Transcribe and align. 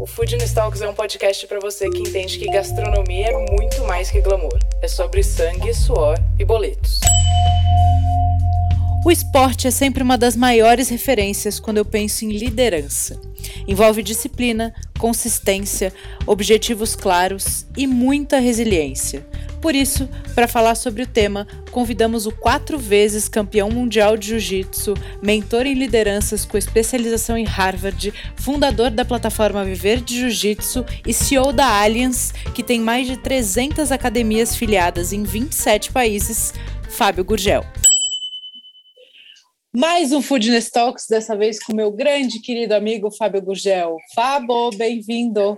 O 0.00 0.06
Food 0.06 0.34
Talks 0.54 0.80
é 0.80 0.88
um 0.88 0.94
podcast 0.94 1.46
para 1.46 1.60
você 1.60 1.86
que 1.90 1.98
entende 1.98 2.38
que 2.38 2.46
gastronomia 2.46 3.32
é 3.32 3.52
muito 3.52 3.84
mais 3.84 4.10
que 4.10 4.18
glamour. 4.22 4.58
É 4.80 4.88
sobre 4.88 5.22
sangue, 5.22 5.74
suor 5.74 6.18
e 6.38 6.44
boletos. 6.44 7.00
O 9.02 9.10
esporte 9.10 9.66
é 9.66 9.70
sempre 9.70 10.02
uma 10.02 10.18
das 10.18 10.36
maiores 10.36 10.90
referências 10.90 11.58
quando 11.58 11.78
eu 11.78 11.86
penso 11.86 12.26
em 12.26 12.32
liderança. 12.32 13.18
Envolve 13.66 14.02
disciplina, 14.02 14.74
consistência, 14.98 15.90
objetivos 16.26 16.94
claros 16.94 17.64
e 17.74 17.86
muita 17.86 18.38
resiliência. 18.38 19.26
Por 19.58 19.74
isso, 19.74 20.06
para 20.34 20.46
falar 20.46 20.74
sobre 20.74 21.02
o 21.02 21.06
tema, 21.06 21.46
convidamos 21.70 22.26
o 22.26 22.30
quatro 22.30 22.78
vezes 22.78 23.26
campeão 23.26 23.70
mundial 23.70 24.18
de 24.18 24.28
jiu-jitsu, 24.28 24.92
mentor 25.22 25.64
em 25.64 25.74
lideranças 25.74 26.44
com 26.44 26.58
especialização 26.58 27.38
em 27.38 27.44
Harvard, 27.44 28.12
fundador 28.36 28.90
da 28.90 29.04
plataforma 29.04 29.64
Viver 29.64 30.02
de 30.02 30.18
Jiu-Jitsu 30.18 30.84
e 31.06 31.14
CEO 31.14 31.54
da 31.54 31.66
Allianz, 31.66 32.34
que 32.54 32.62
tem 32.62 32.78
mais 32.80 33.06
de 33.06 33.16
300 33.16 33.90
academias 33.90 34.54
filiadas 34.54 35.10
em 35.14 35.22
27 35.22 35.90
países, 35.90 36.52
Fábio 36.90 37.24
Gurgel. 37.24 37.64
Mais 39.72 40.10
um 40.10 40.20
Foodness 40.20 40.68
Talks, 40.68 41.06
dessa 41.08 41.36
vez 41.36 41.62
com 41.62 41.72
meu 41.72 41.92
grande 41.92 42.40
querido 42.40 42.74
amigo 42.74 43.08
Fábio 43.08 43.40
Gurgel. 43.40 43.96
Fábio, 44.12 44.70
bem-vindo. 44.76 45.56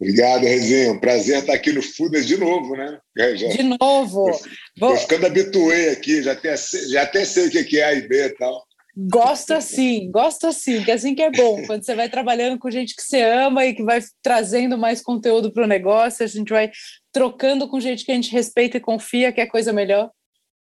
Obrigado, 0.00 0.44
Rezinho. 0.44 1.00
Prazer 1.00 1.40
estar 1.40 1.54
aqui 1.54 1.72
no 1.72 1.82
Fudas 1.82 2.24
de 2.24 2.36
novo, 2.36 2.76
né? 2.76 3.00
Já, 3.16 3.48
de 3.48 3.62
novo. 3.80 4.30
Estou 4.30 4.96
ficando 4.96 5.26
habituei 5.26 5.90
aqui, 5.90 6.22
já 6.22 6.32
até, 6.32 6.54
já 6.56 7.02
até 7.02 7.24
sei 7.24 7.48
o 7.48 7.50
que 7.50 7.80
é 7.80 7.84
A 7.84 7.94
e 7.94 8.06
B 8.06 8.26
e 8.26 8.30
tal. 8.36 8.64
Gosto 8.96 9.54
assim, 9.54 10.08
gosto 10.10 10.46
assim, 10.46 10.84
que 10.84 10.90
é 10.92 10.94
assim 10.94 11.14
que 11.14 11.22
é 11.22 11.30
bom. 11.30 11.66
Quando 11.66 11.84
você 11.84 11.96
vai 11.96 12.08
trabalhando 12.08 12.60
com 12.60 12.70
gente 12.70 12.94
que 12.94 13.02
você 13.02 13.22
ama 13.22 13.66
e 13.66 13.74
que 13.74 13.82
vai 13.82 14.00
trazendo 14.22 14.78
mais 14.78 15.02
conteúdo 15.02 15.52
para 15.52 15.64
o 15.64 15.68
negócio, 15.68 16.24
a 16.24 16.28
gente 16.28 16.50
vai 16.50 16.70
trocando 17.12 17.68
com 17.68 17.80
gente 17.80 18.04
que 18.04 18.12
a 18.12 18.14
gente 18.14 18.30
respeita 18.30 18.76
e 18.76 18.80
confia, 18.80 19.32
que 19.32 19.40
é 19.40 19.46
coisa 19.46 19.72
melhor. 19.72 20.12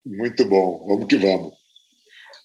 Muito 0.04 0.44
bom, 0.44 0.84
vamos 0.88 1.06
que 1.06 1.18
vamos. 1.18 1.57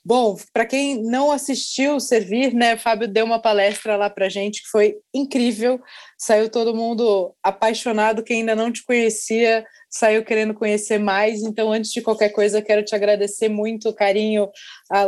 Bom, 0.04 0.36
para 0.52 0.66
quem 0.66 1.00
não 1.00 1.30
assistiu 1.30 2.00
Servir, 2.00 2.52
né, 2.52 2.76
Fábio 2.76 3.06
deu 3.06 3.24
uma 3.24 3.40
palestra 3.40 3.96
lá 3.96 4.10
para 4.10 4.28
gente 4.28 4.62
que 4.62 4.68
foi 4.68 4.96
incrível. 5.14 5.80
Saiu 6.18 6.50
todo 6.50 6.74
mundo 6.74 7.32
apaixonado. 7.40 8.24
Quem 8.24 8.40
ainda 8.40 8.56
não 8.56 8.72
te 8.72 8.84
conhecia 8.84 9.64
saiu 9.88 10.24
querendo 10.24 10.54
conhecer 10.54 10.98
mais. 10.98 11.42
Então, 11.42 11.70
antes 11.70 11.92
de 11.92 12.00
qualquer 12.00 12.30
coisa, 12.30 12.62
quero 12.62 12.84
te 12.84 12.94
agradecer 12.94 13.48
muito 13.48 13.90
o 13.90 13.94
carinho, 13.94 14.48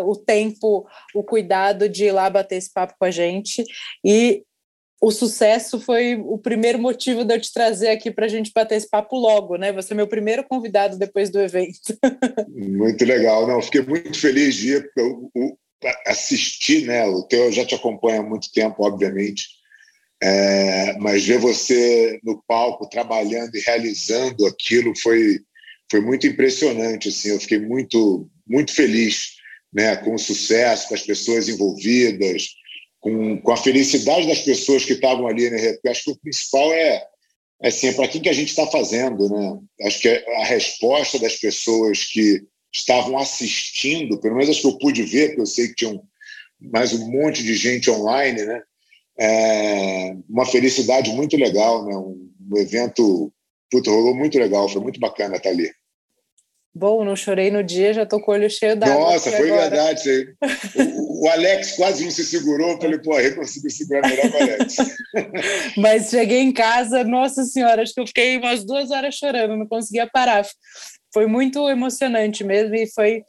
o 0.07 0.15
tempo, 0.15 0.87
o 1.15 1.25
cuidado 1.25 1.89
de 1.89 2.05
ir 2.05 2.13
lá 2.13 2.31
bater 2.31 2.57
esse 2.57 2.73
papo 2.73 2.95
com 2.99 3.05
a 3.07 3.11
gente. 3.11 3.65
E 4.05 4.45
o 5.01 5.11
sucesso 5.11 5.79
foi 5.81 6.15
o 6.17 6.39
primeiro 6.39 6.79
motivo 6.79 7.25
de 7.25 7.35
eu 7.35 7.41
te 7.41 7.53
trazer 7.53 7.89
aqui 7.89 8.11
para 8.11 8.27
a 8.27 8.29
gente 8.29 8.53
bater 8.55 8.77
esse 8.77 8.89
papo 8.89 9.17
logo, 9.17 9.57
né? 9.57 9.73
Você 9.73 9.93
é 9.93 9.97
meu 9.97 10.07
primeiro 10.07 10.45
convidado 10.45 10.99
depois 10.99 11.31
do 11.31 11.41
evento. 11.41 11.99
Muito 12.49 13.05
legal, 13.05 13.47
não? 13.47 13.61
Fiquei 13.61 13.83
muito 13.83 14.19
feliz 14.19 14.55
de 14.55 14.75
ir, 14.75 14.91
assistir, 16.07 16.87
né? 16.87 17.05
O 17.07 17.23
teu 17.25 17.45
eu 17.45 17.53
já 17.53 17.65
te 17.65 17.75
acompanho 17.75 18.21
há 18.21 18.25
muito 18.25 18.51
tempo, 18.53 18.87
obviamente, 18.87 19.49
é, 20.23 20.97
mas 20.99 21.27
ver 21.27 21.39
você 21.39 22.19
no 22.23 22.43
palco 22.47 22.89
trabalhando 22.89 23.55
e 23.55 23.61
realizando 23.61 24.47
aquilo 24.47 24.97
foi 24.97 25.41
foi 25.91 26.01
muito 26.01 26.27
impressionante, 26.27 27.09
assim. 27.09 27.29
Eu 27.31 27.41
fiquei 27.41 27.59
muito 27.59 28.29
muito 28.47 28.73
feliz, 28.73 29.33
né? 29.73 29.97
Com 29.97 30.15
o 30.15 30.19
sucesso, 30.19 30.89
com 30.89 30.95
as 30.95 31.03
pessoas 31.03 31.49
envolvidas 31.49 32.55
com, 33.05 33.39
com 33.39 33.53
a 33.53 33.57
felicidade 33.59 34.27
das 34.27 34.41
pessoas 34.41 34.83
que 34.83 34.95
estavam 34.95 35.27
ali, 35.27 35.51
né? 35.51 35.77
Acho 35.89 36.05
que 36.05 36.11
o 36.13 36.17
principal 36.17 36.73
é, 36.73 37.07
é 37.63 37.69
assim, 37.69 37.89
é 37.89 37.93
para 37.93 38.09
quem 38.09 38.23
que 38.23 38.31
a 38.31 38.33
gente 38.33 38.49
está 38.49 38.67
fazendo, 38.67 39.29
né? 39.29 39.59
Acho 39.83 40.01
que 40.01 40.09
é 40.09 40.41
a 40.41 40.45
resposta 40.47 41.19
das 41.19 41.37
pessoas 41.37 42.05
que 42.05 42.43
estavam 42.73 43.19
assistindo, 43.19 44.19
pelo 44.19 44.37
menos 44.37 44.49
as 44.49 44.59
que 44.59 44.67
eu 44.67 44.79
pude 44.79 45.03
ver, 45.03 45.29
porque 45.29 45.43
eu 45.43 45.47
sei 45.47 45.69
que 45.69 45.75
tinham 45.75 46.03
mais 46.59 46.95
um 46.95 47.11
monte 47.11 47.43
de 47.43 47.55
gente 47.55 47.91
online, 47.91 48.43
né? 48.43 48.63
É 49.21 50.17
uma 50.27 50.47
felicidade 50.47 51.11
muito 51.11 51.37
legal, 51.37 51.85
né? 51.85 51.95
Um, 51.95 52.33
um 52.51 52.57
evento, 52.57 53.31
puto, 53.71 53.91
rolou 53.91 54.15
muito 54.15 54.39
legal, 54.39 54.67
foi 54.67 54.81
muito 54.81 54.99
bacana 54.99 55.37
estar 55.37 55.51
ali. 55.51 55.71
Bom, 56.77 57.05
não 57.05 57.15
chorei 57.15 57.53
no 57.53 57.63
dia, 57.63 57.95
já 57.95 58.03
estou 58.03 58.21
com 58.21 58.33
o 58.33 58.35
olho 58.35 58.51
cheio 58.51 58.75
d'água. 58.75 59.13
Nossa, 59.13 59.31
foi 59.31 59.49
agora. 59.49 59.71
verdade. 59.71 60.35
O, 60.75 61.25
o, 61.25 61.29
Alex 61.29 61.77
quase 61.77 62.03
não 62.03 62.11
se 62.11 62.25
segurou. 62.25 62.73
Eu 62.73 62.81
falei, 62.81 62.99
pô, 62.99 63.21
eu 63.21 63.37
consegui 63.37 63.71
segurar 63.71 64.09
melhor 64.09 64.27
o 64.27 64.37
Alex. 64.37 64.77
Mas 65.79 66.11
cheguei 66.11 66.41
em 66.41 66.53
casa, 66.53 67.05
nossa 67.05 67.45
senhora, 67.45 67.83
acho 67.83 67.95
que 67.95 68.01
eu 68.01 68.07
fiquei 68.07 68.39
umas 68.39 68.65
duas 68.65 68.91
horas 68.91 69.15
chorando, 69.15 69.57
não 69.57 69.69
conseguia 69.69 70.09
parar. 70.13 70.45
Foi 71.13 71.27
muito 71.27 71.69
emocionante 71.69 72.43
mesmo 72.43 72.75
e 72.75 72.91
foi 72.93 73.23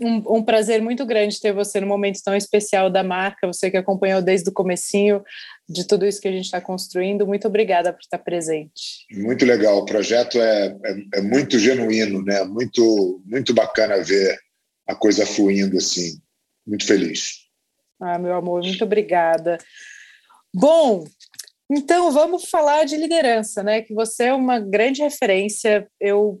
um, 0.00 0.36
um, 0.36 0.42
prazer 0.44 0.80
muito 0.80 1.04
grande 1.04 1.40
ter 1.40 1.52
você 1.52 1.80
no 1.80 1.88
momento 1.88 2.20
tão 2.22 2.36
especial 2.36 2.88
da 2.88 3.02
marca, 3.02 3.48
você 3.48 3.68
que 3.68 3.76
acompanhou 3.76 4.22
desde 4.22 4.48
o 4.48 4.52
comecinho 4.52 5.22
de 5.68 5.86
tudo 5.86 6.06
isso 6.06 6.20
que 6.20 6.28
a 6.28 6.32
gente 6.32 6.44
está 6.44 6.60
construindo. 6.60 7.26
Muito 7.26 7.48
obrigada 7.48 7.92
por 7.92 8.00
estar 8.00 8.18
presente. 8.18 9.06
Muito 9.10 9.44
legal, 9.44 9.78
o 9.78 9.84
projeto 9.84 10.40
é, 10.40 10.66
é, 10.68 11.18
é, 11.18 11.20
muito 11.20 11.58
genuíno, 11.58 12.22
né? 12.22 12.44
Muito, 12.44 13.22
muito 13.24 13.52
bacana 13.52 14.02
ver 14.02 14.38
a 14.86 14.94
coisa 14.94 15.26
fluindo 15.26 15.76
assim. 15.76 16.20
Muito 16.66 16.86
feliz. 16.86 17.46
Ah, 18.00 18.18
meu 18.18 18.34
amor, 18.34 18.62
muito 18.62 18.84
obrigada. 18.84 19.58
Bom, 20.54 21.04
então 21.70 22.12
vamos 22.12 22.48
falar 22.48 22.84
de 22.84 22.96
liderança, 22.96 23.62
né? 23.62 23.82
Que 23.82 23.92
você 23.92 24.24
é 24.24 24.34
uma 24.34 24.60
grande 24.60 25.02
referência. 25.02 25.88
Eu 26.00 26.40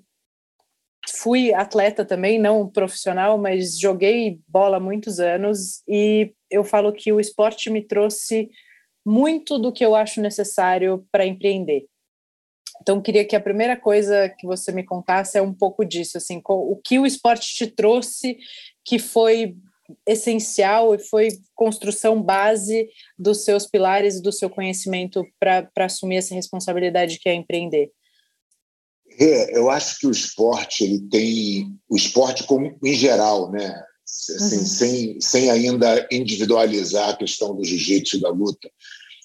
fui 1.08 1.52
atleta 1.52 2.04
também, 2.04 2.38
não 2.38 2.68
profissional, 2.68 3.38
mas 3.38 3.78
joguei 3.78 4.40
bola 4.46 4.76
há 4.76 4.80
muitos 4.80 5.18
anos 5.18 5.82
e 5.88 6.32
eu 6.50 6.64
falo 6.64 6.92
que 6.92 7.12
o 7.12 7.20
esporte 7.20 7.70
me 7.70 7.82
trouxe 7.82 8.50
muito 9.06 9.56
do 9.56 9.72
que 9.72 9.84
eu 9.84 9.94
acho 9.94 10.20
necessário 10.20 11.06
para 11.12 11.24
empreender. 11.24 11.86
Então, 12.82 13.00
queria 13.00 13.24
que 13.24 13.36
a 13.36 13.40
primeira 13.40 13.76
coisa 13.76 14.28
que 14.28 14.46
você 14.46 14.72
me 14.72 14.84
contasse 14.84 15.38
é 15.38 15.42
um 15.42 15.54
pouco 15.54 15.84
disso, 15.84 16.18
assim, 16.18 16.42
o 16.44 16.76
que 16.76 16.98
o 16.98 17.06
esporte 17.06 17.54
te 17.54 17.66
trouxe 17.68 18.36
que 18.84 18.98
foi 18.98 19.56
essencial 20.04 20.94
e 20.94 20.98
foi 20.98 21.28
construção 21.54 22.20
base 22.20 22.88
dos 23.16 23.44
seus 23.44 23.66
pilares 23.66 24.16
e 24.16 24.22
do 24.22 24.32
seu 24.32 24.50
conhecimento 24.50 25.24
para 25.38 25.70
assumir 25.78 26.16
essa 26.16 26.34
responsabilidade 26.34 27.20
que 27.20 27.28
é 27.28 27.34
empreender. 27.34 27.92
É, 29.18 29.56
eu 29.56 29.70
acho 29.70 30.00
que 30.00 30.06
o 30.06 30.10
esporte 30.10 30.84
ele 30.84 31.00
tem 31.08 31.72
o 31.88 31.96
esporte 31.96 32.44
como 32.44 32.76
em 32.84 32.92
geral, 32.92 33.50
né? 33.50 33.82
Assim, 34.04 34.58
uhum. 34.58 34.66
sem, 34.66 35.20
sem 35.20 35.50
ainda 35.50 36.06
individualizar 36.12 37.10
a 37.10 37.16
questão 37.16 37.54
do 37.54 37.64
jiu-jitsu 37.64 38.16
e 38.16 38.20
da 38.20 38.28
luta. 38.28 38.70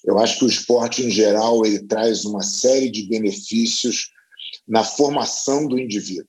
Eu 0.04 0.18
acho 0.18 0.38
que 0.38 0.44
o 0.44 0.48
esporte 0.48 1.02
em 1.02 1.10
geral 1.10 1.64
ele 1.64 1.80
traz 1.86 2.24
uma 2.24 2.42
série 2.42 2.90
de 2.90 3.04
benefícios 3.08 4.10
na 4.66 4.82
formação 4.82 5.66
do 5.66 5.78
indivíduo. 5.78 6.26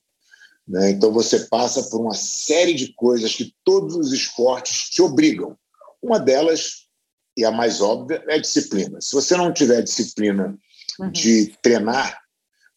Né? 0.68 0.92
Então 0.92 1.12
você 1.12 1.40
passa 1.48 1.84
por 1.84 2.00
uma 2.00 2.14
série 2.14 2.74
de 2.74 2.94
coisas 2.94 3.36
que 3.36 3.54
todos 3.64 3.96
os 3.96 4.14
esportes 4.14 4.90
te 4.90 5.02
obrigam. 5.02 5.58
Uma 6.02 6.20
delas, 6.20 6.88
e 7.36 7.44
a 7.44 7.52
mais 7.52 7.82
óbvia, 7.82 8.24
é 8.28 8.36
a 8.36 8.42
disciplina. 8.42 9.02
Se 9.02 9.14
você 9.14 9.36
não 9.36 9.54
tiver 9.54 9.82
disciplina 9.82 10.58
uhum. 11.00 11.12
de 11.12 11.54
treinar, 11.62 12.20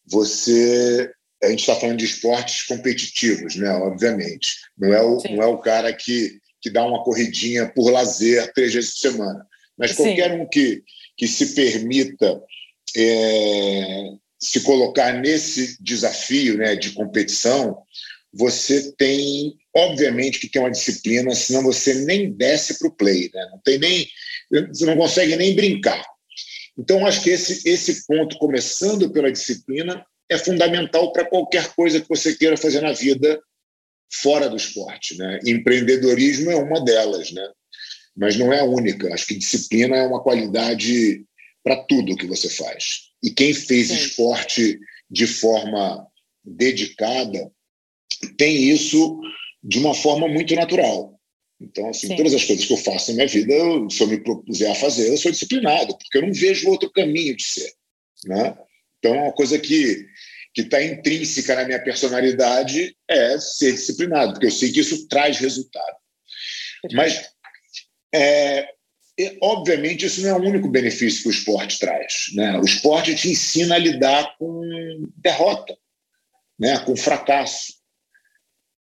você 0.05 1.11
a 1.43 1.49
gente 1.49 1.59
está 1.59 1.75
falando 1.75 1.99
de 1.99 2.05
esportes 2.05 2.63
competitivos, 2.63 3.55
né? 3.55 3.69
Obviamente, 3.69 4.55
não 4.77 4.91
é 4.91 5.01
o, 5.01 5.21
não 5.29 5.43
é 5.43 5.45
o 5.45 5.59
cara 5.59 5.93
que, 5.93 6.39
que 6.59 6.69
dá 6.69 6.83
uma 6.83 7.03
corridinha 7.03 7.71
por 7.71 7.91
lazer 7.91 8.51
três 8.53 8.73
vezes 8.73 8.93
por 8.93 9.11
semana, 9.11 9.45
mas 9.77 9.91
Sim. 9.91 10.03
qualquer 10.03 10.31
um 10.33 10.47
que, 10.47 10.83
que 11.15 11.27
se 11.27 11.53
permita 11.53 12.41
é, 12.95 14.11
se 14.39 14.61
colocar 14.61 15.13
nesse 15.13 15.81
desafio, 15.81 16.57
né, 16.57 16.75
de 16.75 16.91
competição, 16.91 17.77
você 18.33 18.91
tem, 18.93 19.55
obviamente, 19.75 20.39
que 20.39 20.49
ter 20.49 20.59
uma 20.59 20.71
disciplina, 20.71 21.33
senão 21.33 21.63
você 21.63 21.93
nem 22.05 22.31
desce 22.31 22.77
para 22.77 22.87
o 22.87 22.95
play, 22.95 23.31
né? 23.33 23.47
Não 23.51 23.59
tem 23.59 23.79
nem, 23.79 24.07
você 24.67 24.85
não 24.85 24.97
consegue 24.97 25.35
nem 25.35 25.55
brincar. 25.55 26.05
Então, 26.77 27.05
acho 27.07 27.23
que 27.23 27.31
esse, 27.31 27.67
esse 27.67 28.05
ponto, 28.05 28.37
começando 28.37 29.09
pela 29.09 29.31
disciplina, 29.31 30.05
é 30.29 30.37
fundamental 30.37 31.11
para 31.11 31.25
qualquer 31.25 31.73
coisa 31.73 31.99
que 31.99 32.07
você 32.07 32.35
queira 32.35 32.57
fazer 32.57 32.81
na 32.81 32.91
vida 32.91 33.41
fora 34.11 34.49
do 34.49 34.57
esporte. 34.57 35.17
Né? 35.17 35.39
Empreendedorismo 35.45 36.51
é 36.51 36.55
uma 36.55 36.83
delas, 36.83 37.31
né? 37.31 37.49
Mas 38.17 38.35
não 38.35 38.51
é 38.51 38.59
a 38.59 38.65
única. 38.65 39.13
Acho 39.13 39.27
que 39.27 39.35
disciplina 39.35 39.95
é 39.95 40.07
uma 40.07 40.21
qualidade 40.21 41.23
para 41.63 41.83
tudo 41.83 42.15
que 42.15 42.25
você 42.25 42.49
faz. 42.49 43.09
E 43.23 43.31
quem 43.31 43.53
fez 43.53 43.87
Sim. 43.87 43.95
esporte 43.95 44.79
de 45.09 45.27
forma 45.27 46.05
dedicada 46.43 47.51
tem 48.37 48.69
isso 48.69 49.19
de 49.63 49.79
uma 49.79 49.93
forma 49.93 50.27
muito 50.27 50.55
natural. 50.55 51.19
Então, 51.59 51.89
assim, 51.89 52.07
Sim. 52.07 52.15
todas 52.15 52.33
as 52.33 52.43
coisas 52.43 52.65
que 52.65 52.73
eu 52.73 52.77
faço 52.77 53.11
na 53.11 53.15
minha 53.15 53.27
vida, 53.27 53.53
eu, 53.53 53.89
se 53.89 54.01
eu 54.01 54.07
me 54.07 54.19
propuser 54.19 54.71
a 54.71 54.75
fazer, 54.75 55.09
eu 55.09 55.17
sou 55.17 55.31
disciplinado, 55.31 55.97
porque 55.97 56.17
eu 56.17 56.21
não 56.21 56.33
vejo 56.33 56.69
outro 56.69 56.91
caminho 56.91 57.35
de 57.35 57.43
ser. 57.43 57.71
Né? 58.25 58.57
Então, 58.99 59.15
é 59.15 59.21
uma 59.23 59.33
coisa 59.33 59.57
que 59.59 60.07
que 60.57 60.61
está 60.61 60.81
intrínseca 60.81 61.53
na 61.53 61.65
minha 61.65 61.79
personalidade 61.79 62.97
é 63.07 63.37
ser 63.39 63.73
disciplinado, 63.73 64.33
porque 64.33 64.47
eu 64.47 64.51
sei 64.51 64.71
que 64.71 64.79
isso 64.79 65.07
traz 65.07 65.37
resultado. 65.37 65.97
Mas, 66.93 67.29
é, 68.13 68.69
obviamente, 69.41 70.05
isso 70.05 70.21
não 70.21 70.29
é 70.29 70.33
o 70.33 70.43
único 70.43 70.69
benefício 70.69 71.23
que 71.23 71.29
o 71.29 71.31
esporte 71.31 71.79
traz. 71.79 72.27
Né? 72.33 72.57
O 72.59 72.63
esporte 72.63 73.15
te 73.15 73.29
ensina 73.29 73.75
a 73.75 73.79
lidar 73.79 74.35
com 74.37 74.61
derrota, 75.17 75.75
né? 76.59 76.79
com 76.79 76.95
fracasso. 76.95 77.73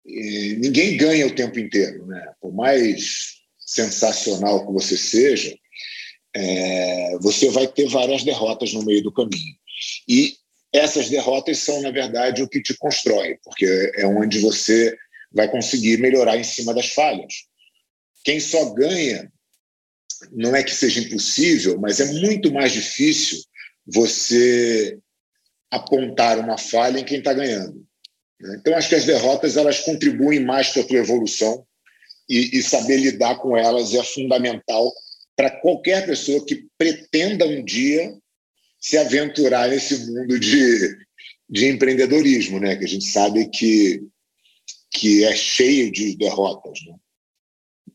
E 0.04 0.56
ninguém 0.58 0.96
ganha 0.96 1.26
o 1.26 1.34
tempo 1.34 1.58
inteiro. 1.58 2.06
Né? 2.06 2.32
Por 2.40 2.52
mais 2.52 3.40
sensacional 3.58 4.66
que 4.66 4.72
você 4.72 4.96
seja, 4.96 5.56
é, 6.34 7.18
você 7.20 7.50
vai 7.50 7.66
ter 7.66 7.88
várias 7.88 8.24
derrotas 8.24 8.72
no 8.72 8.84
meio 8.84 9.02
do 9.02 9.12
caminho. 9.12 9.56
E 10.08 10.34
essas 10.72 11.10
derrotas 11.10 11.58
são, 11.58 11.82
na 11.82 11.90
verdade, 11.90 12.42
o 12.42 12.48
que 12.48 12.62
te 12.62 12.74
constrói, 12.78 13.38
porque 13.44 13.92
é 13.96 14.06
onde 14.06 14.40
você 14.40 14.96
vai 15.30 15.50
conseguir 15.50 15.98
melhorar 15.98 16.36
em 16.36 16.44
cima 16.44 16.72
das 16.72 16.90
falhas. 16.90 17.46
Quem 18.24 18.40
só 18.40 18.72
ganha, 18.74 19.30
não 20.30 20.54
é 20.54 20.62
que 20.62 20.74
seja 20.74 21.00
impossível, 21.00 21.78
mas 21.80 22.00
é 22.00 22.12
muito 22.12 22.52
mais 22.52 22.72
difícil 22.72 23.42
você 23.86 24.98
apontar 25.70 26.38
uma 26.38 26.58
falha 26.58 27.00
em 27.00 27.04
quem 27.04 27.18
está 27.18 27.32
ganhando. 27.32 27.84
Né? 28.40 28.56
Então, 28.60 28.76
acho 28.76 28.88
que 28.88 28.94
as 28.94 29.04
derrotas 29.04 29.56
elas 29.56 29.80
contribuem 29.80 30.40
mais 30.40 30.68
para 30.68 30.82
a 30.82 30.86
tua 30.86 30.98
evolução 30.98 31.66
e, 32.28 32.58
e 32.58 32.62
saber 32.62 32.98
lidar 32.98 33.36
com 33.36 33.56
elas 33.56 33.94
é 33.94 34.02
fundamental 34.04 34.92
para 35.34 35.50
qualquer 35.50 36.06
pessoa 36.06 36.44
que 36.44 36.66
pretenda 36.76 37.46
um 37.46 37.64
dia 37.64 38.14
se 38.78 38.98
aventurar 38.98 39.68
nesse 39.68 40.06
mundo 40.06 40.38
de, 40.38 40.96
de 41.48 41.68
empreendedorismo, 41.68 42.60
né? 42.60 42.76
que 42.76 42.84
a 42.84 42.88
gente 42.88 43.06
sabe 43.06 43.48
que, 43.48 44.02
que 44.90 45.24
é 45.24 45.34
cheio 45.34 45.90
de 45.90 46.16
derrotas. 46.16 46.78
Né? 46.86 46.94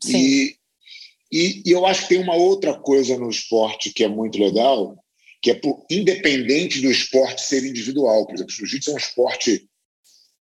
E, 0.05 0.55
e, 1.31 1.63
e, 1.65 1.71
eu 1.71 1.85
acho 1.85 2.03
que 2.03 2.09
tem 2.09 2.19
uma 2.19 2.35
outra 2.35 2.73
coisa 2.79 3.17
no 3.17 3.29
esporte 3.29 3.91
que 3.91 4.03
é 4.03 4.07
muito 4.07 4.37
legal, 4.37 4.97
que 5.41 5.51
é 5.51 5.53
por, 5.55 5.85
independente 5.89 6.81
do 6.81 6.91
esporte 6.91 7.41
ser 7.41 7.65
individual. 7.65 8.25
Por 8.25 8.35
exemplo, 8.35 8.53
o 8.53 8.55
jiu-jitsu 8.55 8.91
é 8.91 8.93
um 8.93 8.97
esporte 8.97 9.67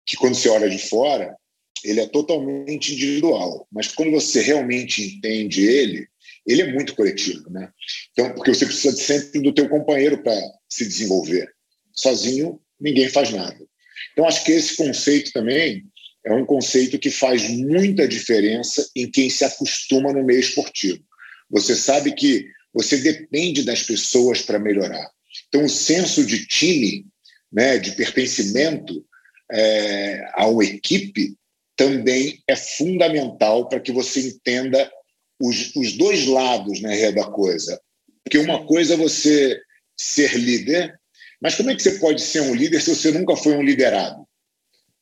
que, 0.05 0.17
quando 0.17 0.35
você 0.35 0.49
olha 0.49 0.69
de 0.69 0.79
fora, 0.79 1.37
ele 1.85 2.01
é 2.01 2.07
totalmente 2.07 2.93
individual. 2.95 3.67
Mas 3.71 3.89
quando 3.89 4.11
você 4.11 4.41
realmente 4.41 5.03
entende 5.03 5.65
ele, 5.65 6.09
ele 6.47 6.63
é 6.63 6.73
muito 6.73 6.95
coletivo, 6.95 7.51
né? 7.51 7.71
Então, 8.13 8.33
porque 8.35 8.55
você 8.55 8.67
precisa 8.67 8.97
sempre 8.97 9.41
do 9.41 9.53
teu 9.53 9.69
companheiro 9.69 10.23
para 10.23 10.41
se 10.69 10.87
desenvolver. 10.87 11.53
Sozinho, 11.93 12.61
ninguém 12.81 13.09
faz 13.09 13.31
nada. 13.31 13.59
Então, 14.13 14.27
acho 14.27 14.45
que 14.45 14.53
esse 14.53 14.77
conceito 14.77 15.33
também 15.33 15.85
é 16.27 16.35
um 16.35 16.45
conceito 16.45 16.99
que 16.99 17.09
faz 17.09 17.49
muita 17.49 18.07
diferença 18.07 18.87
em 18.97 19.09
quem 19.09 19.31
se 19.31 19.45
acostuma 19.45 20.13
no 20.13 20.25
meio 20.25 20.41
esportivo. 20.41 20.99
Você 21.49 21.77
sabe 21.77 22.13
que 22.13 22.45
você 22.75 22.97
depende 22.97 23.63
das 23.63 23.85
pessoas 23.85 24.43
para 24.43 24.59
melhorar. 24.59 25.09
Então, 25.49 25.65
o 25.65 25.69
senso 25.69 26.27
de 26.27 26.45
time, 26.47 27.07
né, 27.53 27.79
de 27.79 27.93
pertencimento 27.93 29.07
é, 29.53 30.29
a 30.35 30.49
uma 30.49 30.65
equipe, 30.65 31.37
também 31.77 32.43
é 32.49 32.57
fundamental 32.57 33.69
para 33.69 33.79
que 33.79 33.93
você 33.93 34.29
entenda 34.29 34.91
os, 35.41 35.77
os 35.77 35.93
dois 35.93 36.27
lados 36.27 36.81
né, 36.81 37.13
da 37.13 37.25
coisa. 37.25 37.81
Porque 38.25 38.39
uma 38.39 38.67
coisa 38.67 38.95
é 38.95 38.97
você 38.97 39.61
ser 39.97 40.37
líder, 40.37 40.99
mas 41.41 41.55
como 41.55 41.71
é 41.71 41.77
que 41.77 41.83
você 41.83 42.01
pode 42.01 42.21
ser 42.21 42.41
um 42.41 42.55
líder 42.55 42.83
se 42.83 42.93
você 42.93 43.13
nunca 43.13 43.37
foi 43.37 43.57
um 43.57 43.63
liderado? 43.63 44.27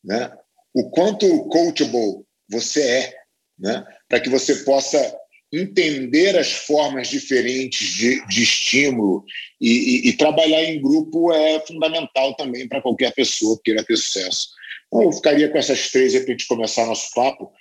Né? 0.05 0.31
O 0.75 0.91
quanto 0.91 1.45
coachable 1.49 2.25
você 2.49 2.83
é, 2.83 3.15
né? 3.59 3.85
para 4.09 4.21
que 4.21 4.29
você 4.29 4.57
possa 4.57 5.17
entender 5.53 6.37
as 6.37 6.53
formas 6.53 7.09
diferentes 7.09 7.89
de, 7.95 8.27
de 8.27 8.43
estímulo 8.43 9.25
e, 9.61 9.71
e, 9.71 10.09
e, 10.09 10.13
trabalhar 10.17 10.65
em 10.65 10.81
grupo 10.81 11.33
é 11.33 11.61
fundamental 11.65 12.35
também 12.35 12.67
para 12.67 12.83
qualquer 12.83 13.15
pessoa 13.15 13.57
que 13.57 13.65
queira 13.65 13.85
ter 13.85 13.97
sucesso. 13.97 14.49
Então, 14.89 15.05
eu 15.05 15.13
ficaria 15.13 15.49
com 15.49 15.57
essas 15.57 15.91
três, 15.91 16.13
de 16.13 16.19
repente, 16.19 16.47
começar 16.47 16.87
nosso 16.87 17.15
papo 17.15 17.53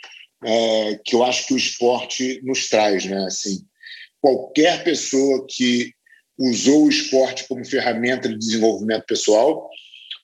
é, 0.44 1.00
que 1.06 1.16
eu 1.16 1.24
acho 1.24 1.48
que 1.48 1.54
o 1.54 1.58
esporte 1.58 2.42
nos 2.44 2.68
traz, 2.68 3.06
né? 3.06 3.26
Assim, 3.26 3.60
qualquer 4.20 4.84
pessoa 4.84 5.46
que 5.48 5.94
usou 6.38 6.86
o 6.86 6.90
esporte 6.90 7.48
como 7.48 7.66
ferramenta 7.66 8.28
de 8.28 8.38
desenvolvimento 8.38 9.06
pessoal 9.06 9.70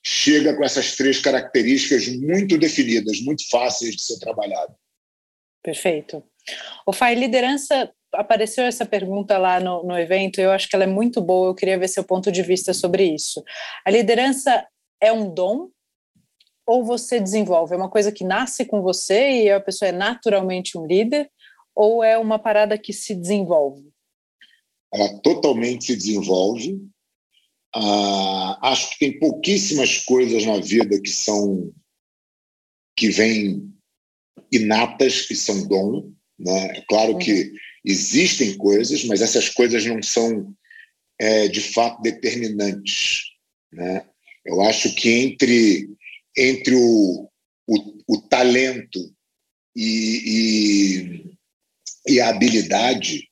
chega 0.02 0.54
com 0.54 0.64
essas 0.64 0.96
três 0.96 1.20
características 1.20 2.08
muito 2.08 2.56
definidas, 2.58 3.20
muito 3.20 3.48
fáceis 3.48 3.96
de 3.96 4.02
ser 4.02 4.18
trabalhado. 4.18 4.74
Perfeito. 5.62 6.22
O 6.86 6.92
Fai, 6.92 7.14
liderança, 7.14 7.92
apareceu 8.12 8.64
essa 8.64 8.86
pergunta 8.86 9.36
lá 9.36 9.60
no, 9.60 9.82
no 9.84 9.98
evento, 9.98 10.40
eu 10.40 10.50
acho 10.50 10.68
que 10.68 10.74
ela 10.74 10.84
é 10.84 10.88
muito 10.88 11.20
boa, 11.20 11.48
eu 11.48 11.54
queria 11.54 11.78
ver 11.78 11.88
seu 11.88 12.02
ponto 12.02 12.32
de 12.32 12.42
vista 12.42 12.72
sobre 12.72 13.04
isso. 13.04 13.42
A 13.84 13.90
liderança 13.90 14.66
é 15.00 15.12
um 15.12 15.32
dom 15.32 15.68
ou 16.66 16.84
você 16.84 17.18
desenvolve? 17.18 17.74
É 17.74 17.76
uma 17.76 17.90
coisa 17.90 18.12
que 18.12 18.24
nasce 18.24 18.64
com 18.64 18.80
você 18.80 19.44
e 19.44 19.50
a 19.50 19.60
pessoa 19.60 19.88
é 19.88 19.92
naturalmente 19.92 20.78
um 20.78 20.86
líder? 20.86 21.28
Ou 21.74 22.04
é 22.04 22.16
uma 22.16 22.38
parada 22.38 22.78
que 22.78 22.92
se 22.92 23.14
desenvolve? 23.14 23.90
Ela 24.92 25.20
totalmente 25.20 25.86
se 25.86 25.96
desenvolve. 25.96 26.80
Ah, 27.74 28.58
acho 28.70 28.90
que 28.90 28.98
tem 28.98 29.18
pouquíssimas 29.18 29.98
coisas 29.98 30.44
na 30.44 30.58
vida 30.58 31.00
que 31.00 31.10
são 31.10 31.72
que 32.96 33.08
vêm 33.08 33.72
inatas, 34.52 35.22
que 35.22 35.34
são 35.34 35.66
dom. 35.66 36.12
Né? 36.38 36.78
É 36.78 36.84
claro 36.88 37.12
uhum. 37.12 37.18
que 37.18 37.52
existem 37.84 38.56
coisas, 38.56 39.04
mas 39.04 39.22
essas 39.22 39.48
coisas 39.48 39.84
não 39.86 40.02
são 40.02 40.54
é, 41.18 41.48
de 41.48 41.60
fato 41.60 42.02
determinantes. 42.02 43.26
Né? 43.72 44.06
Eu 44.44 44.60
acho 44.62 44.94
que 44.94 45.08
entre 45.08 45.88
entre 46.36 46.74
o, 46.74 47.30
o, 47.66 48.02
o 48.08 48.20
talento 48.28 49.14
e, 49.74 51.34
e, 52.06 52.14
e, 52.14 52.20
a 52.20 52.28
habilidade, 52.28 53.28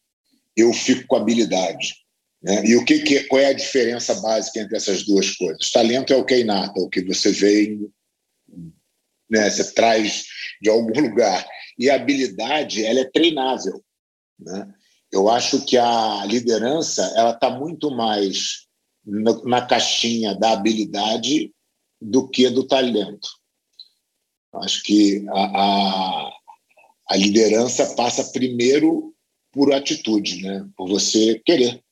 eu 0.57 0.73
fico 0.73 1.07
com 1.07 1.17
a 1.17 1.21
habilidade. 1.21 1.95
Né? 2.43 2.65
E 2.67 2.77
o 2.77 2.85
que, 2.85 3.01
que 3.01 3.25
qual 3.25 3.41
é 3.41 3.47
a 3.47 3.53
diferença 3.53 4.15
básica 4.15 4.61
entre 4.61 4.77
essas 4.77 5.05
duas 5.05 5.37
coisas? 5.37 5.71
Talento 5.71 6.13
é 6.13 6.17
o 6.17 6.25
que 6.25 6.35
é 6.35 6.41
inato, 6.41 6.81
é 6.81 6.83
o 6.83 6.89
que 6.89 7.03
você 7.03 7.33
vê, 7.33 7.79
né? 9.29 9.51
você 9.51 9.73
traz 9.73 10.25
de 10.61 10.71
algum 10.71 10.99
lugar. 11.01 11.47
E 11.79 11.91
a 11.91 11.97
habilidade, 11.97 12.85
ela 12.85 13.01
é 13.01 13.11
treinável. 13.11 13.83
Né? 14.39 14.73
Eu 15.13 15.29
acho 15.29 15.65
que 15.65 15.77
a 15.77 16.25
liderança 16.27 17.03
ela 17.17 17.31
está 17.31 17.51
muito 17.51 17.91
mais 17.91 18.67
na 19.45 19.65
caixinha 19.65 20.35
da 20.35 20.53
habilidade 20.53 21.53
do 22.01 22.29
que 22.29 22.49
do 22.51 22.67
talento. 22.67 23.29
Acho 24.55 24.83
que 24.83 25.25
a, 25.29 25.41
a, 25.41 26.33
a 27.11 27.17
liderança 27.17 27.95
passa 27.95 28.25
primeiro 28.33 29.15
por 29.51 29.73
atitude, 29.73 30.43
né? 30.43 30.69
por 30.77 30.89
você 30.89 31.41
querer. 31.45 31.83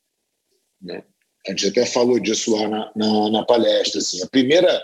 Né? 0.81 1.03
A 1.47 1.51
gente 1.51 1.69
até 1.69 1.87
falou 1.87 2.19
disso 2.19 2.57
lá 2.57 2.69
na, 2.69 2.93
na, 2.97 3.31
na 3.31 3.45
palestra. 3.45 4.01
Assim. 4.01 4.23
A, 4.23 4.27
primeira, 4.27 4.83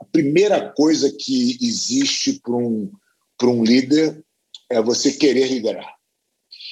a 0.00 0.04
primeira 0.04 0.70
coisa 0.72 1.12
que 1.12 1.58
existe 1.60 2.40
para 2.40 2.54
um, 2.54 2.90
um 3.42 3.64
líder 3.64 4.24
é 4.70 4.80
você 4.80 5.12
querer 5.12 5.48
liderar. 5.48 5.94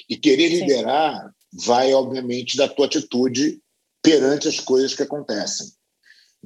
E 0.08 0.16
querer 0.16 0.50
Sim. 0.50 0.60
liderar 0.60 1.32
vai, 1.52 1.92
obviamente, 1.92 2.56
da 2.56 2.68
tua 2.68 2.86
atitude 2.86 3.60
perante 4.02 4.48
as 4.48 4.60
coisas 4.60 4.94
que 4.94 5.02
acontecem. 5.02 5.68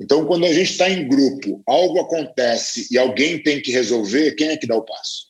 Então, 0.00 0.25
quando 0.26 0.46
a 0.46 0.52
gente 0.52 0.70
está 0.70 0.88
em 0.88 1.08
grupo, 1.08 1.60
algo 1.66 2.00
acontece 2.00 2.87
e 2.90 2.96
alguém 2.96 3.42
tem 3.42 3.60
que 3.60 3.72
resolver, 3.72 4.32
quem 4.37 4.48
é 4.48 4.56
que 4.56 4.66
dá 4.66 4.76
o 4.76 4.84
passo? 4.84 5.26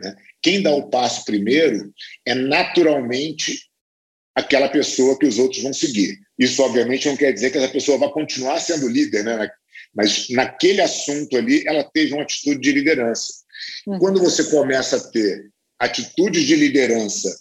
Né? 0.00 0.16
Quem 0.40 0.62
dá 0.62 0.70
o 0.70 0.88
passo 0.88 1.24
primeiro 1.24 1.92
é 2.24 2.34
naturalmente 2.34 3.67
aquela 4.38 4.68
pessoa 4.68 5.18
que 5.18 5.26
os 5.26 5.38
outros 5.38 5.62
vão 5.62 5.72
seguir. 5.72 6.16
Isso, 6.38 6.62
obviamente, 6.62 7.08
não 7.08 7.16
quer 7.16 7.32
dizer 7.32 7.50
que 7.50 7.58
essa 7.58 7.68
pessoa 7.68 7.98
vai 7.98 8.08
continuar 8.10 8.60
sendo 8.60 8.88
líder 8.88 9.24
né, 9.24 9.50
mas 9.94 10.28
naquele 10.30 10.80
assunto 10.80 11.36
ali 11.36 11.64
ela 11.66 11.82
teve 11.82 12.12
uma 12.12 12.22
atitude 12.22 12.60
de 12.60 12.72
liderança. 12.72 13.32
Uhum. 13.86 13.98
Quando 13.98 14.20
você 14.20 14.44
começa 14.44 14.96
a 14.96 15.10
ter 15.10 15.50
atitudes 15.78 16.44
de 16.44 16.54
liderança 16.54 17.36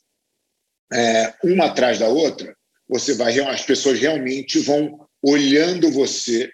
é, 0.91 1.33
uma 1.43 1.65
atrás 1.65 1.99
da 1.99 2.07
outra, 2.07 2.55
você 2.89 3.13
vai 3.13 3.39
as 3.39 3.63
pessoas 3.63 3.99
realmente 3.99 4.59
vão 4.59 5.07
olhando 5.21 5.91
você 5.91 6.49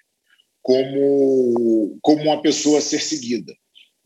como 0.62 1.98
como 2.02 2.24
uma 2.24 2.42
pessoa 2.42 2.80
a 2.80 2.82
ser 2.82 3.02
seguida, 3.02 3.54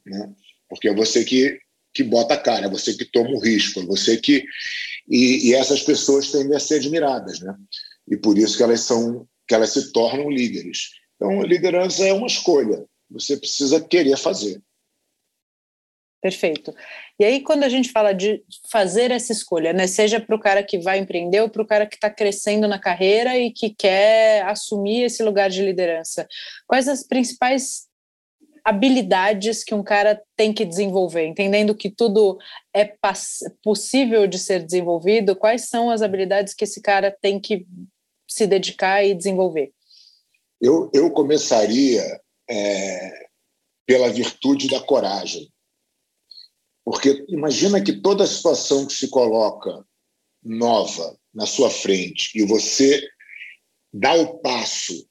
né? 0.06 0.34
Porque 0.70 0.90
é 0.90 0.94
você 0.94 1.24
que 1.24 1.58
que 1.98 2.04
bota 2.04 2.36
a 2.36 2.38
cara, 2.38 2.68
é 2.68 2.70
você 2.70 2.94
que 2.94 3.06
toma 3.06 3.32
o 3.32 3.40
risco, 3.40 3.80
é 3.80 3.86
você 3.86 4.18
que 4.18 4.46
e, 5.10 5.50
e 5.50 5.56
essas 5.56 5.82
pessoas 5.82 6.32
tendem 6.32 6.56
a 6.56 6.60
ser 6.60 6.76
admiradas, 6.76 7.40
né? 7.40 7.56
E 8.08 8.16
por 8.16 8.38
isso 8.38 8.56
que 8.56 8.62
elas 8.62 8.82
são 8.82 9.28
que 9.48 9.56
elas 9.56 9.72
se 9.72 9.92
tornam 9.92 10.30
líderes. 10.30 10.92
Então, 11.16 11.42
liderança 11.42 12.06
é 12.06 12.14
uma 12.14 12.28
escolha. 12.28 12.86
Você 13.10 13.38
precisa 13.38 13.82
querer 13.82 14.18
fazer. 14.18 14.62
Perfeito. 16.22 16.76
E 17.18 17.24
aí, 17.24 17.42
quando 17.42 17.64
a 17.64 17.70
gente 17.70 17.90
fala 17.90 18.12
de 18.12 18.44
fazer 18.70 19.10
essa 19.10 19.32
escolha, 19.32 19.72
né, 19.72 19.88
seja 19.88 20.20
para 20.20 20.36
o 20.36 20.40
cara 20.40 20.62
que 20.62 20.78
vai 20.78 21.00
empreender 21.00 21.42
ou 21.42 21.50
para 21.50 21.62
o 21.62 21.68
cara 21.68 21.88
que 21.88 21.96
está 21.96 22.10
crescendo 22.10 22.68
na 22.68 22.78
carreira 22.78 23.38
e 23.38 23.52
que 23.52 23.70
quer 23.70 24.44
assumir 24.44 25.04
esse 25.04 25.24
lugar 25.24 25.50
de 25.50 25.64
liderança, 25.64 26.28
quais 26.68 26.88
as 26.88 27.04
principais 27.08 27.87
habilidades 28.68 29.64
que 29.64 29.74
um 29.74 29.82
cara 29.82 30.22
tem 30.36 30.54
que 30.54 30.66
desenvolver, 30.66 31.26
entendendo 31.26 31.74
que 31.74 31.90
tudo 31.90 32.38
é 32.76 32.94
possível 33.64 34.28
de 34.28 34.38
ser 34.38 34.62
desenvolvido, 34.62 35.38
quais 35.38 35.70
são 35.70 35.90
as 35.90 36.02
habilidades 36.02 36.54
que 36.54 36.66
esse 36.66 36.82
cara 36.82 37.10
tem 37.22 37.40
que 37.40 37.66
se 38.28 38.46
dedicar 38.46 39.06
e 39.06 39.16
desenvolver? 39.16 39.72
Eu, 40.60 40.92
eu 40.94 41.10
começaria 41.12 42.04
é, 42.50 43.30
pela 43.86 44.10
virtude 44.10 44.68
da 44.68 44.82
coragem. 44.82 45.50
Porque 46.84 47.26
imagina 47.30 47.82
que 47.82 47.94
toda 47.94 48.28
situação 48.28 48.86
que 48.86 48.94
se 48.94 49.08
coloca 49.08 49.86
nova 50.44 51.18
na 51.34 51.46
sua 51.46 51.70
frente 51.70 52.38
e 52.38 52.46
você 52.46 53.02
dá 53.94 54.14
o 54.14 54.40
passo 54.40 55.07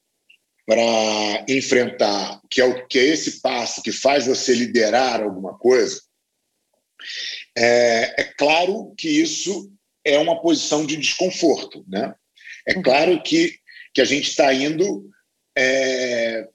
para 0.66 1.44
enfrentar, 1.48 2.40
que 2.50 2.60
é, 2.60 2.64
o, 2.64 2.86
que 2.88 2.98
é 2.98 3.04
esse 3.04 3.40
passo 3.40 3.80
que 3.80 3.92
faz 3.92 4.26
você 4.26 4.52
liderar 4.52 5.22
alguma 5.22 5.56
coisa, 5.56 6.02
é, 7.56 8.20
é 8.20 8.24
claro 8.24 8.92
que 8.98 9.08
isso 9.08 9.72
é 10.04 10.18
uma 10.18 10.40
posição 10.40 10.84
de 10.84 10.96
desconforto. 10.96 11.84
Né? 11.88 12.12
É 12.66 12.76
uhum. 12.76 12.82
claro 12.82 13.22
que, 13.22 13.56
que 13.94 14.00
a 14.00 14.04
gente 14.04 14.28
está 14.28 14.52
indo 14.52 15.08
é, 15.56 16.48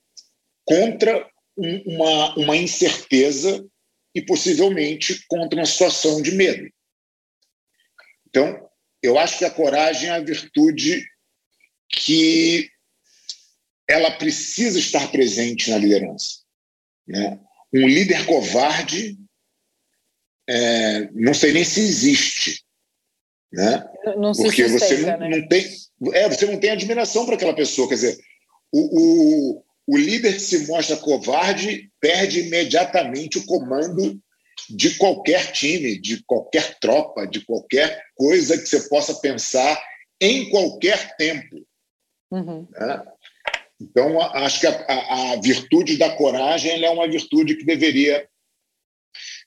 contra 0.65 1.29
um, 1.57 1.95
uma, 1.95 2.35
uma 2.35 2.57
incerteza 2.57 3.65
e 4.13 4.21
possivelmente 4.21 5.25
contra 5.27 5.57
uma 5.57 5.65
situação 5.65 6.21
de 6.21 6.31
medo. 6.31 6.69
Então, 8.27 8.69
eu 9.01 9.17
acho 9.17 9.37
que 9.37 9.45
a 9.45 9.51
coragem 9.51 10.09
é 10.09 10.13
a 10.13 10.19
virtude 10.19 11.05
que 11.89 12.70
ela 13.91 14.11
precisa 14.11 14.79
estar 14.79 15.11
presente 15.11 15.69
na 15.69 15.77
liderança. 15.77 16.39
Né? 17.07 17.39
Um 17.73 17.87
líder 17.87 18.25
covarde, 18.25 19.17
é, 20.49 21.09
não 21.13 21.33
sei 21.33 21.53
nem 21.53 21.63
se 21.63 21.79
existe, 21.79 22.63
né? 23.51 23.85
Não 24.17 24.33
se 24.33 24.43
porque 24.43 24.67
você 24.67 24.97
não, 24.97 25.17
né? 25.19 25.29
não, 25.29 25.47
tem, 25.47 25.67
é, 26.13 26.29
você 26.29 26.45
não 26.45 26.59
tem 26.59 26.69
admiração 26.69 27.25
para 27.25 27.35
aquela 27.35 27.53
pessoa. 27.53 27.87
Quer 27.87 27.95
dizer, 27.95 28.17
o, 28.71 29.59
o, 29.59 29.63
o 29.87 29.97
líder 29.97 30.33
que 30.33 30.39
se 30.39 30.65
mostra 30.67 30.95
covarde 30.97 31.91
perde 31.99 32.41
imediatamente 32.41 33.37
o 33.37 33.45
comando 33.45 34.19
de 34.69 34.95
qualquer 34.95 35.51
time, 35.51 35.99
de 35.99 36.23
qualquer 36.23 36.79
tropa, 36.79 37.27
de 37.27 37.41
qualquer 37.45 38.01
coisa 38.15 38.57
que 38.57 38.65
você 38.65 38.87
possa 38.87 39.15
pensar 39.15 39.81
em 40.19 40.49
qualquer 40.49 41.15
tempo. 41.17 41.65
Uhum. 42.31 42.67
Né? 42.71 43.03
Então, 43.81 44.21
acho 44.21 44.59
que 44.59 44.67
a, 44.67 44.85
a, 44.87 45.31
a, 45.31 45.41
virtude 45.41 45.97
da 45.97 46.15
coragem 46.15 46.83
é 46.83 46.89
uma 46.91 47.09
virtude 47.09 47.55
que 47.55 47.65
deveria 47.65 48.27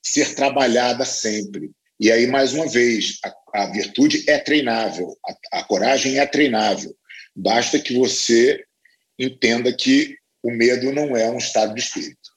ser 0.02 0.34
trabalhada 0.34 1.04
sempre. 1.04 1.70
E 2.00 2.10
aí, 2.10 2.26
mais 2.26 2.52
uma 2.52 2.68
vez, 2.68 3.20
a, 3.24 3.62
a 3.62 3.66
virtude 3.70 4.28
é 4.28 4.38
treinável, 4.38 5.16
a, 5.52 5.62
coragem 5.62 6.18
é 6.18 6.26
treinável. 6.26 6.92
Basta 7.34 7.78
que 7.78 7.96
você 7.96 8.64
entenda 9.16 9.72
que 9.72 10.16
o 10.42 10.50
medo 10.50 10.92
não 10.92 11.16
é 11.16 11.30
um 11.30 11.38
estado 11.38 11.72
de 11.72 11.80
espírito, 11.80 12.30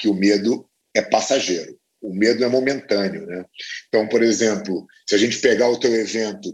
que 0.00 0.08
o 0.08 0.14
medo 0.14 0.68
é 0.92 1.02
passageiro, 1.02 1.78
o 2.02 2.12
medo 2.12 2.44
é 2.44 2.48
momentâneo. 2.48 3.26
Né? 3.26 3.44
Então, 3.88 4.08
por 4.08 4.24
exemplo, 4.24 4.86
se 5.08 5.14
a 5.14 5.18
gente 5.18 5.38
pegar 5.38 5.68
o 5.68 5.78
teu 5.78 5.94
evento 5.94 6.52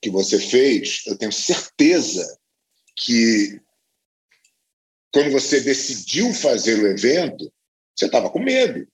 que 0.00 0.08
você 0.08 0.38
fez, 0.38 1.02
eu 1.06 1.18
tenho 1.18 1.32
certeza 1.32 2.38
que 2.96 3.60
quando 5.12 5.30
você 5.30 5.60
decidiu 5.60 6.32
fazer 6.32 6.78
o 6.78 6.86
evento, 6.86 7.52
você 7.96 8.06
estava 8.06 8.30
com 8.30 8.38
medo. 8.38 8.86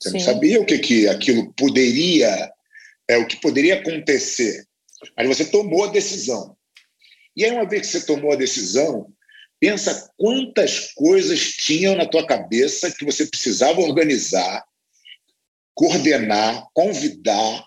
Você 0.00 0.10
Sim. 0.10 0.18
não 0.18 0.24
sabia 0.24 0.60
o 0.60 0.66
que, 0.66 0.78
que 0.78 1.08
aquilo 1.08 1.52
poderia, 1.54 2.52
é 3.08 3.16
o 3.16 3.26
que 3.26 3.36
poderia 3.40 3.80
acontecer. 3.80 4.64
Aí 5.16 5.26
você 5.26 5.44
tomou 5.44 5.84
a 5.84 5.90
decisão. 5.90 6.56
E 7.36 7.44
aí, 7.44 7.50
uma 7.50 7.68
vez 7.68 7.82
que 7.82 7.98
você 7.98 8.06
tomou 8.06 8.32
a 8.32 8.36
decisão, 8.36 9.12
Pensa 9.60 10.10
quantas 10.16 10.94
coisas 10.94 11.38
tinham 11.38 11.94
na 11.94 12.06
tua 12.06 12.26
cabeça 12.26 12.90
que 12.90 13.04
você 13.04 13.26
precisava 13.26 13.82
organizar, 13.82 14.64
coordenar, 15.74 16.66
convidar, 16.72 17.66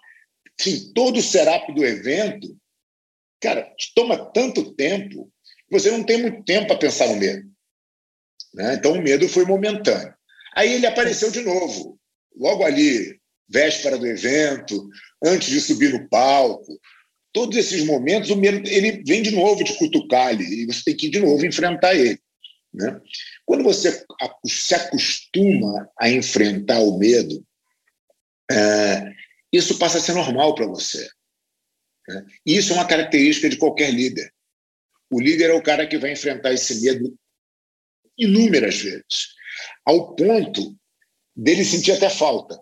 enfim, 0.60 0.92
todo 0.96 1.18
o 1.18 1.22
setup 1.22 1.72
do 1.72 1.86
evento. 1.86 2.58
Cara, 3.39 3.72
toma 3.94 4.18
tanto 4.34 4.74
tempo 4.74 5.32
que 5.70 5.80
você 5.80 5.92
não 5.92 6.03
tem 6.03 6.20
muito 6.20 6.44
tempo 6.44 6.65
para 6.65 6.80
pensar 6.80 7.08
no 7.10 7.18
medo. 7.18 7.48
Né? 8.53 8.75
Então, 8.75 8.93
o 8.93 9.01
medo 9.01 9.27
foi 9.27 9.45
momentâneo. 9.45 10.13
Aí 10.55 10.74
ele 10.74 10.86
apareceu 10.86 11.31
de 11.31 11.41
novo, 11.41 12.00
logo 12.36 12.63
ali, 12.63 13.19
véspera 13.50 13.98
do 13.98 14.05
evento, 14.05 14.88
antes 15.24 15.50
de 15.50 15.60
subir 15.60 15.91
no 15.91 16.07
palco, 16.07 16.79
todos 17.31 17.57
esses 17.57 17.83
momentos, 17.86 18.29
o 18.29 18.36
medo 18.36 18.67
ele 18.69 19.03
vem 19.05 19.24
de 19.24 19.31
novo 19.31 19.63
de 19.63 19.75
cutucar 19.77 20.27
ali, 20.27 20.62
e 20.62 20.65
você 20.65 20.83
tem 20.86 20.95
que 20.95 21.10
de 21.10 21.19
novo 21.19 21.45
enfrentar 21.45 21.95
ele. 21.95 22.19
Né? 22.74 23.00
Quando 23.45 23.63
você 23.63 24.05
se 24.45 24.75
acostuma 24.75 25.89
a 26.00 26.10
enfrentar 26.10 26.79
o 26.79 26.98
medo, 26.98 27.43
é, 28.51 29.12
isso 29.51 29.77
passa 29.77 29.98
a 29.98 30.01
ser 30.01 30.13
normal 30.13 30.53
para 30.53 30.67
você. 30.67 31.07
Né? 32.07 32.25
E 32.45 32.57
isso 32.57 32.74
é 32.74 32.75
uma 32.75 32.88
característica 32.88 33.50
de 33.50 33.57
qualquer 33.57 33.91
líder. 33.91 34.31
O 35.12 35.19
líder 35.19 35.50
é 35.50 35.53
o 35.53 35.63
cara 35.63 35.88
que 35.88 35.98
vai 35.98 36.12
enfrentar 36.12 36.53
esse 36.53 36.81
medo 36.81 37.15
inúmeras 38.17 38.82
vezes, 38.82 39.29
ao 39.86 40.15
ponto 40.15 40.75
dele 41.36 41.63
sentir 41.63 41.93
até 41.93 42.10
falta. 42.10 42.60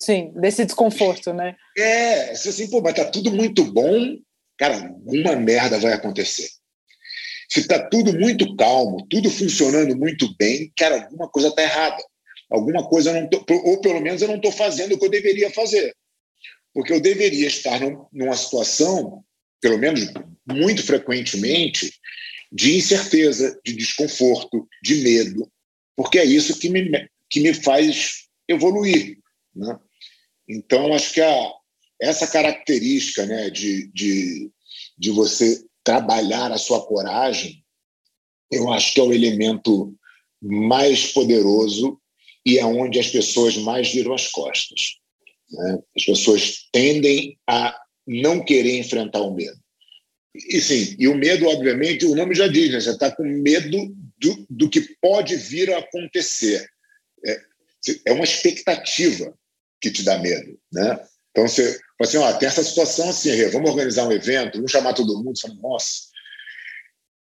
Sim, 0.00 0.32
desse 0.34 0.64
desconforto, 0.64 1.32
né? 1.32 1.56
É, 1.78 2.30
assim, 2.32 2.68
pô, 2.68 2.80
mas 2.82 2.94
tá 2.94 3.04
tudo 3.06 3.32
muito 3.32 3.64
bom, 3.64 4.18
cara, 4.58 4.76
alguma 4.76 5.34
merda 5.36 5.78
vai 5.78 5.92
acontecer. 5.92 6.48
Se 7.48 7.66
tá 7.66 7.88
tudo 7.88 8.18
muito 8.18 8.56
calmo, 8.56 9.06
tudo 9.08 9.30
funcionando 9.30 9.96
muito 9.96 10.34
bem, 10.36 10.72
cara, 10.76 11.04
alguma 11.04 11.28
coisa 11.28 11.54
tá 11.54 11.62
errada. 11.62 12.02
Alguma 12.50 12.86
coisa 12.88 13.10
eu 13.10 13.22
não 13.22 13.28
tô, 13.28 13.44
ou 13.48 13.80
pelo 13.80 14.00
menos 14.00 14.22
eu 14.22 14.28
não 14.28 14.36
estou 14.36 14.52
fazendo 14.52 14.94
o 14.94 14.98
que 14.98 15.06
eu 15.06 15.10
deveria 15.10 15.50
fazer. 15.50 15.94
Porque 16.72 16.92
eu 16.92 17.00
deveria 17.00 17.46
estar 17.46 17.80
num, 17.80 18.06
numa 18.12 18.36
situação, 18.36 19.24
pelo 19.60 19.78
menos 19.78 20.12
muito 20.46 20.84
frequentemente, 20.84 21.92
de 22.54 22.76
incerteza, 22.76 23.60
de 23.64 23.74
desconforto, 23.74 24.68
de 24.80 24.94
medo, 25.02 25.50
porque 25.96 26.20
é 26.20 26.24
isso 26.24 26.56
que 26.56 26.68
me, 26.68 26.88
que 27.28 27.40
me 27.40 27.52
faz 27.52 28.28
evoluir. 28.48 29.18
Né? 29.52 29.76
Então, 30.48 30.94
acho 30.94 31.12
que 31.12 31.20
a, 31.20 31.52
essa 32.00 32.28
característica 32.28 33.26
né, 33.26 33.50
de, 33.50 33.88
de, 33.92 34.52
de 34.96 35.10
você 35.10 35.64
trabalhar 35.82 36.52
a 36.52 36.58
sua 36.58 36.86
coragem, 36.86 37.64
eu 38.52 38.72
acho 38.72 38.94
que 38.94 39.00
é 39.00 39.02
o 39.02 39.12
elemento 39.12 39.92
mais 40.40 41.12
poderoso 41.12 42.00
e 42.46 42.58
é 42.58 42.64
onde 42.64 43.00
as 43.00 43.10
pessoas 43.10 43.56
mais 43.56 43.92
viram 43.92 44.14
as 44.14 44.28
costas. 44.28 44.98
Né? 45.50 45.78
As 45.96 46.04
pessoas 46.04 46.68
tendem 46.70 47.36
a 47.48 47.76
não 48.06 48.44
querer 48.44 48.78
enfrentar 48.78 49.22
o 49.22 49.34
medo. 49.34 49.58
E 50.34 50.60
sim, 50.60 50.96
e 50.98 51.06
o 51.06 51.14
medo, 51.14 51.46
obviamente, 51.46 52.04
o 52.04 52.14
nome 52.14 52.34
já 52.34 52.48
diz, 52.48 52.72
né? 52.72 52.80
você 52.80 52.90
está 52.90 53.10
com 53.14 53.22
medo 53.22 53.94
do, 54.18 54.46
do 54.50 54.68
que 54.68 54.80
pode 55.00 55.36
vir 55.36 55.72
a 55.72 55.78
acontecer. 55.78 56.68
É, 57.24 57.40
é 58.06 58.12
uma 58.12 58.24
expectativa 58.24 59.32
que 59.80 59.90
te 59.90 60.02
dá 60.02 60.18
medo, 60.18 60.58
né? 60.72 60.98
Então 61.30 61.46
você 61.46 61.78
assim, 62.00 62.16
ó, 62.16 62.32
tem 62.32 62.48
essa 62.48 62.62
situação 62.62 63.08
assim, 63.08 63.30
vamos 63.50 63.70
organizar 63.70 64.06
um 64.06 64.12
evento, 64.12 64.56
vamos 64.56 64.72
chamar 64.72 64.94
todo 64.94 65.22
mundo, 65.22 65.40
fala, 65.40 65.54
nossa, 65.54 66.08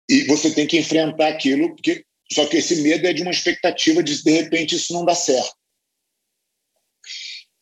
e 0.09 0.23
você 0.23 0.51
tem 0.51 0.67
que 0.67 0.77
enfrentar 0.77 1.27
aquilo, 1.27 1.75
porque 1.75 2.03
só 2.31 2.47
que 2.47 2.57
esse 2.57 2.81
medo 2.81 3.05
é 3.05 3.13
de 3.13 3.21
uma 3.21 3.31
expectativa 3.31 4.03
de 4.03 4.23
de 4.23 4.31
repente 4.31 4.75
isso 4.75 4.93
não 4.93 5.05
dá 5.05 5.15
certo. 5.15 5.55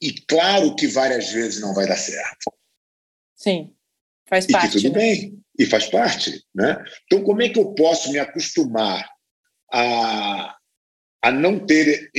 E 0.01 0.13
claro 0.21 0.75
que 0.75 0.87
várias 0.87 1.29
vezes 1.31 1.59
não 1.59 1.73
vai 1.73 1.87
dar 1.87 1.97
certo. 1.97 2.53
Sim, 3.35 3.75
faz 4.27 4.45
parte. 4.47 4.77
E 4.77 4.81
tudo 4.81 4.93
né? 4.93 4.99
bem, 4.99 5.39
e 5.57 5.65
faz 5.65 5.87
parte. 5.87 6.43
Né? 6.53 6.83
Então, 7.05 7.23
como 7.23 7.41
é 7.41 7.49
que 7.49 7.59
eu 7.59 7.73
posso 7.73 8.11
me 8.11 8.19
acostumar 8.19 9.07
a, 9.71 10.55
a 11.21 11.31
não 11.31 11.65
ter 11.65 12.09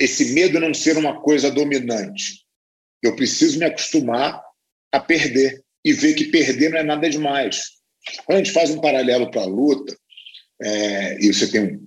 esse 0.00 0.32
medo 0.32 0.60
não 0.60 0.74
ser 0.74 0.96
uma 0.96 1.20
coisa 1.20 1.50
dominante? 1.50 2.44
Eu 3.02 3.14
preciso 3.14 3.58
me 3.58 3.64
acostumar 3.64 4.42
a 4.92 5.00
perder 5.00 5.62
e 5.84 5.92
ver 5.92 6.14
que 6.14 6.24
perder 6.24 6.70
não 6.70 6.78
é 6.78 6.82
nada 6.82 7.08
demais. 7.08 7.62
Quando 8.24 8.38
a 8.38 8.42
gente 8.42 8.52
faz 8.52 8.70
um 8.70 8.80
paralelo 8.80 9.30
para 9.30 9.42
a 9.42 9.46
luta, 9.46 9.96
é, 10.60 11.18
e 11.20 11.32
você 11.32 11.46
tem, 11.46 11.80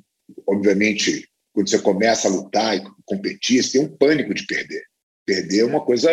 obviamente, 0.48 1.28
quando 1.54 1.70
você 1.70 1.80
começa 1.80 2.28
a 2.28 2.32
lutar 2.32 2.78
e 2.78 2.84
competir, 3.06 3.62
você 3.62 3.78
tem 3.78 3.88
um 3.88 3.98
pânico 3.98 4.34
de 4.34 4.46
perder. 4.46 4.84
Perder 5.26 5.60
é 5.60 5.66
uma 5.66 5.84
coisa. 5.84 6.10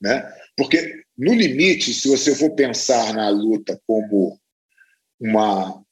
Né? 0.00 0.32
Porque, 0.56 1.03
no 1.16 1.32
limite, 1.32 1.94
se 1.94 2.08
você 2.08 2.34
for 2.34 2.50
pensar 2.50 3.14
na 3.14 3.28
luta 3.28 3.80
como 3.86 4.38
uma, 5.20 5.84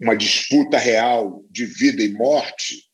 uma 0.00 0.16
disputa 0.16 0.76
real 0.76 1.44
de 1.50 1.66
vida 1.66 2.02
e 2.02 2.12
morte, 2.12 2.84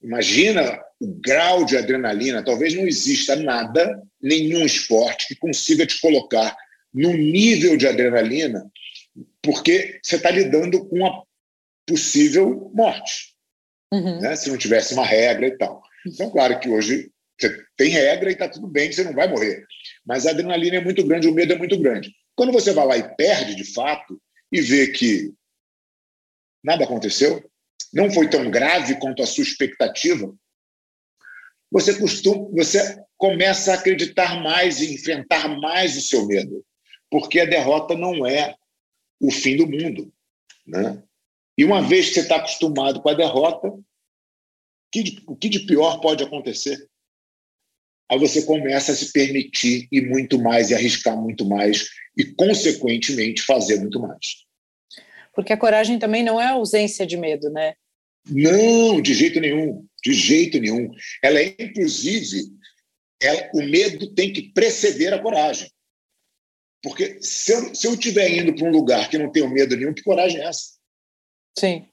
imagina 0.00 0.80
o 1.00 1.06
grau 1.20 1.64
de 1.64 1.76
adrenalina. 1.76 2.44
Talvez 2.44 2.74
não 2.74 2.86
exista 2.86 3.34
nada, 3.34 4.00
nenhum 4.20 4.64
esporte 4.64 5.28
que 5.28 5.36
consiga 5.36 5.84
te 5.84 6.00
colocar 6.00 6.56
no 6.94 7.12
nível 7.12 7.76
de 7.76 7.88
adrenalina, 7.88 8.70
porque 9.42 9.98
você 10.02 10.16
está 10.16 10.30
lidando 10.30 10.86
com 10.86 11.04
a 11.06 11.22
possível 11.86 12.70
morte, 12.72 13.34
uhum. 13.92 14.20
né? 14.20 14.36
se 14.36 14.48
não 14.48 14.56
tivesse 14.56 14.94
uma 14.94 15.04
regra 15.04 15.48
e 15.48 15.56
tal. 15.56 15.82
Então, 16.06 16.30
claro 16.30 16.58
que 16.60 16.68
hoje 16.68 17.11
você 17.42 17.66
tem 17.76 17.90
regra 17.90 18.30
e 18.30 18.32
está 18.32 18.48
tudo 18.48 18.66
bem, 18.68 18.92
você 18.92 19.02
não 19.02 19.12
vai 19.12 19.28
morrer. 19.28 19.66
Mas 20.06 20.26
a 20.26 20.30
adrenalina 20.30 20.76
é 20.76 20.84
muito 20.84 21.04
grande, 21.04 21.28
o 21.28 21.34
medo 21.34 21.52
é 21.52 21.58
muito 21.58 21.78
grande. 21.78 22.14
Quando 22.34 22.52
você 22.52 22.72
vai 22.72 22.86
lá 22.86 22.96
e 22.96 23.16
perde 23.16 23.54
de 23.54 23.64
fato 23.72 24.20
e 24.50 24.60
vê 24.60 24.88
que 24.88 25.32
nada 26.62 26.84
aconteceu, 26.84 27.44
não 27.92 28.10
foi 28.10 28.30
tão 28.30 28.50
grave 28.50 28.98
quanto 28.98 29.22
a 29.22 29.26
sua 29.26 29.44
expectativa, 29.44 30.34
você 31.70 31.98
costuma, 31.98 32.48
você 32.50 33.02
começa 33.16 33.72
a 33.72 33.74
acreditar 33.74 34.40
mais 34.42 34.80
e 34.80 34.94
enfrentar 34.94 35.48
mais 35.48 35.96
o 35.96 36.00
seu 36.00 36.26
medo, 36.26 36.64
porque 37.10 37.40
a 37.40 37.46
derrota 37.46 37.96
não 37.96 38.26
é 38.26 38.54
o 39.20 39.30
fim 39.30 39.56
do 39.56 39.66
mundo, 39.66 40.12
né? 40.66 41.02
E 41.56 41.64
uma 41.64 41.82
vez 41.82 42.08
que 42.08 42.14
você 42.14 42.20
está 42.20 42.36
acostumado 42.36 43.00
com 43.00 43.08
a 43.08 43.14
derrota, 43.14 43.68
o 43.68 45.36
que 45.36 45.48
de 45.48 45.60
pior 45.60 46.00
pode 46.00 46.22
acontecer? 46.22 46.88
Aí 48.12 48.18
você 48.18 48.42
começa 48.42 48.92
a 48.92 48.94
se 48.94 49.10
permitir 49.10 49.88
e 49.90 50.02
muito 50.02 50.38
mais, 50.38 50.68
e 50.68 50.74
arriscar 50.74 51.16
muito 51.16 51.48
mais, 51.48 51.88
e, 52.14 52.26
consequentemente, 52.26 53.40
fazer 53.40 53.80
muito 53.80 53.98
mais. 53.98 54.44
Porque 55.34 55.50
a 55.50 55.56
coragem 55.56 55.98
também 55.98 56.22
não 56.22 56.38
é 56.38 56.48
ausência 56.48 57.06
de 57.06 57.16
medo, 57.16 57.48
né? 57.48 57.72
Não, 58.28 59.00
de 59.00 59.14
jeito 59.14 59.40
nenhum. 59.40 59.86
De 60.04 60.12
jeito 60.12 60.60
nenhum. 60.60 60.90
Ela 61.22 61.40
é, 61.40 61.56
inclusive, 61.58 62.52
ela, 63.22 63.50
o 63.54 63.62
medo 63.62 64.12
tem 64.14 64.30
que 64.30 64.52
preceder 64.52 65.14
a 65.14 65.18
coragem. 65.18 65.70
Porque 66.82 67.16
se 67.22 67.50
eu, 67.50 67.74
se 67.74 67.86
eu 67.86 67.94
estiver 67.94 68.28
indo 68.28 68.54
para 68.54 68.68
um 68.68 68.72
lugar 68.72 69.08
que 69.08 69.16
não 69.16 69.32
tenho 69.32 69.48
medo 69.48 69.74
nenhum, 69.74 69.94
que 69.94 70.02
coragem 70.02 70.38
é 70.42 70.48
essa? 70.48 70.72
Sim. 71.58 71.86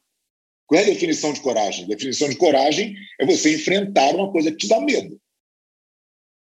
Qual 0.68 0.82
é 0.82 0.84
a 0.84 0.88
definição 0.88 1.32
de 1.32 1.40
coragem? 1.40 1.86
A 1.86 1.88
definição 1.88 2.28
de 2.28 2.36
coragem 2.36 2.94
é 3.22 3.26
você 3.26 3.56
enfrentar 3.56 4.14
uma 4.16 4.30
coisa 4.34 4.52
que 4.52 4.58
te 4.58 4.68
dá 4.68 4.82
medo. 4.82 5.19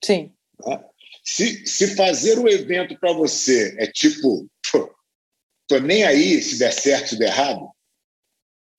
Sim. 0.04 0.32
Tá? 0.58 0.84
Se, 1.24 1.66
se 1.66 1.94
fazer 1.94 2.38
o 2.38 2.48
evento 2.48 2.98
para 2.98 3.12
você 3.12 3.76
é 3.78 3.86
tipo, 3.86 4.48
tô 5.68 5.78
nem 5.78 6.04
aí 6.04 6.42
se 6.42 6.58
der 6.58 6.72
certo, 6.72 7.10
se 7.10 7.18
der 7.18 7.28
errado. 7.28 7.70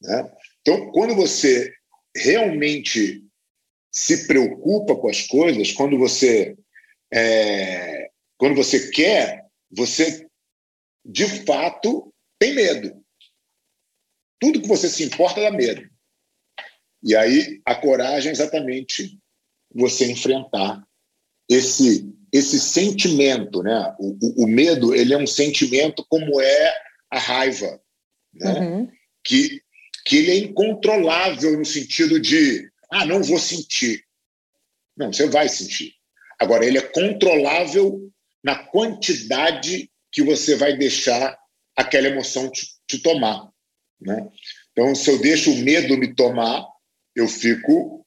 Né? 0.02 0.32
Então, 0.62 0.92
quando 0.92 1.16
você 1.16 1.74
realmente 2.16 3.24
se 3.92 4.28
preocupa 4.28 4.96
com 4.96 5.10
as 5.10 5.26
coisas, 5.28 5.72
quando 5.72 5.98
você 5.98 6.58
é, 7.14 8.10
quando 8.38 8.56
você 8.56 8.90
quer, 8.90 9.46
você 9.72 10.28
de 11.06 11.28
fato 11.46 12.14
tem 12.40 12.56
medo. 12.56 13.04
Tudo 14.40 14.62
que 14.62 14.68
você 14.68 14.90
se 14.90 15.04
importa 15.04 15.42
dá 15.42 15.52
medo. 15.52 15.90
E 17.02 17.16
aí 17.16 17.62
a 17.66 17.76
coragem 17.76 18.30
é 18.30 18.34
exatamente 18.34 19.20
você 19.74 20.12
enfrentar 20.12 20.86
esse 21.50 22.12
esse 22.32 22.60
sentimento, 22.60 23.62
né? 23.62 23.96
O, 24.00 24.18
o, 24.20 24.44
o 24.46 24.48
medo 24.48 24.96
ele 24.96 25.14
é 25.14 25.18
um 25.18 25.28
sentimento 25.28 26.04
como 26.10 26.42
é 26.42 26.74
a 27.12 27.20
raiva, 27.20 27.80
né? 28.34 28.60
Uhum. 28.60 28.92
Que 29.24 29.62
que 30.06 30.18
ele 30.18 30.32
é 30.32 30.38
incontrolável 30.38 31.58
no 31.58 31.66
sentido 31.66 32.20
de 32.20 32.70
ah 32.92 33.06
não 33.06 33.24
vou 33.24 33.40
sentir, 33.40 34.04
não 34.98 35.14
você 35.14 35.28
vai 35.28 35.48
sentir. 35.48 35.94
Agora 36.40 36.66
ele 36.66 36.78
é 36.78 36.82
controlável 36.82 38.12
na 38.44 38.56
quantidade 38.56 39.90
que 40.12 40.22
você 40.22 40.56
vai 40.56 40.76
deixar 40.78 41.38
aquela 41.76 42.08
emoção 42.08 42.52
te, 42.52 42.68
te 42.86 43.00
tomar. 43.00 43.50
Né? 44.02 44.28
Então, 44.72 44.94
se 44.94 45.10
eu 45.10 45.20
deixo 45.20 45.52
o 45.52 45.58
medo 45.58 45.98
me 45.98 46.14
tomar, 46.14 46.68
eu 47.16 47.28
fico 47.28 48.06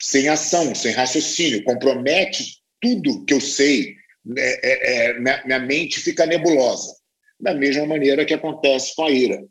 sem 0.00 0.28
ação, 0.28 0.74
sem 0.74 0.92
raciocínio, 0.92 1.64
compromete 1.64 2.61
tudo 2.82 3.24
que 3.24 3.32
eu 3.32 3.40
sei, 3.40 3.94
é, 4.36 4.68
é, 4.68 5.10
é, 5.10 5.20
minha, 5.20 5.42
minha 5.44 5.58
mente 5.60 6.00
fica 6.00 6.26
nebulosa. 6.26 6.94
Da 7.40 7.54
mesma 7.54 7.86
maneira 7.86 8.24
que 8.24 8.34
acontece 8.34 8.94
com 8.94 9.04
a 9.04 9.10
ira. 9.10 9.42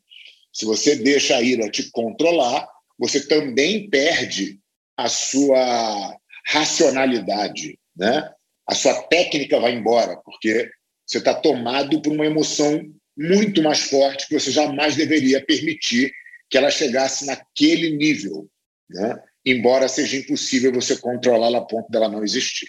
Se 0.54 0.65
você 0.65 0.98
deixa 0.98 1.38
a 1.38 1.41
ira 1.41 1.70
te 1.70 1.89
controlar, 1.91 2.67
você 3.00 3.26
também 3.26 3.89
perde 3.89 4.60
a 4.98 5.10
sua 5.10 6.15
racionalidade, 6.46 7.80
né? 7.96 8.30
A 8.67 8.76
sua 8.76 8.94
técnica 9.04 9.60
vai 9.60 9.74
embora, 9.74 10.17
porque 10.17 10.70
você 11.06 11.17
está 11.17 11.34
tomado 11.34 12.02
por 12.02 12.13
uma 12.13 12.26
emoção 12.26 12.82
muito 13.17 13.62
mais 13.62 13.82
forte 13.82 14.28
que 14.28 14.39
você 14.39 14.52
jamais 14.52 14.96
deveria 14.96 15.44
permitir 15.44 16.12
que 16.50 16.58
ela 16.58 16.70
chegasse 16.70 17.26
naquele 17.26 17.91
nível, 17.91 18.48
né? 18.89 19.22
embora 19.46 19.88
seja 19.88 20.17
impossível 20.17 20.72
você 20.74 20.98
controlá-la 20.98 21.60
a 21.60 21.65
ponto 21.65 21.89
dela 21.89 22.10
não 22.10 22.24
existir. 22.24 22.67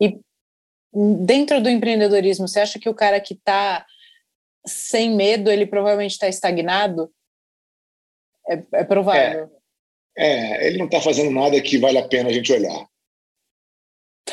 E 0.00 0.18
dentro 1.24 1.62
do 1.62 1.68
empreendedorismo, 1.68 2.48
você 2.48 2.60
acha 2.60 2.78
que 2.78 2.88
o 2.88 2.94
cara 2.94 3.20
que 3.20 3.34
está 3.34 3.84
sem 4.66 5.14
medo, 5.14 5.50
ele 5.50 5.66
provavelmente 5.66 6.12
está 6.12 6.28
estagnado? 6.28 7.10
É, 8.48 8.80
é 8.80 8.84
provável. 8.84 9.50
É, 10.16 10.26
é, 10.26 10.66
ele 10.66 10.78
não 10.78 10.86
está 10.86 11.00
fazendo 11.00 11.30
nada 11.30 11.60
que 11.60 11.78
vale 11.78 11.98
a 11.98 12.08
pena 12.08 12.28
a 12.28 12.32
gente 12.32 12.52
olhar. 12.52 12.86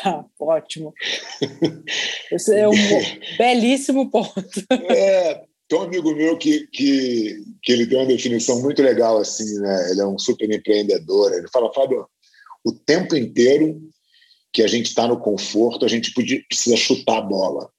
Tá, 0.00 0.24
ótimo. 0.38 0.94
Esse 2.30 2.54
é 2.54 2.68
um 2.68 2.72
belíssimo 3.36 4.08
ponto. 4.08 4.40
É, 4.70 5.44
tem 5.66 5.76
um 5.76 5.82
amigo 5.82 6.14
meu 6.14 6.38
que, 6.38 6.68
que, 6.68 7.42
que 7.60 7.72
ele 7.72 7.84
tem 7.84 7.98
uma 7.98 8.06
definição 8.06 8.62
muito 8.62 8.80
legal, 8.80 9.18
assim, 9.18 9.58
né? 9.58 9.90
Ele 9.90 10.00
é 10.00 10.06
um 10.06 10.16
super 10.16 10.48
empreendedor. 10.48 11.32
Ele 11.32 11.48
fala, 11.52 11.72
Fábio, 11.74 12.08
o 12.64 12.72
tempo 12.72 13.16
inteiro 13.16 13.80
que 14.52 14.62
a 14.62 14.66
gente 14.66 14.86
está 14.86 15.06
no 15.06 15.20
conforto, 15.20 15.84
a 15.84 15.88
gente 15.88 16.12
precisa 16.12 16.76
chutar 16.76 17.18
a 17.18 17.22
bola. 17.22 17.70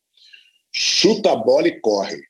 Chuta 0.71 1.31
a 1.31 1.35
bola 1.35 1.67
e 1.67 1.79
corre, 1.79 2.21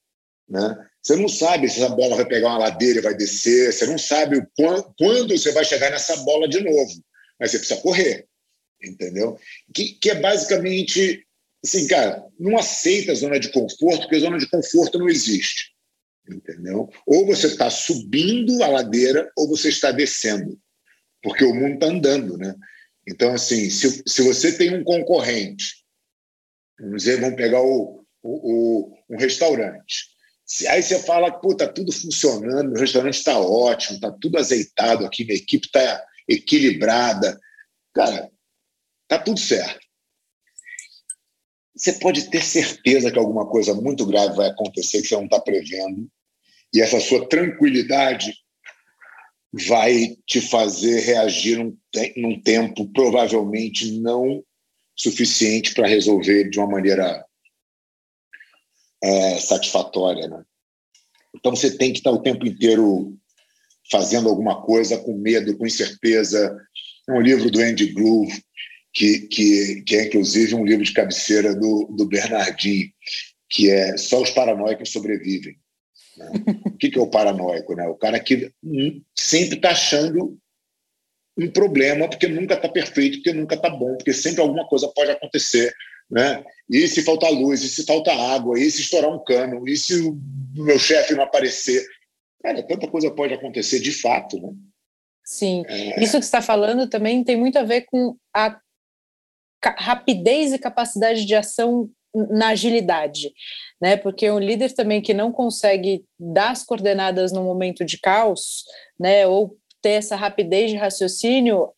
né? 0.48 0.78
Você 1.02 1.16
não 1.16 1.28
sabe 1.28 1.70
se 1.70 1.82
essa 1.82 1.94
bola 1.96 2.16
vai 2.16 2.26
pegar 2.26 2.50
uma 2.50 2.60
ladeira 2.60 3.00
e 3.00 3.04
vai 3.04 3.16
descer, 3.16 3.72
você 3.72 3.86
não 3.86 3.98
sabe 3.98 4.46
quando, 4.56 4.94
quando 4.98 5.38
você 5.38 5.52
vai 5.52 5.64
chegar 5.64 5.90
nessa 5.90 6.16
bola 6.18 6.48
de 6.48 6.60
novo, 6.60 7.04
mas 7.40 7.52
você 7.52 7.60
precisa 7.60 7.82
correr 7.82 8.30
entendeu? 8.82 9.38
Que, 9.74 9.94
que 9.94 10.10
é 10.10 10.16
basicamente 10.16 11.26
assim, 11.64 11.88
cara, 11.88 12.26
não 12.40 12.58
aceita 12.58 13.12
a 13.12 13.16
zona 13.16 13.40
de 13.40 13.52
conforto, 13.52 14.02
porque 14.02 14.16
a 14.16 14.20
zona 14.20 14.38
de 14.38 14.50
conforto 14.50 14.98
não 14.98 15.10
existe, 15.10 15.74
entendeu? 16.30 16.90
Ou 17.06 17.26
você 17.26 17.48
está 17.48 17.70
subindo 17.70 18.64
a 18.64 18.68
ladeira 18.68 19.30
ou 19.36 19.50
você 19.50 19.70
está 19.70 19.92
descendo, 19.92 20.58
porque 21.22 21.44
o 21.44 21.54
mundo 21.54 21.74
está 21.74 21.88
andando, 21.88 22.38
né? 22.38 22.56
Então, 23.10 23.34
assim, 23.34 23.70
se, 23.70 24.04
se 24.06 24.22
você 24.22 24.58
tem 24.58 24.76
um 24.76 24.84
concorrente, 24.84 25.84
vamos 26.80 27.04
dizer, 27.04 27.20
vamos 27.20 27.36
pegar 27.36 27.62
o, 27.62 28.06
o, 28.22 28.92
o 28.92 28.96
um 29.10 29.18
restaurante, 29.18 30.08
aí 30.70 30.84
você 30.84 31.00
fala, 31.00 31.32
pô, 31.32 31.56
tá 31.56 31.68
tudo 31.68 31.92
funcionando, 31.92 32.72
o 32.72 32.80
restaurante 32.80 33.18
está 33.18 33.40
ótimo, 33.40 34.00
tá 34.00 34.12
tudo 34.12 34.38
azeitado 34.38 35.06
aqui, 35.06 35.26
minha 35.26 35.38
equipe 35.38 35.66
está 35.66 36.06
equilibrada. 36.28 37.40
Cara, 37.94 38.30
Tá 39.10 39.18
tudo 39.18 39.40
certo. 39.40 39.80
você 41.76 41.94
pode 41.94 42.30
ter 42.30 42.44
certeza 42.44 43.12
que 43.12 43.18
alguma 43.18 43.50
coisa 43.50 43.74
muito 43.74 44.06
grave 44.06 44.36
vai 44.36 44.50
acontecer 44.50 45.02
que 45.02 45.08
você 45.08 45.16
não 45.16 45.26
está 45.26 45.42
prevendo. 45.42 46.08
E 46.72 46.80
essa 46.80 47.00
sua 47.00 47.28
tranquilidade 47.28 48.32
vai 49.52 50.16
te 50.26 50.42
fazer 50.42 51.00
reagir 51.00 51.58
num, 51.58 51.78
num 52.18 52.40
tempo 52.42 52.88
provavelmente 52.90 54.00
não 54.00 54.44
suficiente 54.96 55.74
para 55.74 55.88
resolver 55.88 56.50
de 56.50 56.60
uma 56.60 56.70
maneira 56.70 57.26
é, 59.02 59.40
satisfatória. 59.40 60.28
Né? 60.28 60.44
Então 61.36 61.56
você 61.56 61.76
tem 61.76 61.92
que 61.92 62.00
estar 62.00 62.12
o 62.12 62.22
tempo 62.22 62.46
inteiro 62.46 63.18
fazendo 63.92 64.30
alguma 64.30 64.62
coisa 64.62 64.98
com 64.98 65.18
medo, 65.18 65.58
com 65.58 65.66
incerteza. 65.66 66.56
É 67.08 67.12
um 67.12 67.22
livro 67.22 67.50
do 67.50 67.60
Andy 67.60 67.88
Groove, 67.88 68.44
que, 68.94 69.22
que, 69.22 69.82
que 69.82 69.96
é 69.96 70.06
inclusive 70.06 70.54
um 70.54 70.66
livro 70.66 70.84
de 70.84 70.94
cabeceira 70.94 71.56
do, 71.56 71.86
do 71.96 72.06
Bernardinho, 72.06 72.90
que 73.50 73.70
é 73.70 73.98
Só 73.98 74.22
os 74.22 74.30
Paranoicos 74.30 74.92
Sobrevivem. 74.92 75.58
Né? 76.20 76.32
O 76.66 76.78
que, 76.78 76.90
que 76.90 77.00
é 77.00 77.02
o 77.02 77.10
paranoico? 77.10 77.74
Né? 77.74 77.88
O 77.88 77.96
cara 77.96 78.20
que 78.20 78.54
sempre 79.16 79.56
está 79.56 79.72
achando 79.72 80.38
um 81.38 81.50
problema, 81.50 82.10
porque 82.10 82.28
nunca 82.28 82.56
está 82.56 82.68
perfeito, 82.68 83.18
porque 83.18 83.32
nunca 83.32 83.56
está 83.56 83.70
bom, 83.70 83.96
porque 83.96 84.14
sempre 84.14 84.42
alguma 84.42 84.68
coisa 84.68 84.90
pode 84.90 85.12
acontecer. 85.12 85.74
Né? 86.12 86.44
E 86.70 86.88
se 86.88 87.02
faltar 87.02 87.32
luz, 87.32 87.64
e 87.64 87.70
se 87.70 87.86
faltar 87.86 88.20
água, 88.20 88.60
e 88.60 88.70
se 88.70 88.82
estourar 88.82 89.10
um 89.10 89.24
cano, 89.24 89.68
e 89.68 89.78
se 89.78 90.00
o 90.02 90.20
meu 90.54 90.78
chefe 90.78 91.16
não 91.16 91.24
aparecer. 91.24 91.86
Cara, 92.44 92.62
tanta 92.64 92.88
coisa 92.88 93.10
pode 93.12 93.34
acontecer 93.34 93.80
de 93.80 93.92
fato. 93.92 94.40
Né? 94.40 94.50
Sim, 95.24 95.64
é... 95.68 96.04
isso 96.04 96.18
que 96.18 96.26
você 96.26 96.28
está 96.28 96.42
falando 96.42 96.90
também 96.90 97.24
tem 97.24 97.38
muito 97.38 97.58
a 97.58 97.64
ver 97.64 97.82
com 97.82 98.18
a 98.36 98.60
rapidez 99.78 100.52
e 100.52 100.60
capacidade 100.60 101.26
de 101.26 101.36
ação 101.36 101.90
na 102.14 102.50
agilidade, 102.50 103.32
né? 103.82 103.98
Porque 103.98 104.30
um 104.30 104.40
líder 104.40 104.74
também 104.74 105.02
que 105.02 105.14
não 105.14 105.32
consegue 105.32 106.04
dar 106.20 106.52
as 106.52 106.64
coordenadas 106.64 107.32
no 107.32 107.44
momento 107.44 107.86
de 107.86 108.00
caos, 108.00 108.64
né? 109.00 109.28
Ou 109.28 109.58
ter 109.82 109.92
essa 109.92 110.16
rapidez 110.16 110.72
de 110.72 110.78
raciocínio, 110.78 111.70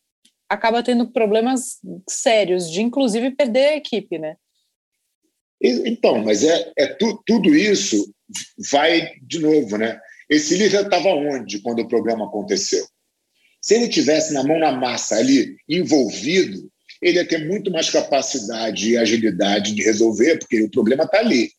acaba 0.48 0.82
tendo 0.82 1.10
problemas 1.10 1.78
sérios, 2.08 2.70
de 2.70 2.82
inclusive 2.82 3.30
perder 3.30 3.68
a 3.68 3.76
equipe, 3.76 4.18
né? 4.18 4.36
Então, 5.60 6.18
mas 6.24 6.42
é, 6.42 6.72
é 6.76 6.86
tu, 6.86 7.22
tudo 7.24 7.54
isso 7.54 8.12
vai 8.70 9.12
de 9.22 9.38
novo, 9.38 9.78
né? 9.78 10.00
Esse 10.28 10.56
líder 10.56 10.84
estava 10.84 11.10
onde 11.10 11.60
quando 11.60 11.80
o 11.80 11.88
problema 11.88 12.26
aconteceu? 12.26 12.84
Se 13.60 13.74
ele 13.74 13.88
tivesse 13.88 14.34
na 14.34 14.42
mão 14.42 14.58
na 14.58 14.72
massa 14.72 15.16
ali, 15.16 15.56
envolvido, 15.68 16.68
ele 17.02 17.18
ia 17.18 17.26
ter 17.26 17.46
muito 17.46 17.70
mais 17.70 17.90
capacidade 17.90 18.90
e 18.90 18.96
agilidade 18.96 19.74
de 19.74 19.82
resolver, 19.82 20.38
porque 20.38 20.62
o 20.62 20.70
problema 20.70 21.04
está 21.04 21.18
ali. 21.18 21.50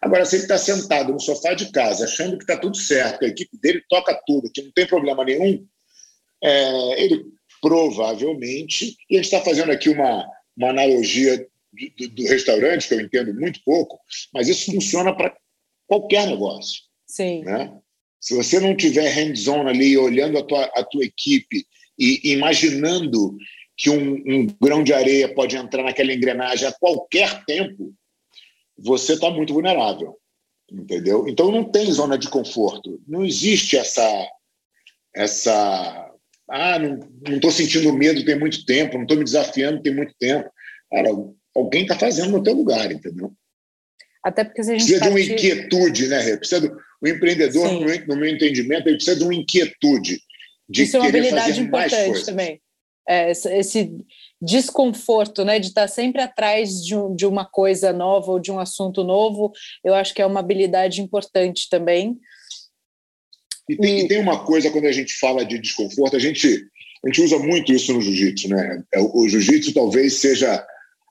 Agora, 0.00 0.24
se 0.24 0.36
ele 0.36 0.44
está 0.44 0.56
sentado 0.56 1.12
no 1.12 1.20
sofá 1.20 1.54
de 1.54 1.70
casa, 1.70 2.04
achando 2.04 2.36
que 2.36 2.44
está 2.44 2.56
tudo 2.56 2.76
certo, 2.76 3.18
que 3.18 3.24
a 3.24 3.28
equipe 3.28 3.58
dele 3.58 3.82
toca 3.88 4.20
tudo, 4.26 4.50
que 4.50 4.62
não 4.62 4.72
tem 4.72 4.86
problema 4.86 5.24
nenhum, 5.24 5.66
é, 6.42 7.02
ele 7.02 7.24
provavelmente, 7.60 8.96
e 9.08 9.16
a 9.16 9.22
gente 9.22 9.32
está 9.32 9.40
fazendo 9.40 9.70
aqui 9.70 9.88
uma, 9.88 10.26
uma 10.56 10.70
analogia 10.70 11.46
do, 11.96 12.08
do, 12.08 12.24
restaurante, 12.24 12.88
que 12.88 12.94
eu 12.94 13.00
entendo 13.00 13.34
muito 13.34 13.60
pouco, 13.64 14.00
mas 14.34 14.48
isso 14.48 14.72
funciona 14.72 15.14
para 15.16 15.36
qualquer 15.86 16.26
negócio. 16.26 16.82
Sim. 17.06 17.44
Né? 17.44 17.72
Se 18.20 18.34
você 18.34 18.58
não 18.58 18.76
tiver 18.76 19.08
hands-on 19.08 19.68
ali, 19.68 19.96
olhando 19.96 20.38
a 20.38 20.42
tua, 20.42 20.64
a 20.64 20.84
tua 20.84 21.04
equipe 21.04 21.64
e 21.98 22.32
imaginando 22.32 23.36
que 23.76 23.90
um, 23.90 24.14
um 24.14 24.46
grão 24.60 24.82
de 24.82 24.92
areia 24.92 25.32
pode 25.32 25.56
entrar 25.56 25.82
naquela 25.82 26.12
engrenagem 26.12 26.68
a 26.68 26.72
qualquer 26.72 27.44
tempo, 27.44 27.92
você 28.78 29.14
está 29.14 29.30
muito 29.30 29.52
vulnerável, 29.52 30.16
entendeu? 30.70 31.26
Então 31.28 31.50
não 31.50 31.64
tem 31.64 31.90
zona 31.90 32.18
de 32.18 32.28
conforto, 32.28 33.00
não 33.06 33.24
existe 33.24 33.76
essa 33.76 34.02
essa 35.14 36.10
ah 36.48 36.78
não 36.78 36.98
estou 37.36 37.50
sentindo 37.50 37.92
medo 37.92 38.24
tem 38.24 38.38
muito 38.38 38.64
tempo, 38.64 38.94
não 38.94 39.02
estou 39.02 39.16
me 39.16 39.24
desafiando 39.24 39.82
tem 39.82 39.94
muito 39.94 40.14
tempo, 40.18 40.50
cara, 40.90 41.08
alguém 41.54 41.82
está 41.82 41.98
fazendo 41.98 42.30
no 42.30 42.42
teu 42.42 42.54
lugar, 42.54 42.90
entendeu? 42.90 43.32
Até 44.22 44.44
porque 44.44 44.60
a 44.60 44.64
gente 44.64 44.76
precisa 44.76 45.00
de 45.00 45.08
uma 45.08 45.20
inquietude, 45.20 46.06
né? 46.06 46.36
Precisa 46.36 46.60
do, 46.60 46.76
o 47.02 47.08
empreendedor, 47.08 47.72
no 47.72 47.80
meu, 47.80 48.06
no 48.06 48.16
meu, 48.16 48.28
entendimento, 48.28 48.86
ele 48.86 48.94
precisa 48.94 49.16
de 49.16 49.24
uma 49.24 49.34
inquietude 49.34 50.20
de 50.68 50.84
Isso 50.84 50.96
é 50.96 51.00
uma 51.00 51.08
habilidade 51.08 51.60
importante 51.60 52.24
também 52.24 52.52
é, 52.54 52.61
esse 53.08 53.96
desconforto, 54.40 55.44
né, 55.44 55.58
de 55.58 55.68
estar 55.68 55.88
sempre 55.88 56.20
atrás 56.22 56.84
de, 56.84 56.96
um, 56.96 57.14
de 57.14 57.26
uma 57.26 57.44
coisa 57.44 57.92
nova 57.92 58.32
ou 58.32 58.38
de 58.40 58.50
um 58.50 58.58
assunto 58.58 59.04
novo, 59.04 59.52
eu 59.84 59.94
acho 59.94 60.12
que 60.14 60.22
é 60.22 60.26
uma 60.26 60.40
habilidade 60.40 61.00
importante 61.00 61.68
também. 61.68 62.18
E 63.68 63.76
tem, 63.76 63.98
e... 64.00 64.04
e 64.04 64.08
tem 64.08 64.18
uma 64.18 64.44
coisa 64.44 64.70
quando 64.70 64.86
a 64.86 64.92
gente 64.92 65.14
fala 65.14 65.44
de 65.44 65.58
desconforto, 65.58 66.16
a 66.16 66.18
gente, 66.18 66.48
a 67.04 67.08
gente 67.08 67.22
usa 67.22 67.38
muito 67.38 67.72
isso 67.72 67.92
no 67.92 68.02
jiu-jitsu, 68.02 68.48
né? 68.48 68.82
É, 68.92 69.00
o 69.00 69.28
jiu-jitsu 69.28 69.72
talvez 69.72 70.14
seja 70.14 70.66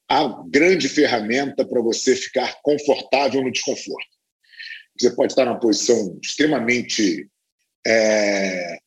a 0.09 0.43
grande 0.49 0.89
ferramenta 0.89 1.65
para 1.65 1.81
você 1.81 2.15
ficar 2.15 2.59
confortável 2.61 3.41
no 3.41 3.51
desconforto. 3.51 4.11
Você 4.99 5.09
pode 5.11 5.31
estar 5.31 5.45
numa 5.45 5.59
posição 5.59 6.19
extremamente 6.21 7.29
é, 7.87 8.77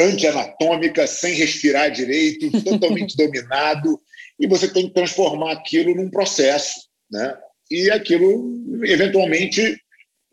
antianatômica, 0.00 1.06
sem 1.06 1.34
respirar 1.34 1.90
direito, 1.90 2.50
totalmente 2.62 3.16
dominado, 3.16 4.00
e 4.38 4.46
você 4.46 4.68
tem 4.68 4.88
que 4.88 4.94
transformar 4.94 5.52
aquilo 5.52 5.94
num 5.94 6.10
processo, 6.10 6.88
né? 7.10 7.36
E 7.70 7.90
aquilo 7.90 8.82
eventualmente 8.84 9.76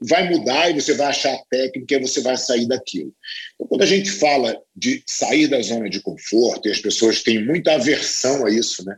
vai 0.01 0.30
mudar 0.30 0.69
e 0.69 0.80
você 0.80 0.93
vai 0.93 1.08
achar 1.08 1.34
a 1.34 1.43
técnica 1.49 1.95
e 1.95 2.01
você 2.01 2.21
vai 2.21 2.38
sair 2.38 2.67
daquilo. 2.67 3.13
Então, 3.56 3.67
quando 3.67 3.82
a 3.82 3.88
gente 3.88 4.12
fala 4.12 4.60
de 4.75 5.03
sair 5.06 5.47
da 5.47 5.62
zona 5.62 5.89
de 5.89 5.99
conforto, 6.01 6.67
e 6.67 6.71
as 6.71 6.80
pessoas 6.80 7.21
têm 7.21 7.43
muita 7.43 7.73
aversão 7.73 8.45
a 8.45 8.49
isso, 8.49 8.86
né? 8.86 8.95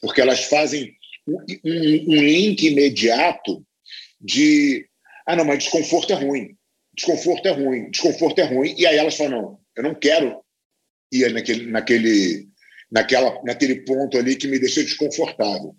Porque 0.00 0.20
elas 0.20 0.44
fazem 0.44 0.92
um, 1.26 1.36
um, 1.64 2.16
um 2.16 2.22
link 2.22 2.66
imediato 2.66 3.64
de 4.20 4.86
ah, 5.26 5.34
não, 5.34 5.44
mas 5.44 5.58
desconforto 5.58 6.12
é 6.12 6.16
ruim. 6.16 6.56
Desconforto 6.94 7.46
é 7.46 7.50
ruim, 7.50 7.90
desconforto 7.90 8.38
é 8.40 8.44
ruim. 8.44 8.74
E 8.78 8.86
aí 8.86 8.96
elas 8.96 9.16
falam, 9.16 9.42
não, 9.42 9.58
eu 9.76 9.82
não 9.82 9.94
quero 9.94 10.40
ir 11.12 11.32
naquele, 11.32 11.70
naquele, 11.70 12.48
naquela, 12.90 13.42
naquele 13.44 13.84
ponto 13.84 14.16
ali 14.18 14.36
que 14.36 14.48
me 14.48 14.58
deixa 14.58 14.82
desconfortável. 14.82 15.74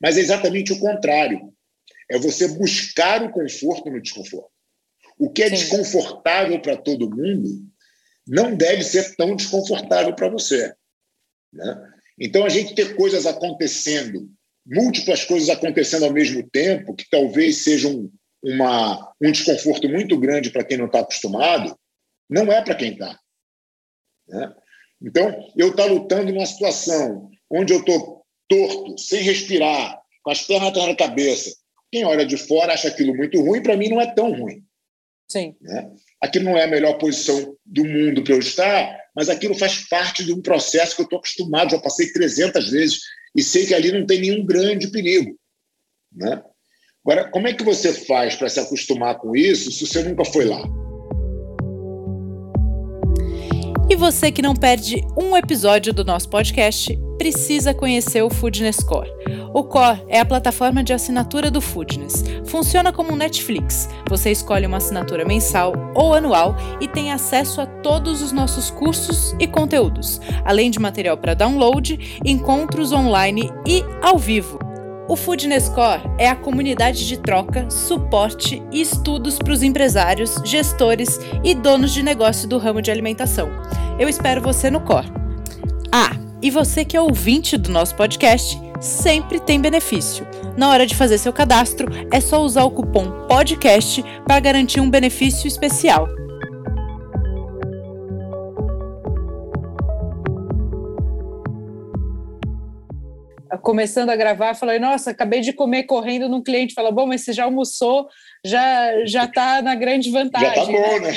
Mas 0.00 0.16
é 0.16 0.20
exatamente 0.20 0.72
o 0.72 0.78
contrário. 0.78 1.52
É 2.10 2.18
você 2.18 2.48
buscar 2.48 3.22
o 3.22 3.30
conforto 3.30 3.90
no 3.90 4.00
desconforto. 4.00 4.50
O 5.18 5.30
que 5.30 5.42
é 5.42 5.48
Sim. 5.48 5.54
desconfortável 5.54 6.60
para 6.60 6.76
todo 6.76 7.10
mundo 7.10 7.48
não 8.26 8.54
deve 8.54 8.82
ser 8.82 9.14
tão 9.16 9.36
desconfortável 9.36 10.14
para 10.14 10.28
você. 10.28 10.74
Né? 11.52 11.92
Então, 12.18 12.44
a 12.44 12.48
gente 12.48 12.74
ter 12.74 12.94
coisas 12.96 13.26
acontecendo, 13.26 14.30
múltiplas 14.66 15.24
coisas 15.24 15.48
acontecendo 15.48 16.04
ao 16.04 16.12
mesmo 16.12 16.48
tempo, 16.50 16.94
que 16.94 17.08
talvez 17.10 17.58
sejam 17.58 18.10
uma, 18.42 19.12
um 19.20 19.30
desconforto 19.30 19.88
muito 19.88 20.18
grande 20.18 20.50
para 20.50 20.64
quem 20.64 20.76
não 20.76 20.86
está 20.86 21.00
acostumado, 21.00 21.76
não 22.28 22.52
é 22.52 22.62
para 22.62 22.74
quem 22.74 22.92
está. 22.92 23.18
Né? 24.32 24.52
Então, 25.02 25.48
eu 25.56 25.70
estar 25.70 25.84
tá 25.84 25.90
lutando 25.90 26.32
numa 26.32 26.46
situação 26.46 27.30
onde 27.50 27.72
eu 27.72 27.80
estou 27.80 28.24
torto, 28.48 28.98
sem 28.98 29.22
respirar, 29.22 30.00
com 30.22 30.30
as 30.30 30.42
pernas 30.42 30.70
atrás 30.70 30.88
da 30.88 30.96
cabeça. 30.96 31.54
Quem 31.90 32.04
olha 32.04 32.24
de 32.24 32.36
fora 32.36 32.72
acha 32.72 32.88
aquilo 32.88 33.14
muito 33.14 33.40
ruim, 33.40 33.62
para 33.62 33.76
mim 33.76 33.88
não 33.88 34.00
é 34.00 34.12
tão 34.14 34.32
ruim. 34.32 34.64
Sim. 35.30 35.54
Né? 35.60 35.90
Aquilo 36.20 36.46
não 36.46 36.56
é 36.56 36.64
a 36.64 36.68
melhor 36.68 36.94
posição 36.98 37.56
do 37.64 37.84
mundo 37.84 38.22
para 38.22 38.34
eu 38.34 38.38
estar, 38.38 38.98
mas 39.14 39.28
aquilo 39.28 39.54
faz 39.54 39.88
parte 39.88 40.24
de 40.24 40.32
um 40.32 40.40
processo 40.40 40.94
que 40.94 41.02
eu 41.02 41.04
estou 41.04 41.18
acostumado, 41.18 41.72
já 41.72 41.78
passei 41.78 42.12
300 42.12 42.70
vezes 42.70 43.00
e 43.36 43.42
sei 43.42 43.66
que 43.66 43.74
ali 43.74 43.92
não 43.92 44.06
tem 44.06 44.20
nenhum 44.20 44.44
grande 44.44 44.88
perigo. 44.88 45.38
Né? 46.12 46.42
Agora, 47.04 47.28
como 47.30 47.48
é 47.48 47.52
que 47.52 47.64
você 47.64 47.92
faz 47.92 48.36
para 48.36 48.48
se 48.48 48.60
acostumar 48.60 49.18
com 49.18 49.34
isso 49.34 49.72
se 49.72 49.86
você 49.86 50.02
nunca 50.02 50.24
foi 50.24 50.44
lá? 50.44 50.62
E 53.92 53.94
você 53.94 54.32
que 54.32 54.40
não 54.40 54.54
perde 54.54 55.06
um 55.14 55.36
episódio 55.36 55.92
do 55.92 56.02
nosso 56.02 56.26
podcast, 56.30 56.98
precisa 57.18 57.74
conhecer 57.74 58.22
o 58.22 58.30
Foodness 58.30 58.82
Core. 58.82 59.12
O 59.52 59.64
Core 59.64 60.02
é 60.08 60.18
a 60.18 60.24
plataforma 60.24 60.82
de 60.82 60.94
assinatura 60.94 61.50
do 61.50 61.60
Foodness. 61.60 62.24
Funciona 62.46 62.90
como 62.90 63.12
um 63.12 63.16
Netflix. 63.16 63.90
Você 64.08 64.30
escolhe 64.30 64.64
uma 64.64 64.78
assinatura 64.78 65.26
mensal 65.26 65.74
ou 65.94 66.14
anual 66.14 66.56
e 66.80 66.88
tem 66.88 67.12
acesso 67.12 67.60
a 67.60 67.66
todos 67.66 68.22
os 68.22 68.32
nossos 68.32 68.70
cursos 68.70 69.36
e 69.38 69.46
conteúdos, 69.46 70.22
além 70.42 70.70
de 70.70 70.78
material 70.78 71.18
para 71.18 71.34
download, 71.34 72.18
encontros 72.24 72.92
online 72.92 73.50
e 73.68 73.84
ao 74.00 74.16
vivo. 74.16 74.71
O 75.08 75.16
Foodness 75.16 75.68
Core 75.68 76.02
é 76.16 76.28
a 76.28 76.36
comunidade 76.36 77.06
de 77.06 77.16
troca, 77.16 77.68
suporte 77.68 78.62
e 78.70 78.80
estudos 78.80 79.36
para 79.36 79.52
os 79.52 79.62
empresários, 79.62 80.36
gestores 80.44 81.18
e 81.42 81.54
donos 81.54 81.92
de 81.92 82.02
negócio 82.02 82.48
do 82.48 82.56
ramo 82.56 82.80
de 82.80 82.90
alimentação. 82.90 83.48
Eu 83.98 84.08
espero 84.08 84.40
você 84.40 84.70
no 84.70 84.80
Core. 84.80 85.12
Ah, 85.90 86.16
e 86.40 86.50
você 86.50 86.84
que 86.84 86.96
é 86.96 87.00
ouvinte 87.00 87.56
do 87.56 87.70
nosso 87.70 87.94
podcast, 87.96 88.58
sempre 88.80 89.40
tem 89.40 89.60
benefício. 89.60 90.26
Na 90.56 90.70
hora 90.70 90.86
de 90.86 90.94
fazer 90.94 91.18
seu 91.18 91.32
cadastro, 91.32 91.88
é 92.10 92.20
só 92.20 92.40
usar 92.40 92.64
o 92.64 92.70
cupom 92.70 93.26
PODCAST 93.26 94.04
para 94.24 94.40
garantir 94.40 94.80
um 94.80 94.90
benefício 94.90 95.48
especial. 95.48 96.08
Começando 103.58 104.10
a 104.10 104.16
gravar, 104.16 104.54
falei, 104.54 104.78
nossa, 104.78 105.10
acabei 105.10 105.40
de 105.40 105.52
comer 105.52 105.84
correndo 105.84 106.28
num 106.28 106.42
cliente, 106.42 106.74
fala, 106.74 106.90
bom, 106.90 107.06
mas 107.06 107.22
você 107.22 107.32
já 107.32 107.44
almoçou, 107.44 108.08
já 108.44 109.04
já 109.06 109.24
está 109.24 109.60
na 109.62 109.74
grande 109.74 110.10
vantagem. 110.10 110.48
Já 110.48 110.64
tá 110.64 110.66
bom, 110.66 111.00
né? 111.00 111.12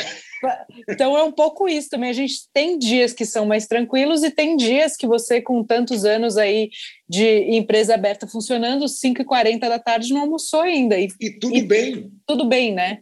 Então 0.87 1.17
é 1.17 1.23
um 1.23 1.31
pouco 1.31 1.67
isso 1.67 1.89
também. 1.89 2.09
A 2.09 2.13
gente 2.13 2.49
tem 2.53 2.77
dias 2.77 3.13
que 3.13 3.25
são 3.25 3.45
mais 3.45 3.65
tranquilos 3.65 4.23
e 4.23 4.29
tem 4.29 4.55
dias 4.55 4.95
que 4.95 5.07
você, 5.07 5.41
com 5.41 5.63
tantos 5.63 6.05
anos 6.05 6.37
aí 6.37 6.69
de 7.07 7.55
empresa 7.55 7.95
aberta 7.95 8.27
funcionando, 8.27 8.85
5h40 8.85 9.59
da 9.59 9.79
tarde 9.79 10.13
não 10.13 10.21
almoçou 10.21 10.61
ainda. 10.61 10.99
E, 10.99 11.07
e 11.19 11.39
tudo 11.39 11.55
e, 11.55 11.63
bem. 11.63 12.11
Tudo 12.27 12.45
bem, 12.47 12.73
né? 12.73 12.99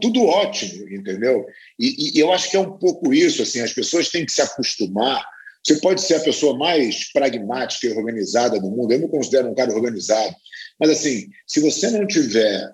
Tudo 0.00 0.24
ótimo, 0.24 0.88
entendeu? 0.90 1.46
E, 1.78 2.16
e 2.16 2.20
eu 2.20 2.32
acho 2.32 2.50
que 2.50 2.56
é 2.56 2.60
um 2.60 2.76
pouco 2.76 3.14
isso, 3.14 3.42
assim, 3.42 3.60
as 3.60 3.72
pessoas 3.72 4.08
têm 4.08 4.26
que 4.26 4.32
se 4.32 4.42
acostumar 4.42 5.24
você 5.62 5.76
pode 5.76 6.00
ser 6.00 6.14
a 6.14 6.20
pessoa 6.20 6.56
mais 6.56 7.12
pragmática 7.12 7.86
e 7.86 7.92
organizada 7.92 8.58
do 8.58 8.70
mundo. 8.70 8.92
Eu 8.92 9.00
me 9.00 9.08
considero 9.08 9.48
um 9.48 9.54
cara 9.54 9.72
organizado. 9.72 10.34
Mas, 10.78 10.90
assim, 10.90 11.28
se 11.46 11.60
você 11.60 11.90
não 11.90 12.06
tiver 12.06 12.72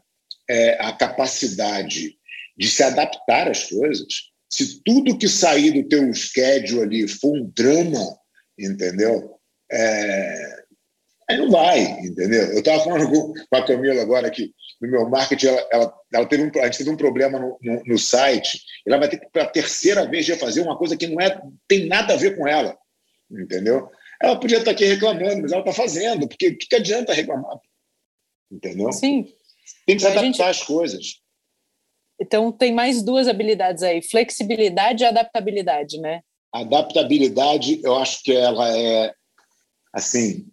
é, 0.48 0.76
a 0.80 0.92
capacidade 0.92 2.16
de 2.56 2.70
se 2.70 2.82
adaptar 2.82 3.50
às 3.50 3.64
coisas, 3.64 4.06
se 4.48 4.80
tudo 4.84 5.18
que 5.18 5.28
sair 5.28 5.72
do 5.72 5.88
teu 5.88 6.12
schedule 6.14 6.82
ali 6.82 7.08
for 7.08 7.36
um 7.36 7.50
drama, 7.54 8.16
entendeu? 8.58 9.36
É, 9.70 10.64
aí 11.28 11.36
não 11.36 11.50
vai, 11.50 11.80
entendeu? 12.00 12.44
Eu 12.52 12.60
estava 12.60 12.84
falando 12.84 13.10
com, 13.10 13.34
a 13.56 13.62
Camila 13.62 14.00
agora 14.00 14.30
que 14.30 14.52
no 14.80 14.90
meu 14.90 15.08
marketing 15.08 15.46
ela, 15.46 15.68
ela, 15.70 15.94
ela 16.12 16.26
teve 16.26 16.42
um, 16.42 16.60
a 16.60 16.66
gente 16.66 16.78
teve 16.78 16.90
um 16.90 16.96
problema 16.96 17.38
no, 17.38 17.58
no, 17.62 17.82
no 17.84 17.98
site. 17.98 18.62
Ela 18.86 18.98
vai 18.98 19.08
ter 19.08 19.18
que, 19.18 19.26
pela 19.30 19.46
terceira 19.46 20.06
vez, 20.08 20.26
já 20.26 20.36
fazer 20.36 20.60
uma 20.60 20.76
coisa 20.76 20.96
que 20.96 21.06
não 21.06 21.20
é, 21.20 21.40
tem 21.66 21.86
nada 21.86 22.14
a 22.14 22.16
ver 22.16 22.36
com 22.36 22.46
ela, 22.46 22.76
entendeu? 23.30 23.90
Ela 24.20 24.38
podia 24.38 24.58
estar 24.58 24.70
aqui 24.70 24.84
reclamando, 24.84 25.42
mas 25.42 25.52
ela 25.52 25.60
está 25.60 25.72
fazendo, 25.72 26.28
porque 26.28 26.48
o 26.48 26.58
que, 26.58 26.66
que 26.66 26.76
adianta 26.76 27.12
reclamar? 27.12 27.58
Entendeu? 28.50 28.92
Sim. 28.92 29.32
Tem 29.86 29.96
que 29.96 30.02
se 30.02 30.06
adaptar 30.06 30.24
gente... 30.24 30.42
às 30.42 30.62
coisas. 30.62 31.20
Então, 32.20 32.50
tem 32.50 32.72
mais 32.72 33.02
duas 33.02 33.28
habilidades 33.28 33.82
aí: 33.82 34.02
flexibilidade 34.02 35.02
e 35.02 35.06
adaptabilidade, 35.06 35.98
né? 36.00 36.22
Adaptabilidade, 36.52 37.80
eu 37.84 37.94
acho 37.96 38.22
que 38.22 38.32
ela 38.34 38.74
é, 38.76 39.12
assim, 39.92 40.46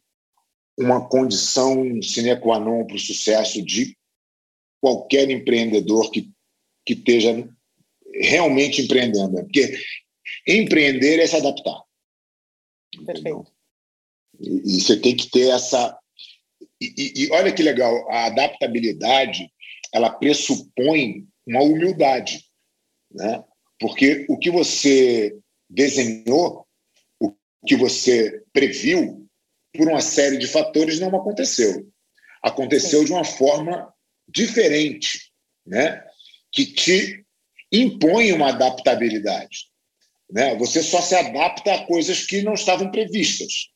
uma 0.77 1.07
condição 1.07 2.01
sine 2.01 2.36
qua 2.36 2.59
non 2.59 2.86
para 2.86 2.95
o 2.95 2.99
sucesso 2.99 3.62
de 3.62 3.95
qualquer 4.83 5.29
empreendedor 5.29 6.11
que, 6.11 6.29
que 6.85 6.91
esteja 6.91 7.49
realmente 8.15 8.81
empreendendo. 8.81 9.35
Porque 9.37 9.79
empreender 10.45 11.19
é 11.19 11.25
se 11.25 11.37
adaptar. 11.37 11.81
Perfeito. 13.05 13.45
E, 14.41 14.75
e 14.75 14.81
você 14.81 14.99
tem 14.99 15.15
que 15.15 15.29
ter 15.29 15.51
essa. 15.51 15.97
E, 16.81 16.93
e, 16.97 17.23
e, 17.23 17.31
olha 17.31 17.53
que 17.53 17.63
legal, 17.63 18.11
a 18.11 18.25
adaptabilidade 18.25 19.49
ela 19.93 20.09
pressupõe 20.09 21.25
uma 21.47 21.63
humildade, 21.63 22.43
né? 23.09 23.41
Porque 23.79 24.25
o 24.27 24.37
que 24.37 24.51
você 24.51 25.37
desenhou, 25.69 26.67
o 27.21 27.33
que 27.65 27.77
você 27.77 28.43
previu, 28.51 29.25
por 29.73 29.87
uma 29.87 30.01
série 30.01 30.37
de 30.37 30.47
fatores 30.47 30.99
não 30.99 31.15
aconteceu. 31.15 31.89
Aconteceu 32.41 32.99
Sim. 32.99 33.05
de 33.05 33.13
uma 33.13 33.23
forma 33.23 33.92
diferente, 34.33 35.31
né? 35.65 36.03
Que 36.51 36.65
te 36.65 37.23
impõe 37.71 38.31
uma 38.33 38.49
adaptabilidade, 38.49 39.67
né? 40.29 40.55
Você 40.57 40.81
só 40.81 41.01
se 41.01 41.15
adapta 41.15 41.73
a 41.73 41.85
coisas 41.85 42.25
que 42.25 42.41
não 42.41 42.53
estavam 42.53 42.91
previstas. 42.91 43.71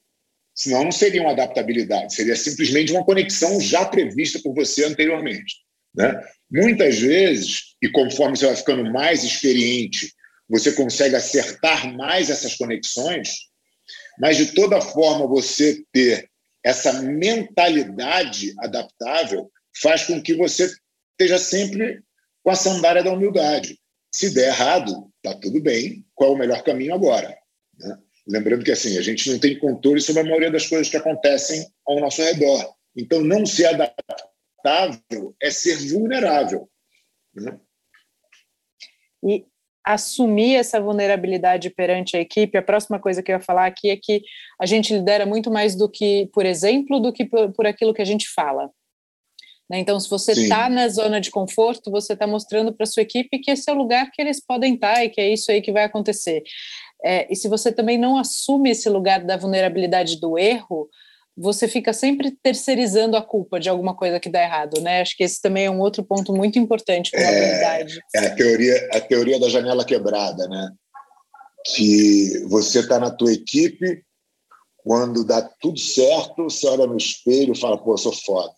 Senão 0.54 0.84
não 0.84 0.92
seria 0.92 1.22
uma 1.22 1.32
adaptabilidade, 1.32 2.16
seria 2.16 2.36
simplesmente 2.36 2.92
uma 2.92 3.06
conexão 3.06 3.62
já 3.62 3.86
prevista 3.86 4.40
por 4.40 4.56
você 4.56 4.86
anteriormente. 4.86 5.58
Né? 5.94 6.20
Muitas 6.50 6.98
vezes, 6.98 7.76
e 7.80 7.88
conforme 7.90 8.36
você 8.36 8.48
vai 8.48 8.56
ficando 8.56 8.92
mais 8.92 9.24
experiente, 9.24 10.12
você 10.50 10.72
consegue 10.72 11.16
acertar 11.16 11.96
mais 11.96 12.32
essas 12.32 12.56
conexões, 12.56 13.30
mas 14.20 14.38
de 14.38 14.48
toda 14.54 14.82
forma 14.82 15.28
você 15.28 15.84
ter 15.92 16.28
essa 16.64 17.02
mentalidade 17.04 18.56
adaptável 18.60 19.52
faz 19.82 20.06
com 20.06 20.22
que 20.22 20.36
você 20.36 20.70
esteja 21.12 21.38
sempre 21.38 22.02
com 22.44 22.52
a 22.52 22.56
sandália 22.56 23.04
da 23.04 23.12
humildade. 23.12 23.78
Se 24.14 24.34
der 24.34 24.48
errado, 24.48 25.12
tá 25.22 25.34
tudo 25.34 25.62
bem. 25.62 26.06
Qual 26.16 26.32
é 26.32 26.36
o 26.36 26.38
melhor 26.38 26.64
caminho 26.64 26.94
agora? 26.94 27.38
Né? 27.78 27.98
Lembrando 28.28 28.64
que 28.64 28.72
assim 28.72 28.98
a 28.98 29.02
gente 29.02 29.30
não 29.32 29.40
tem 29.40 29.60
controle 29.60 30.02
sobre 30.02 30.22
a 30.22 30.26
maioria 30.26 30.52
das 30.52 30.68
coisas 30.68 30.90
que 30.90 30.98
acontecem 30.98 31.66
ao 31.86 32.00
nosso 32.00 32.22
redor. 32.22 32.74
Então, 32.96 33.22
não 33.22 33.46
ser 33.46 33.68
adaptável 33.68 35.36
é 35.42 35.52
ser 35.52 35.76
vulnerável. 35.92 36.70
Né? 37.34 37.60
E 39.24 39.46
assumir 39.86 40.56
essa 40.56 40.82
vulnerabilidade 40.82 41.70
perante 41.70 42.18
a 42.18 42.20
equipe, 42.20 42.58
a 42.58 42.62
próxima 42.62 43.00
coisa 43.00 43.24
que 43.24 43.32
eu 43.32 43.38
ia 43.38 43.42
falar 43.42 43.66
aqui 43.68 43.90
é 43.90 43.96
que 43.96 44.22
a 44.60 44.66
gente 44.66 44.94
lidera 44.94 45.26
muito 45.26 45.50
mais 45.50 45.76
do 45.76 45.90
que 45.90 46.30
por 46.34 46.46
exemplo, 46.46 47.00
do 47.00 47.14
que 47.14 47.24
por, 47.24 47.54
por 47.54 47.66
aquilo 47.66 47.94
que 47.94 48.02
a 48.02 48.06
gente 48.06 48.28
fala. 48.28 48.70
Né? 49.70 49.80
Então, 49.80 50.00
se 50.00 50.10
você 50.10 50.32
está 50.32 50.70
na 50.70 50.88
zona 50.88 51.20
de 51.20 51.30
conforto, 51.30 51.92
você 51.92 52.14
está 52.14 52.26
mostrando 52.26 52.74
para 52.74 52.86
sua 52.86 53.04
equipe 53.04 53.40
que 53.40 53.52
esse 53.52 53.70
é 53.70 53.74
o 53.74 53.78
lugar 53.78 54.10
que 54.12 54.22
eles 54.22 54.44
podem 54.44 54.76
estar 54.76 54.96
tá 54.96 55.04
e 55.04 55.10
que 55.10 55.20
é 55.20 55.32
isso 55.32 55.52
aí 55.52 55.62
que 55.62 55.72
vai 55.72 55.84
acontecer. 55.84 56.44
É, 57.04 57.32
e 57.32 57.36
se 57.36 57.48
você 57.48 57.72
também 57.72 57.98
não 57.98 58.18
assume 58.18 58.72
esse 58.72 58.90
lugar 58.90 59.24
da 59.24 59.38
vulnerabilidade 59.38 60.20
do 60.20 60.38
erro, 60.38 60.90
você 61.38 61.68
fica 61.68 61.94
sempre 61.94 62.32
terceirizando 62.42 63.16
a 63.16 63.22
culpa 63.22 63.60
de 63.60 63.70
alguma 63.70 63.96
coisa 63.96 64.20
que 64.20 64.30
dá 64.30 64.42
errado, 64.42 64.82
né? 64.82 65.02
Acho 65.02 65.16
que 65.16 65.24
esse 65.24 65.40
também 65.40 65.66
é 65.66 65.70
um 65.70 65.80
outro 65.80 66.04
ponto 66.04 66.34
muito 66.34 66.58
importante 66.58 67.12
com 67.12 67.18
a 67.18 67.22
é, 67.22 67.28
habilidade. 67.28 68.00
É 68.16 68.20
a 68.20 68.36
teoria, 68.36 68.90
a 68.94 69.02
teoria 69.02 69.40
da 69.40 69.48
janela 69.48 69.86
quebrada, 69.86 70.48
né? 70.48 70.72
Que 71.76 72.44
você 72.48 72.80
está 72.80 73.00
na 73.00 73.12
tua 73.12 73.32
equipe, 73.32 74.04
quando 74.78 75.24
dá 75.24 75.42
tudo 75.62 75.78
certo, 75.78 76.46
você 76.46 76.66
olha 76.66 76.88
no 76.88 76.98
espelho 76.98 77.54
e 77.54 77.60
fala, 77.60 77.78
pô, 77.78 77.94
eu 77.94 77.98
sou 77.98 78.14
foda. 78.14 78.54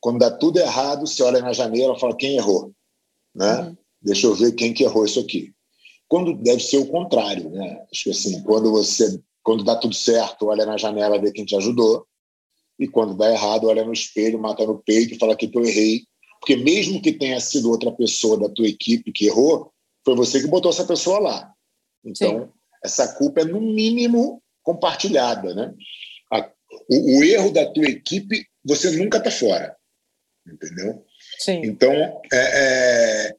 Quando 0.00 0.18
dá 0.18 0.30
tudo 0.30 0.58
errado, 0.58 1.06
você 1.06 1.22
olha 1.22 1.40
na 1.40 1.52
janela 1.52 1.96
e 1.96 2.00
fala, 2.00 2.16
quem 2.16 2.36
errou? 2.36 2.72
Né? 3.34 3.60
Uhum. 3.60 3.76
Deixa 4.02 4.26
eu 4.26 4.34
ver 4.34 4.52
quem 4.52 4.72
que 4.72 4.84
errou 4.84 5.04
isso 5.04 5.20
aqui. 5.20 5.52
Quando 6.08 6.34
deve 6.34 6.62
ser 6.62 6.78
o 6.78 6.86
contrário, 6.86 7.50
né? 7.50 7.84
Acho 7.90 8.04
que 8.04 8.10
assim, 8.10 8.42
quando 8.42 8.70
você 8.70 9.20
quando 9.46 9.62
dá 9.62 9.76
tudo 9.76 9.94
certo, 9.94 10.46
olha 10.46 10.66
na 10.66 10.76
janela, 10.76 11.20
vê 11.20 11.30
quem 11.30 11.44
te 11.44 11.54
ajudou. 11.54 12.04
E 12.80 12.88
quando 12.88 13.16
dá 13.16 13.30
errado, 13.30 13.68
olha 13.68 13.84
no 13.84 13.92
espelho, 13.92 14.40
mata 14.40 14.66
no 14.66 14.82
peito 14.82 15.14
e 15.14 15.18
fala 15.20 15.36
que 15.36 15.48
eu 15.54 15.64
errei. 15.64 16.02
Porque 16.40 16.56
mesmo 16.56 17.00
que 17.00 17.12
tenha 17.12 17.38
sido 17.38 17.70
outra 17.70 17.92
pessoa 17.92 18.36
da 18.36 18.48
tua 18.48 18.66
equipe 18.66 19.12
que 19.12 19.26
errou, 19.26 19.70
foi 20.04 20.16
você 20.16 20.40
que 20.40 20.48
botou 20.48 20.72
essa 20.72 20.84
pessoa 20.84 21.20
lá. 21.20 21.52
Então, 22.04 22.40
Sim. 22.40 22.48
essa 22.82 23.14
culpa 23.14 23.42
é 23.42 23.44
no 23.44 23.60
mínimo 23.60 24.42
compartilhada, 24.64 25.54
né? 25.54 25.72
A, 26.32 26.50
o, 26.90 27.18
o, 27.18 27.22
erro 27.22 27.52
da 27.52 27.70
tua 27.70 27.86
equipe, 27.86 28.44
você 28.64 28.90
nunca 28.96 29.18
está 29.18 29.30
fora, 29.30 29.75
entendeu? 30.46 31.04
Sim. 31.38 31.62
Então, 31.64 31.92
é, 32.32 32.32
é, 32.32 33.34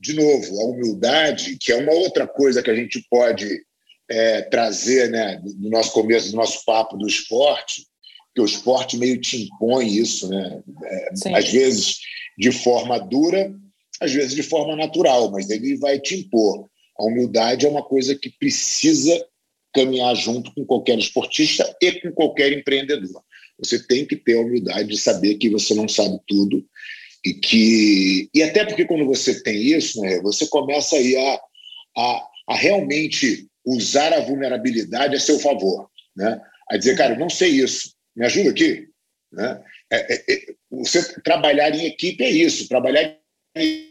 de 0.00 0.14
novo, 0.14 0.60
a 0.60 0.64
humildade, 0.64 1.56
que 1.58 1.72
é 1.72 1.76
uma 1.76 1.92
outra 1.92 2.26
coisa 2.26 2.62
que 2.62 2.70
a 2.70 2.74
gente 2.74 3.04
pode 3.10 3.64
é, 4.08 4.42
trazer, 4.42 5.10
né, 5.10 5.40
no 5.58 5.70
nosso 5.70 5.92
começo 5.92 6.30
do 6.30 6.36
nosso 6.36 6.64
papo 6.64 6.96
do 6.96 7.06
esporte, 7.06 7.86
que 8.34 8.40
o 8.40 8.44
esporte 8.44 8.96
meio 8.96 9.20
te 9.20 9.44
impõe 9.44 9.86
isso, 9.86 10.28
né? 10.28 10.62
É, 10.84 11.36
às 11.36 11.50
vezes 11.50 11.98
de 12.38 12.50
forma 12.50 12.98
dura, 12.98 13.54
às 14.00 14.12
vezes 14.12 14.34
de 14.34 14.42
forma 14.42 14.74
natural, 14.74 15.30
mas 15.30 15.50
ele 15.50 15.76
vai 15.76 15.98
te 15.98 16.16
impor. 16.16 16.66
A 16.98 17.04
humildade 17.04 17.66
é 17.66 17.68
uma 17.68 17.82
coisa 17.82 18.14
que 18.16 18.30
precisa 18.30 19.24
caminhar 19.72 20.14
junto 20.14 20.52
com 20.54 20.64
qualquer 20.64 20.98
esportista 20.98 21.74
e 21.80 21.92
com 22.00 22.12
qualquer 22.12 22.52
empreendedor. 22.52 23.22
Você 23.64 23.78
tem 23.86 24.04
que 24.04 24.16
ter 24.16 24.36
a 24.36 24.40
humildade 24.40 24.88
de 24.88 24.98
saber 24.98 25.36
que 25.36 25.48
você 25.48 25.74
não 25.74 25.88
sabe 25.88 26.18
tudo 26.26 26.64
e 27.24 27.32
que 27.34 28.28
e 28.34 28.42
até 28.42 28.64
porque 28.64 28.84
quando 28.84 29.06
você 29.06 29.42
tem 29.42 29.56
isso, 29.56 30.00
né, 30.00 30.20
você 30.20 30.46
começa 30.48 30.96
aí 30.96 31.16
a, 31.16 31.40
a, 31.96 32.28
a 32.48 32.54
realmente 32.56 33.46
usar 33.64 34.12
a 34.12 34.20
vulnerabilidade 34.20 35.14
a 35.14 35.20
seu 35.20 35.38
favor, 35.38 35.88
né? 36.16 36.40
A 36.68 36.76
dizer, 36.76 36.96
cara, 36.96 37.16
não 37.16 37.30
sei 37.30 37.50
isso, 37.50 37.94
me 38.16 38.26
ajuda 38.26 38.50
aqui, 38.50 38.88
né? 39.30 39.62
É, 39.90 40.14
é, 40.14 40.24
é, 40.28 40.54
você 40.70 41.20
trabalhar 41.22 41.70
em 41.70 41.86
equipe 41.86 42.24
é 42.24 42.30
isso, 42.30 42.68
trabalhar 42.68 43.16
em 43.56 43.88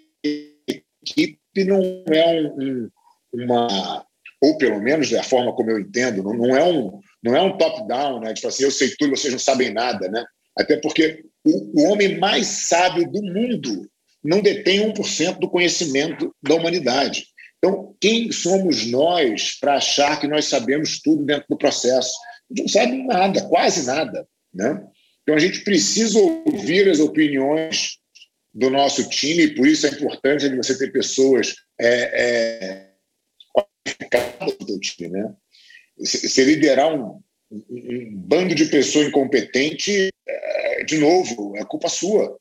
equipe 1.01 1.63
não 1.63 2.03
é 2.07 2.27
um, 2.27 2.47
um, 2.59 2.89
uma 3.33 4.05
ou 4.41 4.57
pelo 4.57 4.81
menos 4.81 5.11
da 5.11 5.23
forma 5.23 5.53
como 5.53 5.69
eu 5.69 5.79
entendo, 5.79 6.23
não, 6.23 6.33
não 6.33 6.57
é 6.57 6.63
um 6.63 6.99
não 7.23 7.35
é 7.35 7.41
um 7.41 7.57
top 7.57 7.87
down, 7.87 8.19
né? 8.19 8.33
Tipo 8.33 8.47
assim, 8.47 8.63
eu 8.63 8.71
sei 8.71 8.95
tudo, 8.97 9.15
vocês 9.15 9.31
não 9.31 9.39
sabem 9.39 9.71
nada, 9.71 10.09
né? 10.09 10.23
Até 10.57 10.77
porque 10.77 11.23
o, 11.45 11.81
o 11.81 11.91
homem 11.91 12.17
mais 12.17 12.47
sábio 12.47 13.09
do 13.09 13.21
mundo 13.21 13.89
não 14.23 14.41
detém 14.41 14.91
1% 14.91 15.39
do 15.39 15.49
conhecimento 15.49 16.35
da 16.41 16.55
humanidade. 16.55 17.25
Então, 17.57 17.95
quem 17.99 18.31
somos 18.31 18.87
nós 18.87 19.57
para 19.59 19.75
achar 19.75 20.19
que 20.19 20.27
nós 20.27 20.45
sabemos 20.45 20.99
tudo 20.99 21.23
dentro 21.23 21.45
do 21.49 21.57
processo? 21.57 22.11
A 22.49 22.53
gente 22.53 22.61
não 22.63 22.67
sabe 22.67 23.03
nada, 23.03 23.41
quase 23.47 23.85
nada. 23.85 24.27
Né? 24.53 24.83
Então, 25.21 25.35
a 25.35 25.39
gente 25.39 25.63
precisa 25.63 26.19
ouvir 26.19 26.89
as 26.89 26.99
opiniões 26.99 27.97
do 28.53 28.69
nosso 28.69 29.07
time, 29.09 29.43
e 29.43 29.55
por 29.55 29.65
isso 29.67 29.85
a 29.85 29.89
importância 29.89 30.49
de 30.49 30.57
você 30.57 30.77
ter 30.77 30.91
pessoas 30.91 31.55
é, 31.79 32.21
é, 32.21 32.89
qualificadas 33.53 34.55
do 34.57 34.79
time. 34.79 35.09
Né? 35.09 35.33
Se, 35.99 36.43
liderar 36.43 36.93
um, 36.93 37.21
um, 37.51 38.15
bando 38.15 38.55
de 38.55 38.65
pessoas 38.65 39.07
incompetentes, 39.07 40.09
é, 40.27 40.83
de 40.83 40.97
novo, 40.97 41.55
é 41.57 41.65
culpa 41.65 41.89
sua. 41.89 42.37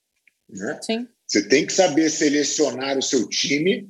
Né? 0.48 0.78
Sim. 0.82 1.08
Você 1.26 1.48
tem 1.48 1.66
que 1.66 1.72
saber 1.72 2.10
selecionar 2.10 2.98
o 2.98 3.02
seu 3.02 3.28
time 3.28 3.88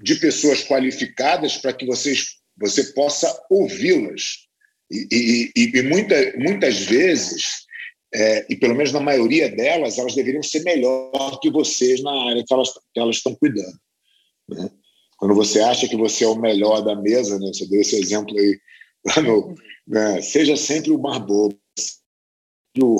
de 0.00 0.14
pessoas 0.16 0.64
qualificadas 0.64 1.58
para 1.58 1.72
que 1.72 1.84
vocês, 1.84 2.36
você 2.56 2.84
possa 2.92 3.28
ouvi-las. 3.50 4.48
E, 4.90 5.52
e, 5.54 5.78
e 5.78 5.82
muita, 5.82 6.14
muitas 6.38 6.80
vezes, 6.80 7.66
é, 8.12 8.46
e 8.50 8.56
pelo 8.56 8.74
menos 8.74 8.92
na 8.92 9.00
maioria 9.00 9.48
delas, 9.48 9.98
elas 9.98 10.14
deveriam 10.14 10.42
ser 10.42 10.62
melhor 10.62 11.38
que 11.40 11.50
vocês 11.50 12.02
na 12.02 12.30
área 12.30 12.44
que 12.44 12.52
elas, 12.52 12.72
que 12.72 13.00
elas 13.00 13.16
estão 13.16 13.34
cuidando. 13.34 13.78
Né? 14.48 14.70
Quando 15.16 15.34
você 15.34 15.60
acha 15.60 15.86
que 15.86 15.96
você 15.96 16.24
é 16.24 16.28
o 16.28 16.40
melhor 16.40 16.80
da 16.82 16.96
mesa, 16.96 17.38
né? 17.38 17.48
você 17.52 17.68
deu 17.68 17.80
esse 17.80 17.96
exemplo 17.96 18.36
aí, 18.38 18.58
no, 19.22 19.54
né? 19.86 20.20
seja 20.22 20.56
sempre 20.56 20.90
o 20.90 20.98
Barbosa, 20.98 21.56
o, 22.78 22.96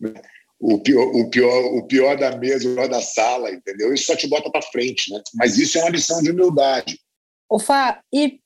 né? 0.00 0.14
o 0.58 0.78
pior, 0.80 1.06
o 1.14 1.30
pior, 1.30 1.64
o 1.74 1.86
pior 1.86 2.16
da 2.16 2.36
mesa, 2.36 2.68
o 2.68 2.74
pior 2.74 2.88
da 2.88 3.02
sala, 3.02 3.50
entendeu? 3.50 3.92
Isso 3.92 4.06
só 4.06 4.16
te 4.16 4.26
bota 4.26 4.50
para 4.50 4.62
frente, 4.62 5.12
né? 5.12 5.22
Mas 5.34 5.58
isso 5.58 5.78
é 5.78 5.82
uma 5.82 5.90
lição 5.90 6.22
de 6.22 6.30
humildade. 6.30 6.98
O 7.48 7.58
Fá, 7.58 8.00
e 8.12 8.40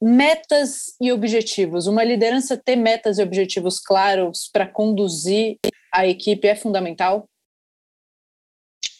metas 0.00 0.94
e 1.00 1.10
objetivos. 1.12 1.86
Uma 1.86 2.04
liderança 2.04 2.56
ter 2.56 2.76
metas 2.76 3.18
e 3.18 3.22
objetivos 3.22 3.80
claros 3.80 4.48
para 4.52 4.66
conduzir 4.66 5.58
a 5.92 6.06
equipe 6.06 6.46
é 6.46 6.54
fundamental? 6.54 7.28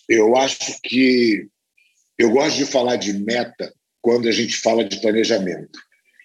Eu 0.09 0.37
acho 0.37 0.81
que 0.83 1.49
eu 2.18 2.31
gosto 2.31 2.57
de 2.57 2.66
falar 2.66 2.97
de 2.97 3.12
meta 3.12 3.73
quando 4.01 4.29
a 4.29 4.33
gente 4.33 4.57
fala 4.57 4.85
de 4.85 5.01
planejamento. 5.01 5.79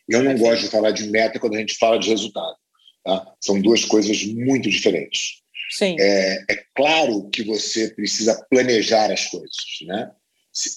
Eu 0.09 0.23
não 0.23 0.37
gosto 0.37 0.63
de 0.63 0.69
falar 0.69 0.91
de 0.91 1.09
meta 1.09 1.39
quando 1.39 1.55
a 1.55 1.59
gente 1.59 1.77
fala 1.77 1.97
de 1.97 2.09
resultado. 2.09 2.55
Tá? 3.03 3.33
São 3.39 3.61
duas 3.61 3.85
coisas 3.85 4.23
muito 4.25 4.69
diferentes. 4.69 5.41
Sim. 5.69 5.95
É, 5.99 6.45
é 6.49 6.63
claro 6.75 7.29
que 7.29 7.43
você 7.43 7.89
precisa 7.89 8.45
planejar 8.49 9.11
as 9.11 9.25
coisas, 9.25 9.57
né? 9.83 10.11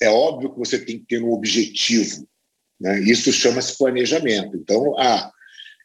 É 0.00 0.08
óbvio 0.08 0.52
que 0.52 0.58
você 0.58 0.78
tem 0.78 0.98
que 0.98 1.06
ter 1.06 1.22
um 1.22 1.32
objetivo, 1.32 2.26
né? 2.80 3.00
Isso 3.00 3.30
chama-se 3.30 3.76
planejamento. 3.76 4.56
Então, 4.56 4.98
ah, 4.98 5.30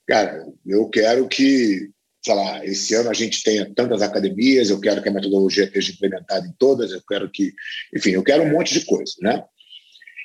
cara, 0.07 0.45
eu 0.65 0.87
quero 0.89 1.27
que, 1.27 1.89
sei 2.23 2.33
lá, 2.33 2.65
esse 2.65 2.93
ano 2.95 3.09
a 3.09 3.13
gente 3.13 3.43
tenha 3.43 3.69
tantas 3.75 4.01
academias, 4.01 4.69
eu 4.69 4.79
quero 4.79 5.01
que 5.01 5.09
a 5.09 5.11
metodologia 5.11 5.65
esteja 5.65 5.91
implementada 5.91 6.47
em 6.47 6.53
todas, 6.53 6.91
eu 6.91 7.01
quero 7.01 7.29
que, 7.29 7.53
enfim, 7.93 8.11
eu 8.11 8.23
quero 8.23 8.43
um 8.43 8.51
monte 8.51 8.73
de 8.73 8.85
coisa, 8.85 9.13
né? 9.19 9.43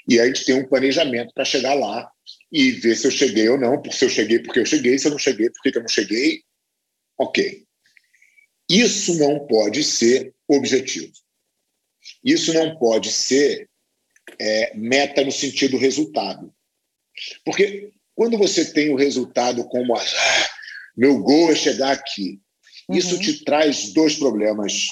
E 0.08 0.20
aí 0.20 0.26
a 0.26 0.32
gente 0.32 0.44
tem 0.44 0.54
um 0.54 0.68
planejamento 0.68 1.34
para 1.34 1.44
chegar 1.44 1.74
lá 1.74 2.08
e 2.50 2.70
ver 2.72 2.96
se 2.96 3.06
eu 3.06 3.10
cheguei 3.10 3.48
ou 3.48 3.58
não, 3.58 3.82
se 3.90 4.04
eu 4.04 4.08
cheguei 4.08 4.38
porque 4.38 4.60
eu 4.60 4.66
cheguei, 4.66 4.98
se 4.98 5.06
eu 5.06 5.10
não 5.10 5.18
cheguei 5.18 5.50
porque 5.50 5.76
eu 5.76 5.82
não 5.82 5.88
cheguei, 5.88 6.42
ok. 7.18 7.64
Isso 8.68 9.18
não 9.18 9.46
pode 9.46 9.82
ser 9.84 10.34
objetivo. 10.48 11.12
Isso 12.24 12.52
não 12.52 12.78
pode 12.78 13.12
ser 13.12 13.68
é, 14.38 14.76
meta 14.76 15.24
no 15.24 15.32
sentido 15.32 15.76
resultado. 15.76 16.52
Porque 17.44 17.92
quando 18.14 18.38
você 18.38 18.72
tem 18.72 18.90
o 18.90 18.96
resultado 18.96 19.66
como 19.68 19.96
ah, 19.96 20.04
meu 20.96 21.18
gol 21.22 21.52
é 21.52 21.54
chegar 21.54 21.92
aqui, 21.92 22.40
uhum. 22.88 22.96
isso 22.96 23.18
te 23.20 23.44
traz 23.44 23.92
dois 23.92 24.16
problemas 24.16 24.88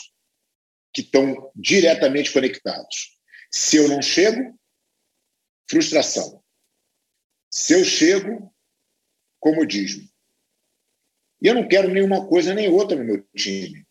que 0.93 1.01
estão 1.01 1.51
diretamente 1.57 2.33
conectados. 2.33 3.19
Se 3.51 3.77
eu 3.77 3.89
não 3.89 4.01
chego, 4.01 4.59
frustração. 5.69 6.44
Se 7.55 7.73
eu 7.73 7.85
chego, 7.85 8.53
comodismo. 9.39 10.09
E 11.41 11.47
eu 11.47 11.55
não 11.55 11.69
quero 11.69 11.89
nenhuma 11.89 12.27
coisa 12.27 12.53
nem 12.53 12.69
outra 12.69 12.99
no 12.99 13.05
meu 13.05 13.25
time. 13.33 13.87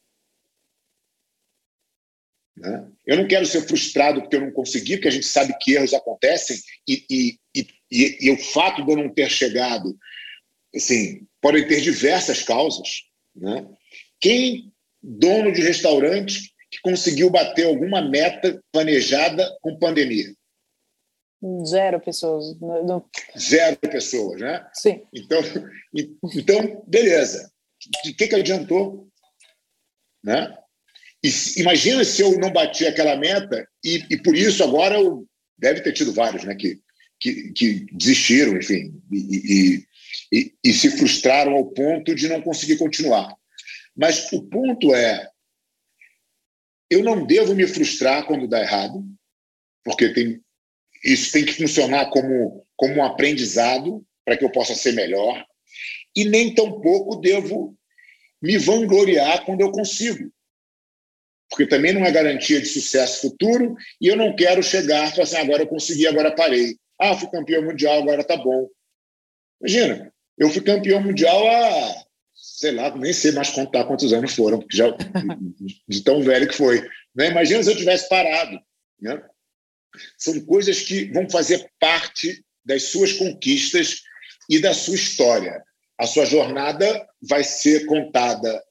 Né? 2.57 2.91
Eu 3.05 3.15
não 3.15 3.25
quero 3.25 3.45
ser 3.45 3.61
frustrado 3.61 4.19
porque 4.19 4.35
eu 4.35 4.41
não 4.41 4.51
consegui, 4.51 4.97
porque 4.97 5.07
a 5.07 5.11
gente 5.11 5.25
sabe 5.25 5.57
que 5.61 5.75
erros 5.75 5.93
acontecem 5.93 6.59
e, 6.85 7.05
e, 7.09 7.39
e, 7.89 8.27
e 8.27 8.31
o 8.31 8.37
fato 8.37 8.83
de 8.83 8.91
eu 8.91 8.97
não 8.97 9.07
ter 9.07 9.29
chegado, 9.31 9.97
assim, 10.75 11.25
podem 11.39 11.65
ter 11.65 11.79
diversas 11.79 12.43
causas. 12.43 13.03
Né? 13.33 13.65
Quem, 14.19 14.73
dono 15.01 15.53
de 15.53 15.61
restaurante, 15.61 16.53
que 16.69 16.81
conseguiu 16.81 17.29
bater 17.29 17.65
alguma 17.65 18.01
meta 18.01 18.61
planejada 18.73 19.57
com 19.61 19.79
pandemia? 19.79 20.35
Zero 21.65 21.99
pessoas. 21.99 22.57
No... 22.59 23.05
Zero 23.37 23.77
pessoas, 23.77 24.39
né? 24.39 24.65
Sim. 24.73 25.01
Então, 25.13 25.39
então 26.35 26.83
beleza. 26.87 27.51
De 28.03 28.13
que, 28.13 28.27
que 28.27 28.35
adiantou? 28.35 29.09
Né? 30.23 30.57
E, 31.23 31.29
imagina 31.57 32.03
se 32.03 32.21
eu 32.21 32.37
não 32.39 32.51
bati 32.51 32.85
aquela 32.85 33.17
meta 33.17 33.67
e, 33.83 34.05
e 34.09 34.17
por 34.21 34.35
isso 34.35 34.63
agora 34.63 34.95
eu, 34.95 35.27
deve 35.57 35.81
ter 35.81 35.93
tido 35.93 36.13
vários 36.13 36.43
né, 36.43 36.55
que, 36.55 36.79
que, 37.19 37.51
que 37.51 37.85
desistiram, 37.91 38.57
enfim, 38.57 39.01
e, 39.11 39.85
e, 40.31 40.53
e 40.63 40.73
se 40.73 40.91
frustraram 40.97 41.53
ao 41.53 41.65
ponto 41.65 42.13
de 42.13 42.27
não 42.27 42.41
conseguir 42.41 42.77
continuar. 42.77 43.33
Mas 43.95 44.31
o 44.31 44.43
ponto 44.43 44.93
é, 44.93 45.29
eu 46.89 47.03
não 47.03 47.25
devo 47.25 47.55
me 47.55 47.67
frustrar 47.67 48.25
quando 48.25 48.47
dá 48.47 48.61
errado, 48.61 49.05
porque 49.83 50.13
tem 50.13 50.42
isso 51.03 51.31
tem 51.31 51.45
que 51.45 51.53
funcionar 51.53 52.09
como, 52.09 52.65
como 52.75 52.95
um 52.95 53.03
aprendizado 53.03 54.05
para 54.23 54.37
que 54.37 54.45
eu 54.45 54.51
possa 54.51 54.73
ser 54.73 54.93
melhor. 54.93 55.45
E 56.15 56.25
nem 56.25 56.53
tampouco 56.53 57.17
devo 57.17 57.75
me 58.41 58.57
vangloriar 58.57 59.45
quando 59.45 59.61
eu 59.61 59.71
consigo. 59.71 60.31
Porque 61.49 61.67
também 61.67 61.93
não 61.93 62.05
é 62.05 62.11
garantia 62.11 62.59
de 62.59 62.67
sucesso 62.67 63.21
futuro 63.21 63.75
e 63.99 64.07
eu 64.07 64.15
não 64.15 64.35
quero 64.35 64.63
chegar 64.63 65.07
e 65.07 65.11
falar 65.11 65.23
assim, 65.23 65.37
agora 65.37 65.63
eu 65.63 65.67
consegui, 65.67 66.07
agora 66.07 66.35
parei. 66.35 66.77
Ah, 66.99 67.15
fui 67.15 67.29
campeão 67.29 67.63
mundial, 67.63 68.01
agora 68.01 68.23
tá 68.23 68.37
bom. 68.37 68.67
Imagina, 69.61 70.13
eu 70.37 70.49
fui 70.49 70.61
campeão 70.61 71.01
mundial 71.01 71.47
há, 71.47 72.03
sei 72.33 72.71
lá, 72.71 72.95
nem 72.95 73.13
sei 73.13 73.31
mais 73.31 73.49
contar 73.49 73.85
quantos 73.85 74.11
anos 74.13 74.33
foram, 74.33 74.59
porque 74.59 74.77
já 74.77 74.85
de 75.87 76.03
tão 76.03 76.21
velho 76.21 76.47
que 76.47 76.55
foi. 76.55 76.81
Né? 77.15 77.29
Imagina 77.29 77.61
se 77.61 77.71
eu 77.71 77.77
tivesse 77.77 78.09
parado. 78.09 78.59
Né? 78.99 79.21
São 80.17 80.39
coisas 80.45 80.81
que 80.81 81.05
vão 81.05 81.29
fazer 81.29 81.69
parte 81.79 82.43
das 82.65 82.83
suas 82.83 83.13
conquistas 83.13 84.01
e 84.49 84.59
da 84.59 84.73
sua 84.73 84.95
história. 84.95 85.63
A 85.97 86.07
sua 86.07 86.25
jornada 86.25 87.07
vai 87.21 87.43
ser 87.43 87.85
contada 87.85 88.63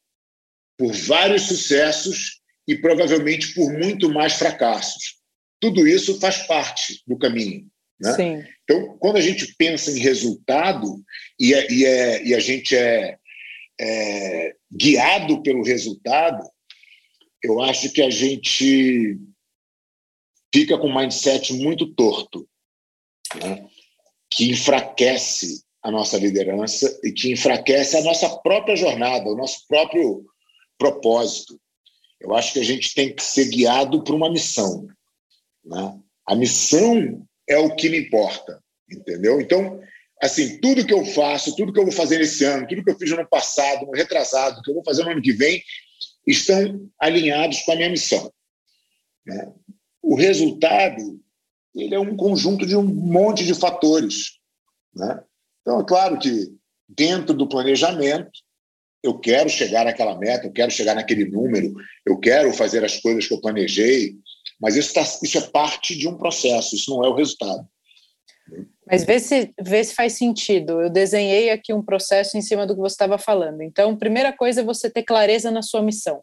por 0.76 0.92
vários 0.92 1.42
sucessos 1.42 2.40
e 2.66 2.76
provavelmente 2.76 3.54
por 3.54 3.72
muito 3.72 4.12
mais 4.12 4.34
fracassos. 4.34 5.16
Tudo 5.60 5.86
isso 5.86 6.18
faz 6.18 6.38
parte 6.46 7.02
do 7.06 7.16
caminho. 7.16 7.66
Né? 8.00 8.12
Então, 8.64 8.96
quando 8.98 9.16
a 9.16 9.20
gente 9.20 9.54
pensa 9.56 9.90
em 9.90 10.00
resultado 10.00 11.02
e, 11.38 11.54
é, 11.54 11.70
e, 11.70 11.84
é, 11.84 12.24
e 12.24 12.34
a 12.34 12.40
gente 12.40 12.76
é, 12.76 13.16
é 13.80 14.54
guiado 14.72 15.42
pelo 15.42 15.62
resultado, 15.62 16.42
eu 17.42 17.60
acho 17.60 17.90
que 17.92 18.02
a 18.02 18.10
gente 18.10 19.18
fica 20.52 20.78
com 20.78 20.88
um 20.88 20.94
mindset 20.94 21.52
muito 21.54 21.94
torto, 21.94 22.48
né? 23.36 23.66
que 24.30 24.50
enfraquece 24.50 25.64
a 25.82 25.90
nossa 25.90 26.16
liderança 26.16 27.00
e 27.02 27.12
que 27.12 27.32
enfraquece 27.32 27.96
a 27.96 28.02
nossa 28.02 28.28
própria 28.38 28.76
jornada, 28.76 29.28
o 29.28 29.36
nosso 29.36 29.66
próprio 29.66 30.24
propósito. 30.78 31.60
Eu 32.20 32.34
acho 32.34 32.52
que 32.52 32.60
a 32.60 32.64
gente 32.64 32.94
tem 32.94 33.14
que 33.14 33.22
ser 33.22 33.48
guiado 33.48 34.04
por 34.04 34.14
uma 34.14 34.30
missão. 34.30 34.86
Né? 35.64 36.00
A 36.26 36.36
missão 36.36 37.26
é 37.48 37.58
o 37.58 37.74
que 37.74 37.88
me 37.88 37.98
importa, 37.98 38.62
entendeu? 38.88 39.40
Então, 39.40 39.80
assim, 40.22 40.60
tudo 40.60 40.86
que 40.86 40.94
eu 40.94 41.04
faço, 41.04 41.56
tudo 41.56 41.72
que 41.72 41.80
eu 41.80 41.84
vou 41.84 41.92
fazer 41.92 42.20
esse 42.20 42.44
ano, 42.44 42.66
tudo 42.66 42.84
que 42.84 42.90
eu 42.90 42.98
fiz 42.98 43.10
no 43.10 43.18
ano 43.18 43.28
passado, 43.28 43.84
no 43.84 43.92
retrasado, 43.92 44.62
que 44.62 44.70
eu 44.70 44.74
vou 44.74 44.84
fazer 44.84 45.02
no 45.02 45.10
ano 45.10 45.22
que 45.22 45.32
vem, 45.32 45.62
estão 46.26 46.88
alinhados 46.98 47.60
com 47.62 47.72
a 47.72 47.76
minha 47.76 47.90
missão. 47.90 48.32
Né? 49.26 49.52
O 50.12 50.14
resultado 50.14 51.18
ele 51.74 51.94
é 51.94 51.98
um 51.98 52.14
conjunto 52.14 52.66
de 52.66 52.76
um 52.76 52.82
monte 52.82 53.46
de 53.46 53.54
fatores. 53.54 54.32
Né? 54.94 55.22
Então, 55.62 55.80
é 55.80 55.84
claro 55.84 56.18
que 56.18 56.52
dentro 56.86 57.34
do 57.34 57.48
planejamento, 57.48 58.30
eu 59.02 59.18
quero 59.18 59.48
chegar 59.48 59.86
naquela 59.86 60.18
meta, 60.18 60.46
eu 60.46 60.52
quero 60.52 60.70
chegar 60.70 60.94
naquele 60.94 61.24
número, 61.24 61.72
eu 62.04 62.18
quero 62.18 62.52
fazer 62.52 62.84
as 62.84 63.00
coisas 63.00 63.26
que 63.26 63.32
eu 63.32 63.40
planejei, 63.40 64.16
mas 64.60 64.76
isso, 64.76 64.92
tá, 64.92 65.00
isso 65.00 65.38
é 65.38 65.40
parte 65.40 65.96
de 65.96 66.06
um 66.06 66.18
processo, 66.18 66.76
isso 66.76 66.90
não 66.94 67.02
é 67.02 67.08
o 67.08 67.14
resultado. 67.14 67.66
Mas 68.86 69.04
vê 69.04 69.18
se, 69.18 69.50
vê 69.58 69.82
se 69.82 69.94
faz 69.94 70.12
sentido. 70.12 70.82
Eu 70.82 70.90
desenhei 70.90 71.48
aqui 71.48 71.72
um 71.72 71.82
processo 71.82 72.36
em 72.36 72.42
cima 72.42 72.66
do 72.66 72.74
que 72.74 72.80
você 72.80 72.94
estava 72.94 73.16
falando. 73.16 73.62
Então, 73.62 73.96
primeira 73.96 74.30
coisa 74.30 74.60
é 74.60 74.64
você 74.64 74.90
ter 74.90 75.04
clareza 75.04 75.50
na 75.50 75.62
sua 75.62 75.80
missão, 75.80 76.22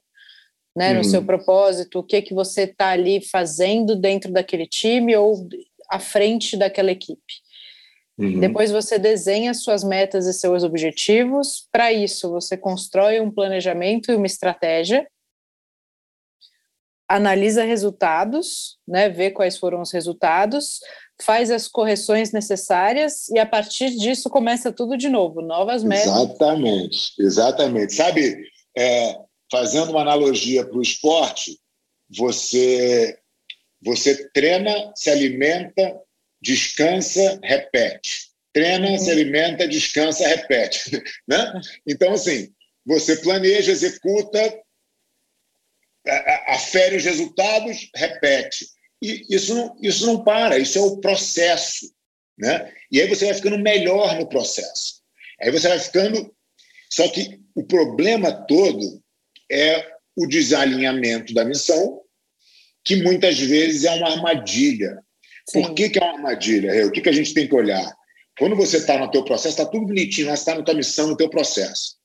né? 0.75 0.93
no 0.93 1.03
seu 1.03 1.19
uhum. 1.19 1.25
propósito, 1.25 1.99
o 1.99 2.03
que, 2.03 2.21
que 2.21 2.33
você 2.33 2.63
está 2.63 2.89
ali 2.89 3.21
fazendo 3.21 3.95
dentro 3.95 4.31
daquele 4.31 4.65
time 4.65 5.15
ou 5.15 5.47
à 5.89 5.99
frente 5.99 6.55
daquela 6.55 6.91
equipe. 6.91 7.33
Uhum. 8.17 8.39
Depois 8.39 8.71
você 8.71 8.99
desenha 8.99 9.53
suas 9.53 9.83
metas 9.83 10.27
e 10.27 10.33
seus 10.33 10.63
objetivos. 10.63 11.67
Para 11.71 11.91
isso, 11.91 12.29
você 12.29 12.57
constrói 12.57 13.19
um 13.19 13.31
planejamento 13.31 14.11
e 14.11 14.15
uma 14.15 14.25
estratégia 14.25 15.07
analisa 17.09 17.63
resultados, 17.63 18.77
né, 18.87 19.09
vê 19.09 19.31
quais 19.31 19.57
foram 19.57 19.81
os 19.81 19.91
resultados, 19.91 20.79
faz 21.19 21.49
as 21.49 21.67
correções 21.67 22.31
necessárias 22.31 23.27
e 23.29 23.39
a 23.39 23.47
partir 23.47 23.89
disso 23.97 24.29
começa 24.29 24.71
tudo 24.71 24.95
de 24.95 25.09
novo, 25.09 25.41
novas 25.41 25.83
metas. 25.83 26.05
Exatamente, 26.05 27.13
exatamente. 27.19 27.93
Sabe, 27.93 28.37
é, 28.77 29.17
fazendo 29.51 29.91
uma 29.91 30.01
analogia 30.01 30.65
para 30.65 30.77
o 30.77 30.81
esporte, 30.81 31.59
você 32.09 33.17
você 33.81 34.29
treina, 34.31 34.91
se 34.95 35.09
alimenta, 35.09 36.01
descansa, 36.41 37.39
repete. 37.41 38.29
Treina, 38.51 38.97
se 38.97 39.05
uhum. 39.05 39.11
alimenta, 39.11 39.67
descansa, 39.67 40.27
repete. 40.27 41.01
Né? 41.27 41.61
Então, 41.87 42.11
assim, 42.11 42.53
você 42.85 43.15
planeja, 43.17 43.71
executa, 43.71 44.61
afere 46.47 46.97
os 46.97 47.03
resultados, 47.03 47.89
repete. 47.95 48.67
E 49.01 49.25
isso 49.29 49.55
não, 49.55 49.77
isso 49.81 50.05
não 50.05 50.23
para, 50.23 50.57
isso 50.57 50.77
é 50.77 50.81
o 50.81 50.97
processo. 50.97 51.93
Né? 52.37 52.73
E 52.91 53.01
aí 53.01 53.07
você 53.07 53.25
vai 53.25 53.33
ficando 53.33 53.59
melhor 53.59 54.17
no 54.17 54.27
processo. 54.27 55.01
Aí 55.41 55.51
você 55.51 55.67
vai 55.67 55.79
ficando. 55.79 56.35
Só 56.89 57.07
que 57.09 57.39
o 57.55 57.63
problema 57.63 58.45
todo 58.45 59.01
é 59.51 59.85
o 60.15 60.27
desalinhamento 60.27 61.33
da 61.33 61.45
missão, 61.45 62.01
que 62.83 62.97
muitas 62.97 63.39
vezes 63.39 63.83
é 63.85 63.91
uma 63.91 64.09
armadilha. 64.09 64.99
Sim. 65.49 65.61
Por 65.61 65.73
que, 65.73 65.89
que 65.89 65.99
é 65.99 66.03
uma 66.03 66.15
armadilha? 66.15 66.87
O 66.87 66.91
que, 66.91 67.01
que 67.01 67.09
a 67.09 67.13
gente 67.13 67.33
tem 67.33 67.47
que 67.47 67.55
olhar? 67.55 67.95
Quando 68.37 68.55
você 68.55 68.77
está 68.77 68.97
no 68.97 69.11
teu 69.11 69.23
processo, 69.23 69.49
está 69.49 69.65
tudo 69.65 69.87
bonitinho, 69.87 70.27
você 70.27 70.33
está 70.33 70.55
na 70.55 70.63
tua 70.63 70.73
missão, 70.73 71.07
no 71.07 71.17
teu 71.17 71.29
processo. 71.29 71.97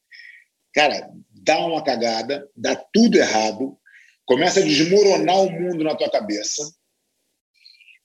Cara, 0.72 1.09
dá 1.30 1.59
uma 1.59 1.82
cagada, 1.84 2.49
dá 2.57 2.74
tudo 2.92 3.16
errado, 3.16 3.78
começa 4.24 4.61
a 4.61 4.64
desmoronar 4.64 5.40
o 5.42 5.51
mundo 5.51 5.84
na 5.84 5.95
tua 5.95 6.11
cabeça. 6.11 6.62